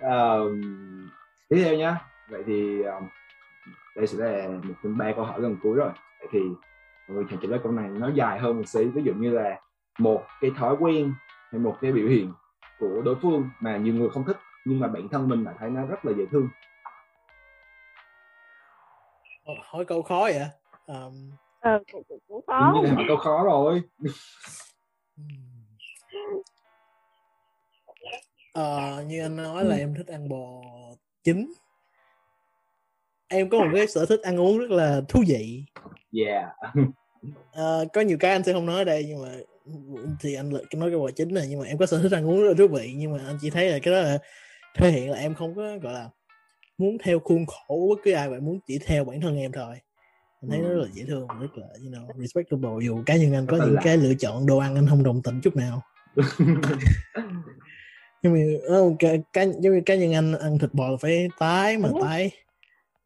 Ờm, 0.00 0.60
tiếp 1.48 1.62
theo 1.64 1.76
nhá. 1.76 1.96
Vậy 2.28 2.42
thì 2.46 2.82
um, 2.82 3.08
đây 3.96 4.06
sẽ 4.06 4.18
là 4.18 4.48
một 4.48 4.74
trong 4.82 4.98
ba 4.98 5.12
câu 5.16 5.24
hỏi 5.24 5.40
gần 5.40 5.56
cuối 5.62 5.76
rồi. 5.76 5.90
Vậy 6.18 6.28
thì 6.32 6.40
mọi 7.08 7.16
người 7.16 7.24
trả 7.30 7.48
lời 7.48 7.60
câu 7.62 7.72
này 7.72 7.88
nó 7.88 8.10
dài 8.14 8.38
hơn 8.38 8.56
một 8.56 8.68
xí. 8.68 8.84
Ví 8.84 9.02
dụ 9.02 9.12
như 9.14 9.30
là 9.30 9.60
một 9.98 10.22
cái 10.40 10.50
thói 10.56 10.76
quen 10.80 11.12
hay 11.50 11.60
một 11.60 11.76
cái 11.80 11.92
biểu 11.92 12.08
hiện 12.08 12.32
của 12.78 13.02
đối 13.04 13.16
phương 13.22 13.50
mà 13.60 13.76
nhiều 13.76 13.94
người 13.94 14.10
không 14.10 14.24
thích 14.24 14.36
nhưng 14.64 14.80
mà 14.80 14.88
bản 14.88 15.08
thân 15.08 15.28
mình 15.28 15.44
lại 15.44 15.54
thấy 15.58 15.70
nó 15.70 15.86
rất 15.86 16.04
là 16.04 16.12
dễ 16.16 16.26
thương. 16.30 16.48
Ờ, 19.44 19.54
hỏi 19.64 19.84
câu 19.84 20.02
khó 20.02 20.20
vậy? 20.20 20.40
Um, 20.86 21.30
ờ 21.60 21.78
cũng, 21.92 22.02
cũng, 22.08 22.18
cũng 22.28 22.40
Tự 22.40 22.52
khó 22.52 22.72
nhiên 22.74 22.84
là 22.84 22.94
hỏi 22.94 23.04
câu 23.08 23.16
khó 23.16 23.44
rồi. 23.44 23.82
Ờ, 28.52 29.04
như 29.06 29.22
anh 29.22 29.36
nói 29.36 29.64
là 29.64 29.76
em 29.76 29.94
thích 29.94 30.06
ăn 30.06 30.28
bò 30.28 30.60
chín 31.22 31.52
em 33.30 33.48
có 33.50 33.58
một 33.58 33.70
cái 33.74 33.86
sở 33.86 34.06
thích 34.06 34.20
ăn 34.22 34.40
uống 34.40 34.58
rất 34.58 34.70
là 34.70 35.00
thú 35.08 35.22
vị. 35.26 35.64
Yeah. 36.26 36.44
Ờ, 37.52 37.84
có 37.92 38.00
nhiều 38.00 38.16
cái 38.20 38.30
anh 38.30 38.42
sẽ 38.44 38.52
không 38.52 38.66
nói 38.66 38.76
ở 38.76 38.84
đây 38.84 39.04
nhưng 39.08 39.22
mà 39.22 39.28
thì 40.20 40.34
anh 40.34 40.52
lại 40.52 40.62
nói 40.76 40.90
cái 40.90 40.98
bò 40.98 41.10
chính 41.10 41.34
này. 41.34 41.46
Nhưng 41.48 41.60
mà 41.60 41.66
em 41.66 41.78
có 41.78 41.86
sở 41.86 42.02
thích 42.02 42.12
ăn 42.12 42.28
uống 42.28 42.42
rất 42.42 42.48
là 42.48 42.54
thú 42.58 42.68
vị 42.68 42.92
nhưng 42.96 43.12
mà 43.12 43.18
anh 43.26 43.38
chỉ 43.40 43.50
thấy 43.50 43.70
là 43.70 43.78
cái 43.78 43.94
đó 43.94 44.00
là 44.00 44.18
thể 44.76 44.90
hiện 44.90 45.10
là 45.10 45.18
em 45.18 45.34
không 45.34 45.54
có 45.54 45.62
gọi 45.82 45.92
là 45.92 46.08
muốn 46.78 46.96
theo 47.02 47.18
khuôn 47.18 47.46
khổ 47.46 47.86
bất 47.90 48.00
cứ 48.04 48.12
ai 48.12 48.28
vậy 48.30 48.40
muốn 48.40 48.60
chỉ 48.66 48.78
theo 48.78 49.04
bản 49.04 49.20
thân 49.20 49.36
em 49.36 49.52
thôi. 49.52 49.74
Anh 50.42 50.50
thấy 50.50 50.58
nó 50.58 50.68
rất 50.68 50.80
là 50.82 50.88
dễ 50.92 51.04
thương 51.08 51.28
rất 51.40 51.58
là 51.58 51.66
you 51.66 51.90
know 51.92 52.20
respectable. 52.20 52.86
Dù 52.86 53.02
cá 53.06 53.16
nhân 53.16 53.34
anh 53.34 53.46
có 53.46 53.56
những 53.56 53.76
cái 53.82 53.96
lựa 53.96 54.14
chọn 54.14 54.46
đồ 54.46 54.58
ăn 54.58 54.74
anh 54.74 54.86
không 54.88 55.02
đồng 55.02 55.22
tình 55.22 55.40
chút 55.42 55.56
nào. 55.56 55.82
Nhưng 58.22 58.32
mà 58.32 58.38
ờ, 58.68 58.82
cá, 58.98 59.08
cá, 59.32 59.42
giống 59.42 59.74
như 59.74 59.80
cá 59.86 59.94
nhân 59.94 60.12
anh 60.12 60.38
ăn 60.38 60.58
thịt 60.58 60.74
bò 60.74 60.88
là 60.88 60.96
phải 61.00 61.28
tái 61.38 61.78
mà 61.78 61.88
Ừ. 61.88 62.00
tái 62.02 62.30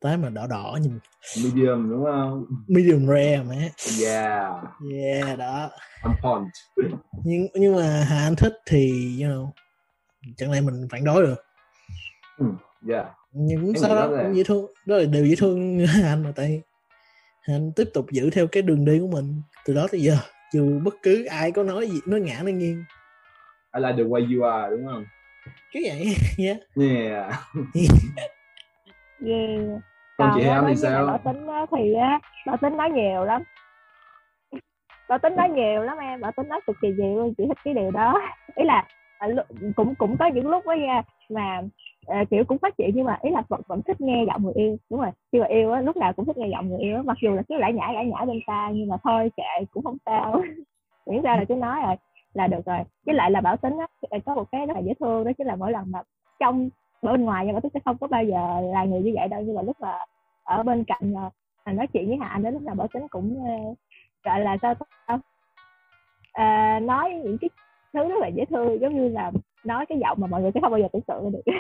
tái 0.05 0.17
mà 0.17 0.29
đỏ 0.29 0.47
đỏ 0.47 0.79
nhìn 0.83 0.99
medium 1.45 1.91
đúng 1.91 2.05
không? 2.05 2.45
Medium 2.69 3.07
rare 3.07 3.43
mà. 3.43 3.55
Yeah. 4.03 4.53
Yeah 4.93 5.39
đó. 5.39 5.71
On 6.03 6.15
point. 6.23 6.49
Nhưng 7.25 7.47
nhưng 7.55 7.77
mà 7.77 8.05
Hà 8.09 8.19
Anh 8.19 8.37
thích 8.37 8.53
thì 8.67 8.91
you 9.23 9.31
know 9.31 9.51
chẳng 10.37 10.51
lẽ 10.51 10.61
mình 10.61 10.89
phản 10.91 11.05
đối 11.05 11.23
được? 11.23 11.45
Yeah. 12.89 13.07
Nhưng 13.33 13.61
cũng 13.61 13.73
nghĩ 13.73 13.81
đó 13.83 14.09
cũng 14.09 14.37
dễ 14.37 14.45
thương 14.45 14.67
đó 14.87 14.97
là 14.97 15.05
điều 15.05 15.27
dễ 15.27 15.35
thương 15.39 15.87
Hà 15.87 16.09
Anh 16.09 16.23
mà 16.23 16.33
tại 16.37 16.63
Hà 17.43 17.55
Anh 17.55 17.73
tiếp 17.77 17.89
tục 17.95 18.07
giữ 18.11 18.31
theo 18.31 18.47
cái 18.47 18.63
đường 18.63 18.85
đi 18.85 18.99
của 18.99 19.09
mình 19.09 19.43
từ 19.65 19.75
đó 19.75 19.87
tới 19.93 20.01
giờ 20.01 20.17
dù 20.53 20.81
bất 20.85 20.95
cứ 21.03 21.25
ai 21.25 21.53
có 21.53 21.63
nói 21.63 21.87
gì 21.87 22.01
nói 22.07 22.21
ngã 22.21 22.43
nói 22.43 22.53
nghiêng. 22.53 22.85
I 23.77 23.83
like 23.83 23.97
the 23.97 24.03
way 24.03 24.37
you 24.37 24.45
are 24.51 24.77
đúng 24.77 24.87
không? 24.87 25.05
Cứ 25.73 25.81
vậy 25.85 26.17
yeah. 26.39 26.59
yeah. 26.77 27.35
Yeah. 29.27 29.81
Còn 30.17 30.33
chị 30.35 30.43
Ham 30.43 30.65
thì 30.69 30.75
lại 30.83 31.07
bảo 31.07 31.19
sao? 31.25 31.33
tính 31.35 31.47
thì 31.71 31.95
á 31.95 32.21
bảo 32.47 32.57
tính 32.57 32.77
nói 32.77 32.91
nhiều 32.91 33.25
lắm. 33.25 33.43
Bảo 35.09 35.19
tính 35.19 35.37
nói 35.37 35.49
nhiều 35.51 35.83
lắm 35.83 35.99
em 35.99 36.21
bảo 36.21 36.33
tính 36.33 36.49
nói 36.49 36.61
cực 36.67 36.77
kỳ 36.83 36.93
nhiều 36.93 37.17
luôn 37.17 37.35
chị 37.39 37.45
thích 37.49 37.59
cái 37.65 37.75
điều 37.75 37.91
đó. 37.91 38.21
Ý 38.55 38.65
là 38.65 38.87
à, 39.19 39.29
cũng 39.77 39.95
cũng 39.95 40.17
có 40.17 40.27
những 40.27 40.49
lúc 40.49 40.67
đó 40.67 40.73
nha 40.73 41.03
mà 41.31 41.63
à, 42.07 42.25
kiểu 42.31 42.45
cũng 42.45 42.59
phát 42.59 42.77
triển 42.77 42.91
nhưng 42.95 43.05
mà 43.05 43.19
ý 43.23 43.31
là 43.31 43.43
vẫn 43.49 43.61
vẫn 43.67 43.83
thích 43.83 44.01
nghe 44.01 44.25
giọng 44.27 44.43
người 44.43 44.53
yêu 44.57 44.77
đúng 44.91 45.01
rồi. 45.01 45.11
Khi 45.33 45.41
mà 45.41 45.47
yêu 45.47 45.73
á 45.73 45.81
lúc 45.81 45.97
nào 45.97 46.13
cũng 46.13 46.25
thích 46.25 46.37
nghe 46.37 46.49
giọng 46.49 46.69
người 46.69 46.81
yêu 46.81 47.03
mặc 47.03 47.17
dù 47.23 47.35
là 47.35 47.43
cứ 47.49 47.57
lải 47.59 47.73
nhải 47.73 47.95
lải 47.95 48.07
nhải 48.07 48.27
bên 48.27 48.39
ta 48.47 48.71
nhưng 48.75 48.89
mà 48.89 48.97
thôi 49.05 49.31
kệ 49.37 49.65
cũng 49.71 49.85
không 49.85 49.97
sao. 50.07 50.43
Miễn 51.07 51.23
ra 51.23 51.37
là 51.37 51.45
cứ 51.49 51.55
nói 51.55 51.81
rồi 51.87 51.97
là 52.35 52.47
được 52.47 52.67
rồi. 52.67 52.79
Với 53.07 53.15
lại 53.15 53.31
là 53.31 53.41
bảo 53.41 53.57
tính 53.57 53.79
á 53.79 54.19
có 54.27 54.35
một 54.35 54.45
cái 54.53 54.67
rất 54.67 54.75
là 54.75 54.81
dễ 54.81 54.93
thương 55.01 55.25
đó 55.25 55.31
chính 55.39 55.47
là 55.47 55.57
mỗi 55.57 55.73
lần 55.73 55.85
mà 55.91 56.03
trong 56.41 56.69
bên 57.13 57.25
ngoài 57.25 57.47
nhưng 57.47 57.55
mà 57.55 57.61
tôi 57.61 57.71
sẽ 57.75 57.81
không 57.85 57.97
có 57.99 58.07
bao 58.07 58.25
giờ 58.25 58.61
là 58.73 58.85
người 58.85 59.01
như 59.01 59.13
vậy 59.15 59.29
đâu. 59.29 59.43
Nhưng 59.47 59.55
mà 59.55 59.63
lúc 59.63 59.77
mà 59.81 59.99
ở 60.43 60.63
bên 60.63 60.85
cạnh 60.85 61.15
mà 61.15 61.31
nói 61.73 61.87
chuyện 61.87 62.09
với 62.09 62.17
hà 62.21 62.29
anh 62.29 62.43
đến 62.43 62.55
lúc 62.55 62.63
nào 62.63 62.75
bảo 62.75 62.89
tính 62.95 63.09
cũng 63.09 63.39
uh, 63.39 63.79
gọi 64.25 64.41
là 64.41 64.57
sao 64.63 64.75
không 65.07 65.21
à, 66.33 66.81
nói 66.83 67.21
những 67.25 67.39
cái 67.41 67.51
thứ 67.93 68.09
rất 68.09 68.19
là 68.21 68.29
dễ 68.29 68.45
thương 68.45 68.81
giống 68.81 68.95
như 68.95 69.09
là 69.09 69.33
nói 69.65 69.87
cái 69.89 69.99
giọng 69.99 70.19
mà 70.21 70.27
mọi 70.27 70.43
người 70.43 70.51
sẽ 70.55 70.61
không 70.61 70.71
bao 70.71 70.81
giờ 70.81 70.89
tưởng 70.93 71.03
tượng 71.03 71.33
được. 71.33 71.43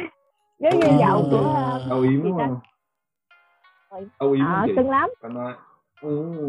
Giống 0.58 0.80
như 0.80 0.86
giọng 1.00 1.28
của 1.30 1.70
âu 1.90 2.00
yếm 2.00 2.22
đúng 2.22 2.38
không 2.38 2.58
âu 4.18 4.32
yếm 4.32 4.46
à, 4.46 4.66
cưng 4.76 4.90
lắm. 4.90 5.10
Nói 5.22 5.52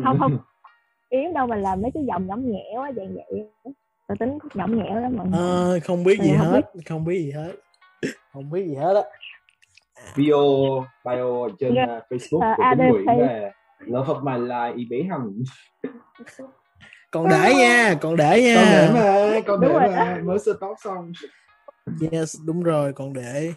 không 0.04 0.20
không. 0.20 0.38
Yếm 1.10 1.34
đâu 1.34 1.48
mà 1.48 1.56
làm 1.56 1.82
mấy 1.82 1.92
cái 1.92 2.06
giọng 2.06 2.28
nhõng 2.28 2.52
nhẽo 2.52 2.82
á 2.82 2.92
dạng 2.96 3.16
vậy 3.16 3.50
tôi 4.08 4.18
tính 4.20 4.38
nhõng 4.54 4.78
nhẽo 4.78 5.00
lắm 5.00 5.18
mọi 5.18 5.28
người. 5.28 5.40
À, 5.40 5.80
không 5.84 6.04
biết 6.04 6.22
gì 6.22 6.34
không 6.38 6.48
hết 6.48 6.62
biết. 6.74 6.82
không 6.86 7.06
biết 7.06 7.20
gì 7.20 7.32
hết 7.32 7.52
không 8.34 8.50
biết 8.50 8.66
gì 8.68 8.76
hết 8.76 8.94
á. 8.96 9.02
Bio 10.16 10.36
bio 11.06 11.50
trên 11.60 11.76
yeah. 11.76 11.90
uh, 11.90 12.04
Facebook 12.10 12.52
uh, 12.52 12.58
của 12.58 12.64
Tuấn 12.78 12.90
Nguyễn 12.90 13.06
là 13.06 13.52
Love 13.80 14.14
of 14.14 14.24
My 14.24 14.48
Life 14.48 14.76
y 14.76 14.86
bé 14.86 14.98
hằng. 15.10 15.32
Còn 17.12 17.30
để 17.30 17.54
nha 17.58 17.94
còn 18.02 18.16
để 18.16 18.42
nha. 18.42 18.88
Còn 18.88 18.94
để 18.94 19.34
mà 19.34 19.40
còn 19.48 19.62
để 19.62 19.68
mà 19.68 20.20
mới 20.24 20.40
stop 20.40 20.78
xong. 20.84 21.12
Yes 22.12 22.36
đúng 22.46 22.64
rồi 22.64 22.94
còn 22.94 23.14
để. 23.14 23.54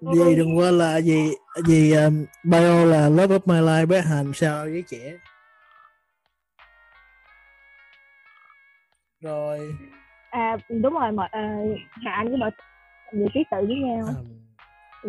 Gì 0.00 0.36
đừng 0.36 0.58
quên 0.58 0.78
là 0.78 0.96
gì 0.96 1.30
gì 1.66 1.92
um, 1.92 2.24
bio 2.44 2.84
là 2.84 3.08
love 3.08 3.38
of 3.38 3.40
my 3.44 3.54
life 3.54 3.86
bé 3.86 4.00
hành 4.00 4.32
sao 4.34 4.64
với 4.64 4.84
trẻ? 4.88 5.18
Rồi. 9.20 9.74
À 10.30 10.56
đúng 10.68 10.94
rồi 10.94 11.12
mọi 11.12 11.28
uh, 11.28 11.78
hà 12.04 12.12
anh 12.12 12.28
với 12.28 12.36
mọi 12.36 12.50
người 13.12 13.28
ký 13.34 13.44
tự 13.50 13.56
với 13.66 13.76
nhau. 13.76 14.06
Um, 14.06 14.46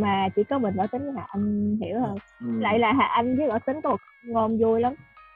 mà 0.01 0.29
chỉ 0.35 0.43
có 0.49 0.59
mình 0.59 0.73
võ 0.77 0.87
tính 0.87 1.03
với 1.03 1.13
hà 1.15 1.23
anh 1.29 1.77
hiểu 1.81 1.97
thôi. 2.05 2.17
Ừ. 2.39 2.47
lại 2.59 2.79
là 2.79 2.93
hà 2.93 3.05
anh 3.05 3.37
với 3.37 3.47
võ 3.47 3.59
tính 3.59 3.81
có 3.83 3.89
một 3.89 3.97
ngon 4.25 4.57
vui 4.57 4.81
lắm. 4.81 4.93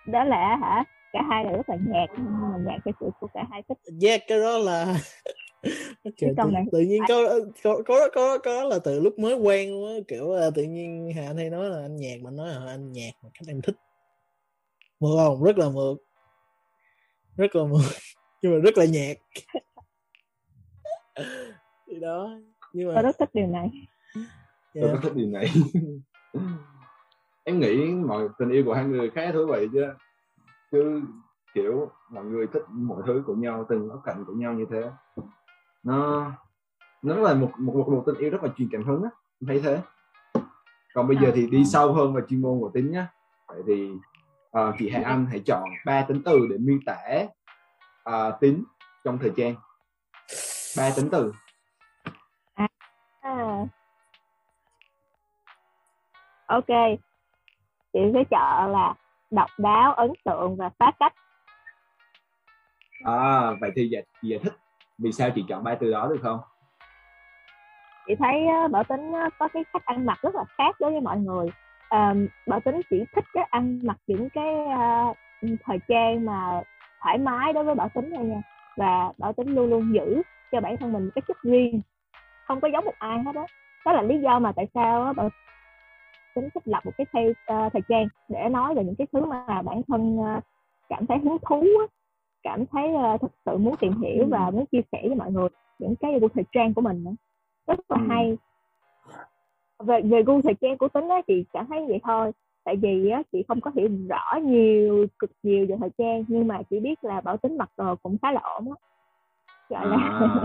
Đó 0.07 0.23
là 0.23 0.55
hả 0.61 0.83
cả 1.13 1.19
hai 1.29 1.43
đều 1.43 1.53
rất 1.53 1.69
là 1.69 1.75
nhạt 1.75 2.09
nhưng 2.17 2.41
mà 2.41 2.57
nhạt 2.65 2.81
theo 2.85 2.93
kiểu 2.99 3.09
của 3.19 3.27
cả 3.33 3.43
hai 3.51 3.63
thích. 3.69 3.77
Yeah 4.01 4.21
cái 4.27 4.39
đó 4.39 4.57
là 4.57 4.95
Trời, 6.17 6.33
tự, 6.37 6.43
tự 6.71 6.79
nhiên 6.79 7.03
có 7.07 7.39
có 7.63 7.81
có 7.85 8.09
có 8.13 8.37
có 8.37 8.63
là 8.63 8.79
từ 8.83 8.99
lúc 8.99 9.19
mới 9.19 9.35
quen 9.35 9.71
luôn 9.71 9.93
á 9.93 9.99
kiểu 10.07 10.33
là 10.33 10.49
tự 10.55 10.63
nhiên 10.63 11.11
hà 11.15 11.27
anh 11.27 11.37
hay 11.37 11.49
nói 11.49 11.69
là 11.69 11.81
anh 11.81 11.95
nhạc 11.95 12.15
mà 12.21 12.31
nói 12.31 12.49
là 12.49 12.65
anh 12.67 12.91
nhạc 12.91 13.11
mà 13.23 13.29
cách 13.33 13.47
em 13.47 13.61
thích. 13.61 13.75
Mượt 14.99 15.11
không 15.17 15.43
rất 15.43 15.57
là 15.57 15.69
mượt 15.69 15.97
rất 17.37 17.55
là 17.55 17.63
mượt 17.63 17.81
nhưng 18.41 18.51
mà 18.53 18.57
rất 18.63 18.77
là 18.77 18.85
nhạc 18.85 19.13
thì 21.87 21.99
đó 21.99 22.39
nhưng 22.73 22.87
mà 22.87 22.93
tôi 22.95 23.03
rất 23.03 23.15
thích 23.19 23.29
điều 23.33 23.47
này. 23.47 23.71
Yeah. 24.15 24.27
tôi 24.73 24.91
rất 24.91 24.99
thích 25.03 25.13
điều 25.15 25.27
này. 25.27 25.45
Em 27.43 27.59
nghĩ 27.59 27.93
mọi 27.93 28.27
tình 28.39 28.49
yêu 28.49 28.63
của 28.65 28.73
hai 28.73 28.85
người 28.85 29.09
khá 29.09 29.31
thú 29.31 29.45
vị 29.45 29.67
chứ. 29.73 29.85
Chứ 30.71 31.01
kiểu 31.53 31.89
mọi 32.11 32.25
người 32.25 32.47
thích 32.47 32.63
mọi 32.69 33.01
thứ 33.05 33.23
của 33.25 33.35
nhau 33.35 33.65
từng 33.69 33.87
góc 33.87 34.01
cạnh 34.05 34.25
của 34.27 34.33
nhau 34.33 34.53
như 34.53 34.65
thế. 34.71 34.91
Nó 35.83 36.31
nó 37.01 37.15
là 37.15 37.33
một 37.33 37.51
một 37.57 37.75
một, 37.75 37.89
một 37.89 38.03
tình 38.05 38.15
yêu 38.15 38.29
rất 38.29 38.43
là 38.43 38.49
truyền 38.57 38.69
cảm 38.71 38.83
hứng 38.83 39.03
á. 39.03 39.09
Thấy 39.47 39.61
thế. 39.63 39.81
Còn 40.93 41.07
bây 41.07 41.17
giờ 41.17 41.31
thì 41.35 41.47
đi 41.47 41.65
sâu 41.65 41.93
hơn 41.93 42.13
vào 42.13 42.23
chuyên 42.29 42.41
môn 42.41 42.59
của 42.59 42.69
tính 42.73 42.91
nhá. 42.91 43.07
Vậy 43.47 43.63
thì 43.67 43.91
uh, 44.57 44.75
chị 44.79 44.89
Hà 44.89 45.01
Anh 45.05 45.25
hãy 45.25 45.39
chọn 45.39 45.63
ba 45.85 46.05
tính 46.07 46.21
từ 46.25 46.47
để 46.49 46.57
miêu 46.57 46.77
tả 46.85 47.25
uh, 48.09 48.39
tính 48.39 48.63
trong 49.03 49.17
thời 49.17 49.31
trang 49.37 49.55
ba 50.77 50.89
tính 50.95 51.09
từ 51.11 51.31
ok. 56.51 56.99
Chị 57.93 57.99
sẽ 58.13 58.23
chọn 58.29 58.71
là 58.71 58.93
độc 59.31 59.49
đáo 59.57 59.93
ấn 59.93 60.11
tượng 60.25 60.55
và 60.55 60.69
phá 60.79 60.91
cách. 60.99 61.13
À 63.05 63.51
vậy 63.61 63.71
thì 63.75 63.87
giải, 63.87 64.03
giải 64.21 64.39
thích. 64.43 64.53
Vì 64.97 65.11
sao 65.11 65.29
chị 65.35 65.45
chọn 65.49 65.63
ba 65.63 65.75
từ 65.75 65.91
đó 65.91 66.07
được 66.07 66.19
không? 66.21 66.39
Chị 68.07 68.15
thấy 68.15 68.45
bảo 68.71 68.83
tính 68.83 69.13
có 69.39 69.47
cái 69.47 69.63
cách 69.73 69.85
ăn 69.85 70.05
mặc 70.05 70.19
rất 70.21 70.35
là 70.35 70.43
khác 70.57 70.75
đối 70.79 70.91
với 70.91 71.01
mọi 71.01 71.17
người. 71.17 71.47
À, 71.89 72.13
bảo 72.47 72.59
tính 72.59 72.81
chỉ 72.89 73.03
thích 73.15 73.25
cái 73.33 73.43
ăn 73.49 73.79
mặc 73.83 73.97
những 74.07 74.29
cái 74.29 74.55
uh, 74.55 75.17
thời 75.63 75.79
trang 75.87 76.25
mà 76.25 76.61
thoải 77.01 77.17
mái 77.17 77.53
đối 77.53 77.63
với 77.63 77.75
bảo 77.75 77.89
tính 77.89 78.11
thôi 78.15 78.25
nha. 78.25 78.41
Và 78.77 79.11
bảo 79.17 79.33
tính 79.33 79.55
luôn 79.55 79.69
luôn 79.69 79.93
giữ 79.93 80.21
cho 80.51 80.61
bản 80.61 80.77
thân 80.77 80.93
mình 80.93 81.09
cái 81.15 81.21
chất 81.27 81.37
riêng. 81.41 81.81
Không 82.47 82.61
có 82.61 82.67
giống 82.73 82.85
một 82.85 82.95
ai 82.99 83.23
hết 83.23 83.31
đó 83.35 83.45
đó 83.85 83.91
là 83.91 84.01
lý 84.01 84.19
do 84.19 84.39
mà 84.39 84.51
tại 84.55 84.67
sao 84.73 85.13
bảo 85.13 85.29
tính 86.35 86.49
thích 86.53 86.67
lập 86.67 86.85
một 86.85 86.91
cái 86.97 87.07
theo 87.13 87.29
uh, 87.29 87.73
thời 87.73 87.81
trang 87.89 88.07
để 88.29 88.49
nói 88.49 88.75
về 88.75 88.83
những 88.83 88.95
cái 88.95 89.07
thứ 89.13 89.25
mà 89.25 89.61
bản 89.61 89.81
thân 89.87 90.19
uh, 90.19 90.43
cảm 90.89 91.05
thấy 91.05 91.17
hứng 91.17 91.37
thú 91.49 91.63
cảm 92.43 92.65
thấy 92.65 92.89
uh, 92.89 93.21
thực 93.21 93.31
sự 93.45 93.57
muốn 93.57 93.75
tìm 93.79 94.01
hiểu 94.01 94.25
và 94.29 94.49
muốn 94.49 94.65
chia 94.65 94.81
sẻ 94.91 94.99
với 95.03 95.15
mọi 95.15 95.31
người 95.31 95.49
những 95.79 95.95
cái 95.95 96.19
gu 96.19 96.27
thời 96.33 96.43
trang 96.51 96.73
của 96.73 96.81
mình 96.81 97.03
nữa. 97.03 97.11
Rất 97.67 97.79
là 97.89 97.97
ừ. 97.99 98.05
hay. 98.09 98.37
Về 99.79 100.01
về 100.01 100.23
gu 100.23 100.41
thời 100.41 100.53
trang 100.61 100.77
của 100.77 100.87
tính 100.87 101.09
á 101.09 101.21
chị 101.27 101.45
cảm 101.53 101.65
thấy 101.67 101.85
vậy 101.87 101.99
thôi. 102.03 102.31
Tại 102.63 102.75
vì 102.75 103.09
á 103.09 103.23
chị 103.31 103.43
không 103.47 103.61
có 103.61 103.71
hiểu 103.75 103.89
rõ 104.09 104.39
nhiều 104.43 105.07
cực 105.19 105.31
nhiều 105.43 105.65
về 105.69 105.75
thời 105.79 105.89
trang 105.97 106.23
nhưng 106.27 106.47
mà 106.47 106.61
chỉ 106.69 106.79
biết 106.79 107.03
là 107.03 107.21
bảo 107.21 107.37
tính 107.37 107.57
mặc 107.57 107.69
đồ 107.77 107.95
cũng 108.03 108.17
khá 108.21 108.31
là 108.31 108.41
ổn 108.41 108.65
á. 108.71 108.75
Gọi 109.69 109.87
là 109.87 109.97
à. 109.97 110.37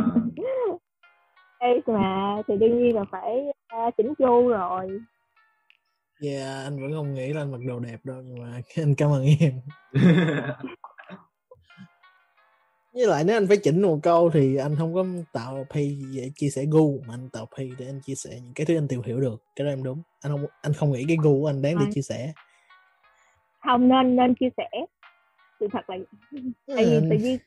mà 1.87 2.43
thì 2.49 2.57
đương 2.57 2.78
nhiên 2.78 2.95
là 2.95 3.05
phải 3.11 3.47
uh, 3.76 3.97
chỉnh 3.97 4.14
chu 4.18 4.49
rồi 4.49 5.01
Yeah, 6.20 6.64
anh 6.64 6.80
vẫn 6.80 6.92
không 6.92 7.14
nghĩ 7.14 7.32
là 7.32 7.40
anh 7.40 7.52
mặc 7.52 7.58
đồ 7.66 7.78
đẹp 7.78 8.00
đâu 8.04 8.22
nhưng 8.24 8.42
mà 8.42 8.60
anh 8.76 8.94
cảm 8.94 9.10
ơn 9.10 9.24
em. 9.40 9.52
với 12.92 13.06
lại 13.06 13.24
nếu 13.24 13.36
anh 13.36 13.46
phải 13.46 13.56
chỉnh 13.56 13.82
một 13.82 13.98
câu 14.02 14.30
thì 14.30 14.56
anh 14.56 14.76
không 14.78 14.94
có 14.94 15.04
tạo 15.32 15.66
page 15.70 15.96
để 16.16 16.30
chia 16.34 16.48
sẻ 16.48 16.64
gu 16.70 17.00
mà 17.06 17.14
anh 17.14 17.28
tạo 17.32 17.46
page 17.56 17.70
để 17.78 17.86
anh 17.86 18.00
chia 18.00 18.14
sẻ 18.14 18.30
những 18.30 18.52
cái 18.54 18.66
thứ 18.66 18.76
anh 18.76 18.88
tìm 18.88 19.02
hiểu 19.02 19.20
được. 19.20 19.42
Cái 19.56 19.64
đó 19.64 19.72
em 19.72 19.82
đúng. 19.82 20.02
Anh 20.22 20.32
không 20.32 20.46
anh 20.62 20.72
không 20.72 20.92
nghĩ 20.92 21.04
cái 21.08 21.16
gu 21.22 21.40
của 21.40 21.46
anh 21.46 21.62
đáng 21.62 21.76
để 21.80 21.86
chia 21.94 22.02
sẻ. 22.02 22.32
Không 23.64 23.88
nên 23.88 24.16
nên 24.16 24.34
chia 24.34 24.48
sẻ. 24.56 24.68
Sự 25.60 25.68
thật 25.72 25.90
là 25.90 25.96
tại 26.66 26.84
vì 26.84 27.00
tự 27.10 27.16
nhiên 27.16 27.38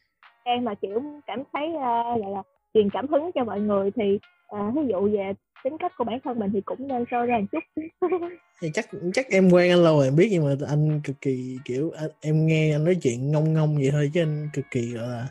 em 0.43 0.65
mà 0.65 0.73
kiểu 0.75 1.03
cảm 1.27 1.43
thấy 1.53 1.67
uh, 1.69 2.21
gọi 2.21 2.31
là 2.31 2.43
truyền 2.73 2.89
cảm 2.89 3.07
hứng 3.07 3.31
cho 3.35 3.43
mọi 3.43 3.59
người 3.59 3.91
thì 3.95 4.19
uh, 4.55 4.75
ví 4.75 4.81
dụ 4.91 5.09
về 5.09 5.33
tính 5.63 5.77
cách 5.79 5.91
của 5.97 6.03
bản 6.03 6.19
thân 6.23 6.39
mình 6.39 6.51
thì 6.53 6.61
cũng 6.61 6.87
nên 6.87 7.05
sâu 7.11 7.25
ra 7.25 7.37
một 7.39 7.45
chút 7.51 7.81
thì 8.61 8.71
chắc 8.73 8.85
chắc 9.13 9.29
em 9.29 9.49
quen 9.51 9.71
anh 9.71 9.83
lâu 9.83 9.97
rồi 9.97 10.07
em 10.07 10.15
biết 10.15 10.27
nhưng 10.31 10.45
mà 10.45 10.67
anh 10.69 11.01
cực 11.03 11.21
kỳ 11.21 11.57
kiểu 11.65 11.91
anh, 11.97 12.09
em 12.21 12.47
nghe 12.47 12.75
anh 12.75 12.83
nói 12.83 12.95
chuyện 13.01 13.31
ngông 13.31 13.53
ngông 13.53 13.75
vậy 13.75 13.89
thôi 13.91 14.11
chứ 14.13 14.21
anh 14.21 14.49
cực 14.53 14.65
kỳ 14.71 14.93
gọi 14.93 15.07
là 15.07 15.27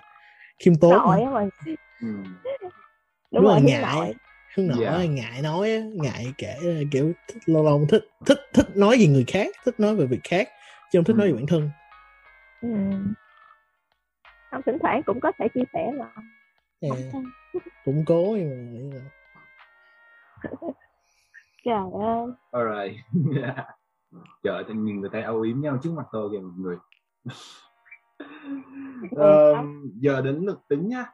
khiêm 0.59 0.75
tốn 0.81 0.93
nội 0.93 1.25
mà. 1.33 1.49
Ừ. 2.01 2.09
đúng, 2.61 2.71
đúng 3.31 3.45
rồi 3.45 3.61
ngại 3.63 4.15
hướng 4.57 4.67
nội 4.67 4.85
yeah. 4.85 4.99
Dạ. 4.99 5.05
ngại 5.05 5.43
nói 5.43 5.71
ngại 5.95 6.27
kể 6.39 6.57
kiểu 6.91 7.13
thích, 7.29 7.43
lâu 7.47 7.65
lâu 7.65 7.87
thích 7.89 8.05
thích 8.27 8.39
thích 8.55 8.77
nói 8.77 8.97
về 8.99 9.07
người 9.07 9.25
khác 9.27 9.47
thích 9.65 9.81
nói 9.81 9.97
về 9.97 10.07
việc 10.07 10.21
khác 10.25 10.49
chứ 10.93 10.99
không 10.99 11.05
thích 11.05 11.17
ừ. 11.17 11.19
nói 11.19 11.27
về 11.29 11.35
bản 11.35 11.47
thân 11.47 11.71
ừ. 12.63 12.69
không 14.51 14.63
thỉnh 14.67 14.79
thoảng 14.83 15.03
cũng 15.07 15.21
có 15.21 15.33
thể 15.39 15.49
chia 15.55 15.65
sẻ 15.73 15.91
mà. 15.99 16.07
Cũng 17.85 18.05
cố 18.07 18.37
nhưng 18.39 18.91
mà 18.91 19.11
trời 21.65 21.85
ơi 22.03 22.27
alright 22.51 22.97
trời 24.43 24.65
tự 24.69 24.75
nhìn 24.75 25.01
người 25.01 25.11
ta 25.13 25.23
âu 25.23 25.41
yếm 25.41 25.61
nhau 25.61 25.79
trước 25.83 25.93
mặt 25.97 26.07
tôi 26.13 26.31
kìa 26.33 26.41
mọi 26.41 26.53
người 26.57 26.77
um, 29.11 29.91
giờ 30.01 30.21
đến 30.21 30.37
lượt 30.47 30.61
tính 30.69 30.89
nhá 30.89 31.05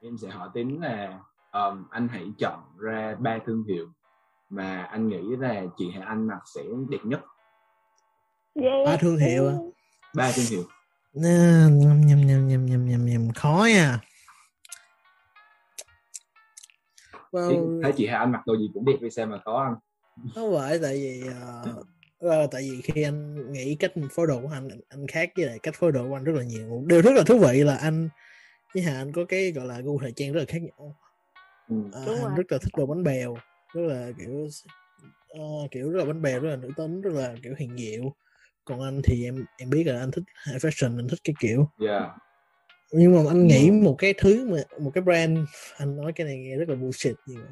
em 0.00 0.16
sẽ 0.18 0.28
hỏi 0.28 0.48
tính 0.54 0.80
là 0.80 1.20
um, 1.52 1.84
anh 1.90 2.08
hãy 2.08 2.32
chọn 2.38 2.60
ra 2.78 3.16
ba 3.18 3.38
thương 3.46 3.64
hiệu 3.64 3.88
mà 4.48 4.82
anh 4.82 5.08
nghĩ 5.08 5.36
là 5.38 5.64
chị 5.76 5.90
hay 5.90 6.02
anh 6.02 6.26
mặc 6.26 6.40
sẽ 6.54 6.62
đẹp 6.88 6.98
nhất 7.04 7.20
ba 8.86 8.96
thương 9.00 9.16
hiệu 9.16 9.48
à 9.48 9.54
ba 10.14 10.30
thương 10.36 10.44
hiệu 10.50 10.62
nhầm 11.12 11.78
nhầm 11.78 12.00
nhầm 12.26 12.46
nhầm 12.48 12.66
nhầm 12.66 12.86
nhầm 12.86 13.06
nhầm 13.06 13.32
khó 13.34 13.66
nha 13.72 14.00
well, 17.32 17.82
thấy 17.82 17.92
chị 17.96 18.06
hai 18.06 18.16
anh 18.16 18.32
mặc 18.32 18.46
đồ 18.46 18.56
gì 18.56 18.70
cũng 18.74 18.84
đẹp 18.84 18.96
vì 19.00 19.10
sao 19.10 19.26
mà 19.26 19.38
có 19.44 19.62
anh 19.62 19.74
không 20.34 20.56
phải 20.56 20.78
tại 20.78 20.94
vì 20.94 21.22
uh, 21.28 21.78
uh, 22.26 22.50
tại 22.50 22.62
vì 22.62 22.80
khi 22.80 23.02
anh 23.02 23.52
nghĩ 23.52 23.74
cách 23.74 23.92
phối 24.10 24.26
đồ 24.26 24.40
của 24.40 24.48
anh 24.52 24.68
anh 24.88 25.06
khác 25.06 25.30
với 25.36 25.46
lại 25.46 25.58
cách 25.62 25.74
phối 25.74 25.92
đồ 25.92 26.08
của 26.08 26.14
anh 26.14 26.24
rất 26.24 26.32
là 26.36 26.42
nhiều. 26.42 26.84
Điều 26.86 27.02
rất 27.02 27.12
là 27.14 27.22
thú 27.22 27.38
vị 27.38 27.64
là 27.64 27.76
anh 27.76 28.08
với 28.74 28.82
hà 28.82 28.96
anh 28.96 29.12
có 29.12 29.24
cái 29.28 29.52
gọi 29.52 29.66
là 29.66 29.80
gu 29.80 29.98
thời 30.00 30.12
trang 30.12 30.32
rất 30.32 30.40
là 30.40 30.46
khác 30.48 30.62
nhau. 30.62 30.96
Ừ. 31.68 31.76
uh, 31.76 32.24
anh 32.24 32.34
rất 32.34 32.52
là 32.52 32.58
thích 32.58 32.72
đồ 32.76 32.86
bánh 32.86 33.02
bèo 33.02 33.36
rất 33.74 33.82
là 33.82 34.10
kiểu 34.18 34.48
ờ, 35.28 35.68
kiểu 35.70 35.90
rất 35.90 35.98
là 35.98 36.04
bánh 36.04 36.22
bèo 36.22 36.40
rất 36.40 36.50
là 36.50 36.56
nữ 36.56 36.70
tính 36.76 37.00
rất 37.00 37.12
là 37.14 37.34
kiểu 37.42 37.54
hiền 37.58 37.76
diệu. 37.78 38.14
Còn 38.64 38.80
anh 38.80 39.00
thì 39.04 39.24
em 39.24 39.44
em 39.58 39.70
biết 39.70 39.84
là 39.86 40.00
anh 40.00 40.10
thích 40.10 40.24
high 40.46 40.64
fashion 40.64 40.98
anh 40.98 41.08
thích 41.08 41.20
cái 41.24 41.34
kiểu. 41.40 41.70
Yeah 41.80 42.10
nhưng 42.92 43.14
mà 43.24 43.30
anh 43.30 43.46
nghĩ 43.46 43.70
một 43.70 43.94
cái 43.98 44.14
thứ 44.18 44.48
mà 44.50 44.56
một 44.80 44.90
cái 44.94 45.02
brand 45.02 45.38
anh 45.76 45.96
nói 45.96 46.12
cái 46.16 46.26
này 46.26 46.36
nghe 46.38 46.56
rất 46.56 46.68
là 46.68 46.74
bullshit 46.74 47.16
nhưng 47.26 47.38
mà 47.40 47.46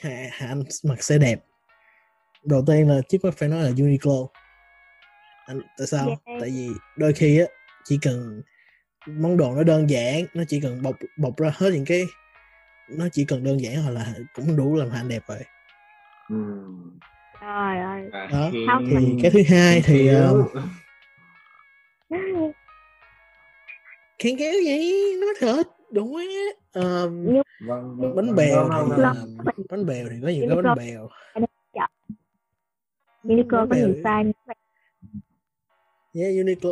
Hà, 0.00 0.28
Hà 0.32 0.46
anh 0.48 0.62
mặc 0.84 1.02
sẽ 1.02 1.18
đẹp 1.18 1.44
đầu 2.44 2.64
tiên 2.66 2.88
là 2.88 3.00
trước 3.08 3.18
mắt 3.24 3.34
phải 3.36 3.48
nói 3.48 3.62
là 3.64 3.70
Uniqlo 3.70 4.28
anh 5.46 5.60
tại 5.78 5.86
sao 5.86 6.06
Yeah. 6.08 6.18
tại 6.40 6.50
vì 6.50 6.68
đôi 6.96 7.12
khi 7.12 7.38
á 7.38 7.44
chỉ 7.84 7.98
cần 8.02 8.42
món 9.06 9.36
đồ 9.36 9.54
nó 9.54 9.62
đơn 9.62 9.90
giản 9.90 10.24
nó 10.34 10.44
chỉ 10.48 10.60
cần 10.60 10.82
bọc 10.82 10.96
bọc 11.16 11.36
ra 11.36 11.52
hết 11.54 11.70
những 11.72 11.84
cái 11.84 12.06
nó 12.98 13.08
chỉ 13.12 13.24
cần 13.24 13.44
đơn 13.44 13.60
giản 13.60 13.82
hoặc 13.82 13.90
là 13.90 14.14
cũng 14.34 14.56
đủ 14.56 14.74
làm 14.74 14.90
Hà 14.90 15.00
anh 15.00 15.08
đẹp 15.08 15.22
rồi 15.28 15.38
Ừm. 16.28 16.98
trời 17.40 17.78
ơi 17.78 18.08
À, 18.12 18.28
Đó, 18.32 18.50
khen- 18.52 18.84
thì 18.90 19.22
cái 19.22 19.30
thứ 19.30 19.42
hai 19.48 19.82
thì 19.84 20.08
khéo. 20.08 20.48
khen 24.18 24.36
kéo 24.38 24.54
vậy 24.64 25.16
nói 25.20 25.34
thật 25.40 25.62
đúng 25.92 26.16
Ờ, 26.72 27.08
vâng, 27.08 27.96
vâng, 28.00 28.16
bánh 28.16 28.34
bèo 28.34 28.68
vâng, 28.68 28.90
thì 28.96 29.02
vâng, 29.02 29.66
bánh 29.70 29.86
bèo 29.86 30.08
thì 30.10 30.16
có 30.22 30.28
nhiều 30.28 30.46
cái 30.48 30.62
bánh 30.62 30.74
bèo. 30.76 31.08
Uniqlo 33.24 33.66
có 33.70 33.76
nhiều 33.76 33.94
size 34.04 34.32
yeah, 36.14 36.32
Uniqlo. 36.34 36.70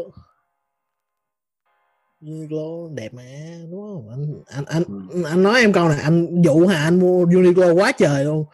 Uniqlo 2.20 2.94
đẹp 2.94 3.14
mà 3.14 3.22
đúng 3.70 3.80
không? 3.80 4.08
Anh 4.10 4.44
anh 4.46 4.64
anh 4.66 4.82
Ừ. 5.10 5.22
anh 5.24 5.42
nói 5.42 5.60
em 5.60 5.72
câu 5.72 5.88
này 5.88 6.00
anh 6.02 6.42
dụ 6.42 6.66
hà 6.66 6.84
anh 6.84 7.00
mua 7.00 7.24
Uniqlo 7.26 7.74
quá 7.74 7.92
trời 7.92 8.24
luôn. 8.24 8.44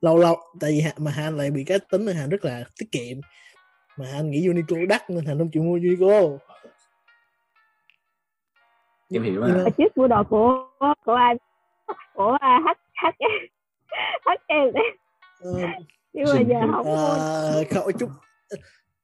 Lâu 0.00 0.18
lâu 0.18 0.36
tại 0.60 0.70
vì 0.70 0.84
mà 1.04 1.10
hà 1.10 1.22
anh 1.22 1.36
lại 1.36 1.50
bị 1.50 1.64
cái 1.64 1.78
tính 1.90 2.04
là 2.06 2.12
hà 2.12 2.26
rất 2.26 2.44
là 2.44 2.64
tiết 2.78 2.92
kiệm. 2.92 3.20
Mà 3.96 4.06
hà 4.06 4.18
anh 4.18 4.30
nghĩ 4.30 4.48
Uniqlo 4.48 4.86
đắt 4.86 5.10
nên 5.10 5.24
hà 5.24 5.34
không 5.38 5.50
chịu 5.50 5.62
mua 5.62 5.78
Uniqlo 5.78 6.38
Em 9.12 9.22
hiểu 9.22 9.40
mà. 9.40 9.62
ở 9.64 9.70
trước 9.78 9.96
mua 9.96 10.08
đồ 10.08 10.22
của 10.24 10.68
của 11.04 11.12
anh 11.12 11.36
của 12.14 12.36
à, 12.40 12.60
H 12.64 12.68
H 13.02 13.06
H 14.24 14.30
em 14.46 14.68
Ờ, 15.40 15.50
nhưng 16.12 16.24
mà 16.34 16.40
giờ 16.40 16.60
không 16.72 16.86
Ờ, 16.86 17.64
không 17.70 17.92
chút 17.98 18.08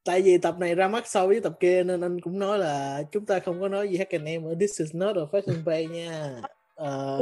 tại 0.05 0.22
vì 0.22 0.38
tập 0.38 0.55
này 0.59 0.74
ra 0.74 0.88
mắt 0.88 1.07
sau 1.07 1.26
với 1.26 1.40
tập 1.40 1.52
kia 1.61 1.82
nên 1.84 2.00
anh 2.00 2.20
cũng 2.20 2.38
nói 2.38 2.59
là 2.59 3.02
chúng 3.12 3.26
ta 3.26 3.38
không 3.38 3.61
có 3.61 3.68
nói 3.68 3.88
gì 3.88 3.96
H&M 3.98 4.44
ở 4.48 4.55
this 4.61 4.80
is 4.80 4.94
not 4.94 5.16
a 5.16 5.22
fashion 5.32 5.64
page 5.66 5.84
nha. 5.86 6.30
Ờ, 6.74 7.20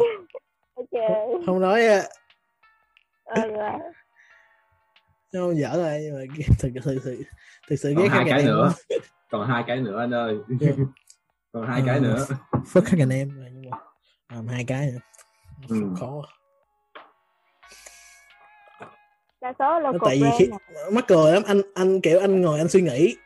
ok. 0.74 1.02
không 1.46 1.60
nói 1.60 1.86
à, 1.86 2.02
ờ, 3.24 3.42
không 5.32 5.56
dở 5.58 5.70
rồi 5.76 6.00
nhưng 6.02 6.14
mà 6.14 6.20
thực 6.58 6.70
thực 6.74 6.84
thực 7.04 7.16
thực 7.68 7.76
sự 7.76 7.92
còn 7.96 8.02
ghét 8.02 8.08
hai 8.08 8.24
cái 8.30 8.42
nữa. 8.42 8.72
còn 9.30 9.48
hai 9.48 9.64
cái 9.66 9.80
nữa 9.80 9.98
anh 10.00 10.10
ơi. 10.14 10.36
Yeah. 10.60 10.74
còn 11.52 11.66
hai 11.66 11.82
cái 11.86 12.00
nữa 12.00 12.26
phất 12.66 12.84
H&M 12.88 13.08
rồi 13.08 13.50
nhưng 13.52 13.70
mà 13.70 13.76
làm 14.32 14.46
hai 14.48 14.64
cái 14.64 14.86
nữa 14.86 14.98
Ừ. 15.68 15.76
khó. 16.00 16.22
Đa 19.40 19.52
số 19.58 19.78
local 19.80 20.00
tại 20.04 20.18
vì 20.22 20.30
khi 20.38 20.46
nè. 20.46 20.56
mắc 20.92 21.04
cười 21.08 21.32
lắm 21.32 21.42
anh 21.46 21.60
anh 21.74 22.00
kiểu 22.00 22.20
anh 22.20 22.40
ngồi 22.40 22.58
anh 22.58 22.68
suy 22.68 22.82
nghĩ. 22.82 23.16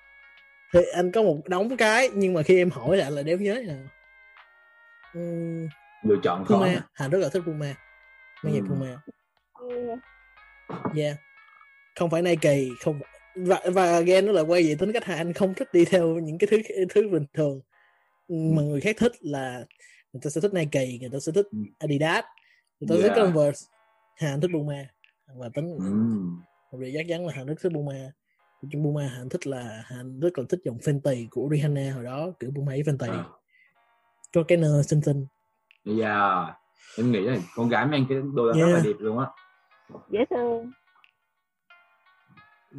Thì 0.72 0.80
anh 0.94 1.12
có 1.12 1.22
một 1.22 1.42
đống 1.48 1.76
cái 1.76 2.10
nhưng 2.14 2.34
mà 2.34 2.42
khi 2.42 2.56
em 2.58 2.70
hỏi 2.70 2.96
lại 2.96 3.10
là 3.10 3.22
đéo 3.22 3.38
nhớ 3.38 3.62
nào 3.66 3.78
Uhm, 5.18 5.68
lựa 6.02 6.16
chọn 6.22 6.44
khó 6.44 6.54
Puma. 6.54 6.86
Hà 6.92 7.08
rất 7.08 7.18
là 7.18 7.28
thích 7.28 7.42
Puma. 7.46 7.74
Mấy 8.44 8.52
giày 8.52 8.60
Ừ. 8.60 8.66
Puma. 8.68 8.96
Ừ, 9.60 9.88
yeah. 10.96 11.16
Không 11.98 12.10
phải 12.10 12.22
Nike 12.22 12.56
không 12.84 13.00
và 13.34 13.60
và 13.72 13.92
again 13.92 14.26
nó 14.26 14.32
lại 14.32 14.44
quay 14.44 14.62
về 14.62 14.74
tính 14.78 14.92
cách 14.92 15.04
hai 15.04 15.16
anh 15.16 15.32
không 15.32 15.54
thích 15.54 15.68
đi 15.72 15.84
theo 15.84 16.06
những 16.08 16.38
cái 16.38 16.48
thứ 16.50 16.58
thứ 16.90 17.08
bình 17.08 17.26
thường 17.34 17.60
mà 18.28 18.62
người 18.62 18.80
khác 18.80 18.96
thích 18.98 19.12
là 19.20 19.64
người 20.12 20.20
ta 20.24 20.30
sẽ 20.30 20.40
thích 20.40 20.54
Nike 20.54 20.86
người 21.00 21.10
ta 21.12 21.18
sẽ 21.18 21.32
thích 21.32 21.46
Ừ. 21.52 21.58
Adidas 21.78 22.24
người 22.80 22.88
ta 22.88 22.94
sẽ 22.94 23.02
Yeah. 23.02 23.14
thích 23.16 23.22
Converse 23.22 23.66
Hà 24.16 24.28
Anh 24.30 24.40
thích 24.40 24.50
Puma 24.54 24.88
và 25.36 25.48
tính 25.54 25.76
Ừm. 25.78 26.40
một 26.72 26.78
điều 26.80 26.90
chắc 26.94 27.06
chắn 27.08 27.26
là 27.26 27.32
Hà 27.34 27.40
Anh 27.40 27.46
rất 27.46 27.54
thích 27.62 27.72
Puma 27.74 28.12
trong 28.72 28.84
Puma 28.84 29.08
Hà 29.08 29.18
Anh 29.20 29.28
thích 29.28 29.46
là 29.46 29.82
Hà 29.86 29.96
Anh 29.96 30.20
rất 30.20 30.38
là 30.38 30.44
thích 30.48 30.60
dòng 30.64 30.76
Fenty 30.78 31.26
của 31.30 31.48
Rihanna 31.52 31.92
hồi 31.94 32.04
đó 32.04 32.30
kiểu 32.40 32.50
Puma 32.56 32.70
với 32.72 32.82
Fenty 32.82 33.12
À. 33.12 33.24
có 34.34 34.42
cái 34.48 34.58
nơ 34.58 34.82
xinh 34.82 35.00
xinh 35.02 35.26
yeah 36.00 36.48
em 36.98 37.12
nghĩ 37.12 37.20
là 37.20 37.36
con 37.56 37.68
gái 37.68 37.86
mang 37.86 38.06
cái 38.08 38.18
đôi 38.34 38.52
đó 38.52 38.60
rất 38.60 38.66
là 38.66 38.72
Yeah. 38.72 38.84
đẹp 38.86 38.92
luôn 38.98 39.18
á 39.18 39.26
dễ 40.10 40.24
thương 40.30 40.70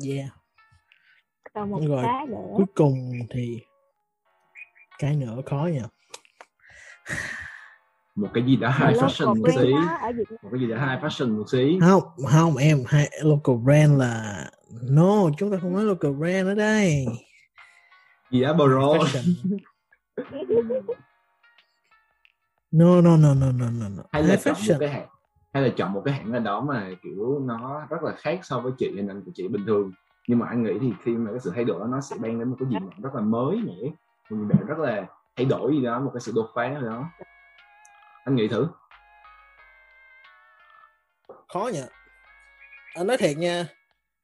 yeah 0.07 0.29
còn 1.53 1.69
một 1.71 1.81
Rồi. 1.87 2.03
cái 2.03 2.25
nữa 2.27 2.35
cuối 2.57 2.65
cùng 2.75 3.11
thì 3.29 3.61
cái 4.99 5.15
nữa 5.15 5.41
khó 5.45 5.69
nha 5.73 5.83
một 8.17 8.27
cái 8.33 8.43
gì 8.43 8.55
đó 8.55 8.69
là 8.79 8.87
high 8.87 8.99
fashion 9.01 9.27
một 9.27 9.49
xí. 9.55 9.71
ở 10.01 10.11
một 10.41 10.49
cái 10.51 10.59
gì 10.59 10.67
đó 10.67 10.77
high 10.77 11.03
fashion 11.03 11.37
một 11.37 11.43
xí. 11.51 11.79
Không 11.81 12.03
không 12.31 12.57
em 12.57 12.83
hai 12.87 13.09
local 13.23 13.55
brand 13.63 13.99
là 13.99 14.45
no 14.81 15.29
chúng 15.37 15.51
ta 15.51 15.57
không 15.61 15.73
nói 15.73 15.83
local 15.85 16.11
brand 16.11 16.47
ở 16.47 16.55
đây. 16.55 17.05
Gì 18.31 18.41
đó 18.41 18.53
bro 18.53 18.97
no 22.71 23.01
no 23.01 23.17
no 23.17 23.33
no 23.33 23.51
no 23.51 23.69
no 23.69 23.89
no. 23.89 24.03
Hay 24.11 24.23
là 24.23 24.35
high 24.35 24.43
chọn 24.43 24.55
một 24.67 24.77
cái 24.79 24.89
hãng 24.89 25.07
hay 25.53 25.63
là 25.63 25.69
chọn 25.77 25.93
một 25.93 26.01
cái 26.05 26.13
hãng 26.13 26.31
nào 26.31 26.41
đó 26.41 26.61
mà 26.61 26.89
kiểu 27.03 27.39
nó 27.39 27.87
rất 27.89 28.03
là 28.03 28.11
khác 28.17 28.39
so 28.43 28.59
với 28.59 28.71
chị 28.77 28.91
nên 28.91 29.21
của 29.25 29.31
chị 29.35 29.47
bình 29.47 29.65
thường. 29.65 29.91
Nhưng 30.27 30.39
mà 30.39 30.47
anh 30.47 30.63
nghĩ 30.63 30.73
thì 30.81 30.93
khi 31.03 31.11
mà 31.11 31.31
cái 31.31 31.39
sự 31.39 31.51
thay 31.55 31.63
đổi 31.63 31.79
đó 31.79 31.87
nó 31.87 32.01
sẽ 32.01 32.15
mang 32.19 32.39
đến 32.39 32.49
một 32.49 32.55
cái 32.59 32.69
gì 32.69 32.75
đó 32.79 32.87
rất 33.03 33.15
là 33.15 33.21
mới 33.21 33.57
mẻ 33.57 33.73
mình 34.29 34.47
bạn 34.47 34.65
rất 34.67 34.77
là 34.79 35.05
thay 35.35 35.45
đổi 35.45 35.71
gì 35.75 35.81
đó 35.85 35.99
một 35.99 36.11
cái 36.13 36.21
sự 36.21 36.31
đột 36.35 36.49
phá 36.55 36.67
nào 36.67 36.81
đó. 36.81 37.05
Anh 38.25 38.35
nghĩ 38.35 38.47
thử. 38.47 38.67
Khó 41.53 41.69
nhỉ. 41.73 41.81
Anh 42.95 43.07
nói 43.07 43.17
thiệt 43.17 43.37
nha 43.37 43.65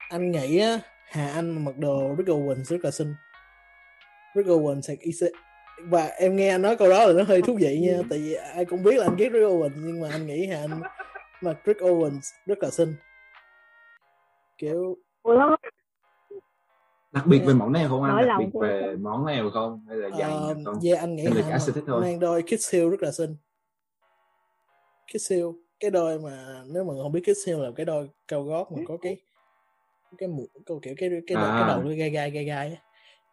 anh 0.10 0.32
nghĩ 0.32 0.60
á 0.60 0.78
Hà 1.12 1.28
Anh 1.34 1.66
mặc 1.66 1.78
đồ 1.78 2.16
Rick 2.18 2.30
Owens 2.30 2.64
rất 2.64 2.78
là 2.84 2.91
xinh. 2.91 3.16
Rick 4.36 4.47
Owens 4.49 4.82
sẽ 4.82 4.95
sẽ- 5.20 5.28
và 5.84 6.06
em 6.06 6.36
nghe 6.36 6.49
anh 6.49 6.62
nói 6.62 6.76
câu 6.78 6.89
đó 6.89 7.06
là 7.06 7.14
nó 7.14 7.24
hơi 7.24 7.41
thú 7.41 7.58
vị 7.62 7.80
nha 7.80 7.97
tại 8.10 8.20
vì 8.20 8.34
ai 8.34 8.66
cũng 8.66 8.84
biết 8.84 8.95
là 8.97 9.06
anh 9.06 9.16
ghét 9.16 9.30
Rick 9.34 9.45
Owens 9.45 9.72
nhưng 9.76 10.01
mà 10.01 10.08
anh 10.12 10.28
nghĩ 10.28 10.47
Hà 10.47 10.58
Anh 10.58 10.82
mặc 11.41 11.58
Rick 11.66 11.82
Owens 11.82 12.20
rất 12.45 12.58
là 12.62 12.70
xinh. 12.70 12.95
Kiểu 14.58 14.97
Ủa, 15.24 15.56
đặc 17.14 17.26
biệt 17.28 17.39
về 17.39 17.53
món 17.53 17.72
nào 17.72 17.89
không 17.89 18.03
anh? 18.03 18.28
Đặc 18.28 18.39
biệt 18.39 18.59
về 18.61 18.95
món 18.99 19.26
nào 19.26 19.49
không? 19.53 19.86
Hay 19.88 19.97
là 19.97 20.09
nào 20.09 20.51
uh, 20.51 20.57
không? 20.66 20.80
yeah, 20.84 20.99
anh 20.99 21.16
nghĩ 21.16 21.24
Hay 21.26 21.34
là 21.34 21.49
cả 21.49 21.59
sở 21.59 21.72
thích 21.72 21.84
thôi? 21.88 22.01
mang 22.01 22.20
đôi 22.20 22.41
Kids 22.41 22.74
Hill 22.74 22.89
rất 22.89 23.01
là 23.03 23.11
xinh. 23.11 23.36
Kids 25.14 25.32
Hill 25.32 25.45
cái 25.80 25.91
đôi 25.91 26.20
mà 26.20 26.61
nếu 26.68 26.84
mà 26.84 26.93
không 27.03 27.11
biết 27.11 27.22
Kids 27.24 27.47
Hill 27.47 27.59
là 27.64 27.70
cái 27.76 27.86
đôi 27.86 28.09
cao 28.28 28.43
gót 28.43 28.72
mà 28.72 28.78
có 28.88 28.97
cái 29.01 29.18
cái 30.18 30.30
mũ 30.30 30.47
câu 30.66 30.80
kiểu 30.84 30.93
cái 30.97 31.09
cái, 31.28 31.36
đầu, 31.36 31.45
À. 31.45 31.59
cái 31.59 31.68
đầu 31.68 31.84
nó 31.84 31.89
gai 31.97 32.09
gai 32.09 32.32
gai 32.32 32.43
gai 32.43 32.78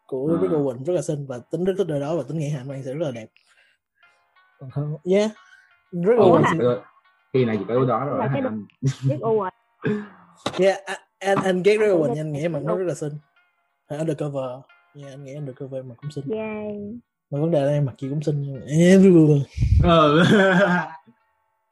của 0.07 0.37
À. 0.37 0.41
Rick 0.41 0.53
Owens 0.53 0.83
rất 0.83 0.93
là 0.93 1.01
xinh 1.01 1.25
và 1.27 1.39
tính 1.51 1.63
rất 1.63 1.73
thích 1.77 1.87
đôi 1.87 1.99
đó 1.99 2.15
và 2.17 2.23
tính 2.27 2.37
nghĩ 2.37 2.49
Hà 2.49 2.59
Anh 2.59 2.67
mang 2.67 2.83
sẽ 2.83 2.93
rất 2.93 3.05
là 3.05 3.11
đẹp. 3.11 3.27
Còn 4.59 4.69
không? 4.71 4.95
Yeah 5.11 5.31
Ồ, 5.91 5.99
Owens 6.39 6.43
chỉ 6.51 6.57
có- 6.61 6.83
khi 7.33 7.45
này 7.45 7.57
chỉ 7.59 7.65
có 7.67 7.85
đó 7.85 8.05
rồi. 8.05 8.19
Là 8.19 8.29
cái 8.33 8.41
biết 9.09 9.17
u 9.21 9.39
rồi. 9.41 9.49
Yeah 10.59 10.77
anh 11.19 11.37
anh 11.43 11.63
ghét 11.63 11.77
Rick 11.79 11.91
Owens 11.93 12.17
anh 12.17 12.31
nghĩ 12.31 12.47
mặc 12.47 12.59
nó 12.63 12.75
rất 12.75 12.85
là 12.87 12.93
xinh 12.93 13.13
Hay 13.91 13.99
undercover 13.99 14.49
yeah 14.95 15.13
anh 15.13 15.23
nghĩ 15.23 15.33
undercover 15.35 15.85
mà 15.85 15.95
cũng 15.95 16.11
xinh. 16.11 16.29
Yeah. 16.29 16.73
mà 17.31 17.39
vấn 17.39 17.51
đề 17.51 17.65
là 17.65 17.71
em 17.71 17.85
mặc 17.85 17.95
gì 17.99 18.09
cũng 18.09 18.23
xinh 18.23 18.41
nhưng 18.41 18.53
mà 18.55 18.61
em 18.67 19.01
ừ. 19.83 20.23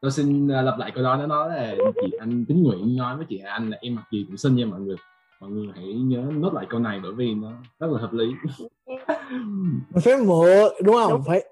tôi 0.01 0.11
xin 0.11 0.45
uh, 0.47 0.65
lặp 0.65 0.78
lại 0.80 0.91
câu 0.95 1.03
đó. 1.03 1.15
Nó 1.17 1.28
nói 1.28 1.49
là 1.49 1.76
chị 2.01 2.11
anh 2.20 2.45
tính 2.45 2.63
nguyện 2.63 2.97
nói 2.97 3.17
với 3.17 3.26
chị 3.30 3.38
anh 3.38 3.70
là 3.70 3.78
em 3.82 3.95
mặc 3.95 4.03
gì 4.11 4.26
cũng 4.28 4.38
xinh 4.38 4.55
nha 4.55 4.65
mọi 4.65 4.80
người. 4.80 4.95
Mọi 5.41 5.49
người 5.49 5.67
hãy 5.76 5.86
nhớ 5.86 6.24
nốt 6.32 6.53
lại 6.53 6.65
câu 6.70 6.80
này 6.80 6.99
bởi 7.03 7.11
vì 7.13 7.34
nó 7.34 7.51
rất 7.80 7.88
là 7.91 7.99
hợp 8.01 8.13
lý. 8.13 8.26
Mình 9.89 10.01
phải 10.03 10.17
mượn 10.17 10.72
đúng 10.84 10.95
không? 10.95 11.11
Đúng. 11.11 11.24
phải 11.28 11.43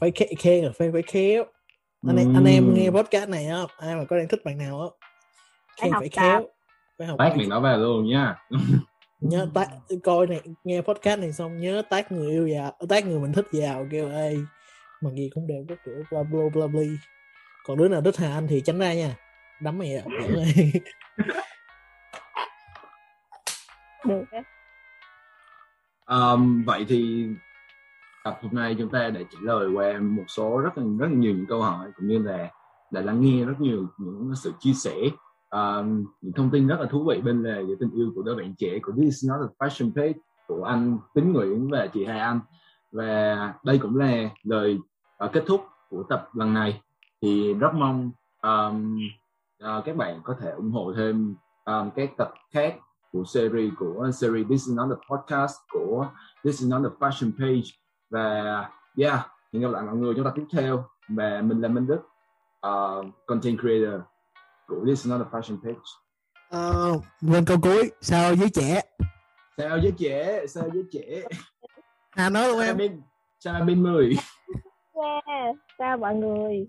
phải 0.00 0.10
khe 0.10 0.26
khe 0.38 0.62
rồi 0.62 0.72
phải 0.78 0.92
phải 0.92 1.02
khéo. 1.02 1.44
Anh 2.06 2.16
em 2.16 2.34
anh 2.36 2.44
em 2.44 2.74
nghe 2.74 2.90
podcast 2.90 3.28
này 3.28 3.46
á 3.46 3.62
ai 3.78 3.96
mà 3.96 4.04
có 4.04 4.16
đang 4.16 4.28
thích 4.28 4.40
bạn 4.44 4.58
nào 4.58 4.80
á 4.80 4.86
Phải 5.80 5.90
khen 5.90 6.00
phải 6.00 6.08
khéo 6.08 6.48
phải 6.98 7.06
học 7.06 7.18
bài. 7.18 7.36
miệng 7.36 7.48
nói 7.48 7.60
về 7.60 7.76
luôn 7.76 8.06
nha 8.06 8.36
nhớ 9.24 9.48
tag 9.54 9.68
coi 10.02 10.26
này 10.26 10.40
nghe 10.64 10.80
podcast 10.80 11.20
này 11.20 11.32
xong 11.32 11.60
nhớ 11.60 11.82
tag 11.90 12.04
người 12.10 12.30
yêu 12.30 12.48
vào 12.54 12.72
tag 12.88 13.08
người 13.08 13.20
mình 13.20 13.32
thích 13.32 13.46
vào 13.52 13.86
kêu 13.90 14.10
ê 14.10 14.36
mặc 15.00 15.10
gì 15.14 15.30
cũng 15.34 15.46
đều 15.46 15.64
các 15.68 15.78
kiểu 15.84 15.94
bla 16.10 16.22
bla 16.22 16.42
bla 16.54 16.66
bla. 16.66 16.82
Còn 17.64 17.78
đứa 17.78 17.88
nào 17.88 18.00
thích 18.00 18.16
Hà 18.16 18.34
Anh 18.34 18.46
thì 18.46 18.60
tránh 18.64 18.78
ra 18.78 18.94
nha. 18.94 19.16
Đấm 19.60 19.78
mày 19.78 19.96
ạ 19.96 20.04
được. 24.04 24.24
Um, 26.06 26.64
vậy 26.64 26.86
thì 26.88 27.26
tập 28.24 28.38
hôm 28.42 28.54
nay 28.54 28.76
chúng 28.78 28.90
ta 28.90 29.10
đã 29.10 29.20
trả 29.32 29.38
lời 29.42 29.68
qua 29.68 29.98
một 30.00 30.24
số 30.28 30.58
rất 30.58 30.78
là 30.78 30.84
rất 30.98 31.06
là 31.06 31.14
nhiều 31.14 31.34
những 31.34 31.46
câu 31.48 31.62
hỏi 31.62 31.90
cũng 31.96 32.08
như 32.08 32.18
là 32.18 32.48
đã 32.90 33.00
lắng 33.00 33.20
nghe 33.20 33.44
rất 33.44 33.60
nhiều 33.60 33.86
những 33.98 34.32
sự 34.42 34.52
chia 34.60 34.72
sẻ 34.72 34.94
um, 35.54 36.04
những 36.20 36.32
thông 36.32 36.50
tin 36.50 36.66
rất 36.66 36.80
là 36.80 36.86
thú 36.86 37.04
vị 37.04 37.20
bên 37.20 37.42
lề 37.42 37.62
về 37.62 37.74
tình 37.80 37.90
yêu 37.90 38.12
của 38.14 38.22
đôi 38.22 38.36
bạn 38.36 38.54
trẻ 38.58 38.78
của 38.82 38.92
This 38.92 39.04
is 39.04 39.30
not 39.30 39.40
a 39.40 39.66
fashion 39.66 39.92
page 39.94 40.18
của 40.48 40.64
anh 40.64 40.98
Tính 41.14 41.32
Nguyễn 41.32 41.70
và 41.70 41.86
chị 41.86 42.04
Hà 42.04 42.24
Anh. 42.24 42.40
Và 42.92 43.54
đây 43.64 43.78
cũng 43.78 43.96
là 43.96 44.30
lời 44.42 44.78
uh, 45.24 45.32
kết 45.32 45.44
thúc 45.46 45.64
của 45.90 46.02
tập 46.02 46.28
lần 46.34 46.54
này. 46.54 46.82
Thì 47.22 47.54
rất 47.54 47.74
mong 47.74 48.10
um, 48.42 48.98
uh, 49.64 49.84
các 49.84 49.96
bạn 49.96 50.20
có 50.24 50.36
thể 50.40 50.50
ủng 50.50 50.70
hộ 50.70 50.92
thêm 50.96 51.34
um, 51.64 51.90
các 51.96 52.10
tập 52.16 52.34
khác 52.50 52.76
của 53.12 53.24
series 53.24 53.72
của 53.78 54.10
series 54.12 54.48
This 54.48 54.68
is 54.68 54.76
not 54.76 54.90
a 54.90 55.16
podcast 55.16 55.56
của 55.72 56.08
This 56.44 56.60
is 56.60 56.70
not 56.70 56.82
a 56.84 56.90
fashion 56.98 57.30
page. 57.38 57.68
Và 58.10 58.70
yeah 58.96 59.26
hẹn 59.52 59.62
gặp 59.62 59.70
lại 59.70 59.82
mọi 59.82 59.96
người 59.96 60.14
trong 60.14 60.24
tập 60.24 60.32
tiếp 60.36 60.46
theo. 60.52 60.84
Và 61.08 61.42
mình 61.42 61.60
là 61.60 61.68
Minh 61.68 61.86
Đức 61.86 62.00
uh, 62.66 63.06
content 63.26 63.58
creator 63.60 64.00
của 64.66 64.84
This 64.86 64.98
is 64.98 65.06
not 65.06 65.20
a 65.20 65.38
fashion 65.38 65.58
page. 65.62 65.88
Uh, 66.56 67.02
quên 67.30 67.44
câu 67.44 67.56
cuối. 67.62 67.90
Sao 68.00 68.36
giới 68.36 68.50
trẻ? 68.50 68.80
Sao 69.56 69.78
giới 69.82 69.92
trẻ? 69.98 70.46
Sao 70.46 70.70
giới 70.74 70.84
trẻ? 70.92 71.22
Hà 72.10 72.30
nói 72.30 72.48
luôn 72.48 72.60
em. 72.60 73.02
Sao 73.40 73.64
bên 73.64 73.82
mười. 73.82 74.16
Yeah. 74.94 75.56
sao 75.78 75.96
mọi 75.96 76.14
người? 76.14 76.66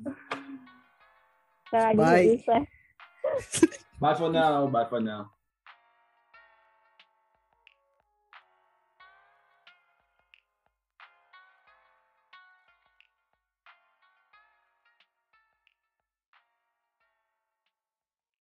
Sao 1.72 1.94
bye. 1.94 2.38
bye 4.02 4.14
for 4.20 4.32
now 4.32 4.68
bye 4.68 4.86
for 4.90 5.04
now 5.04 5.35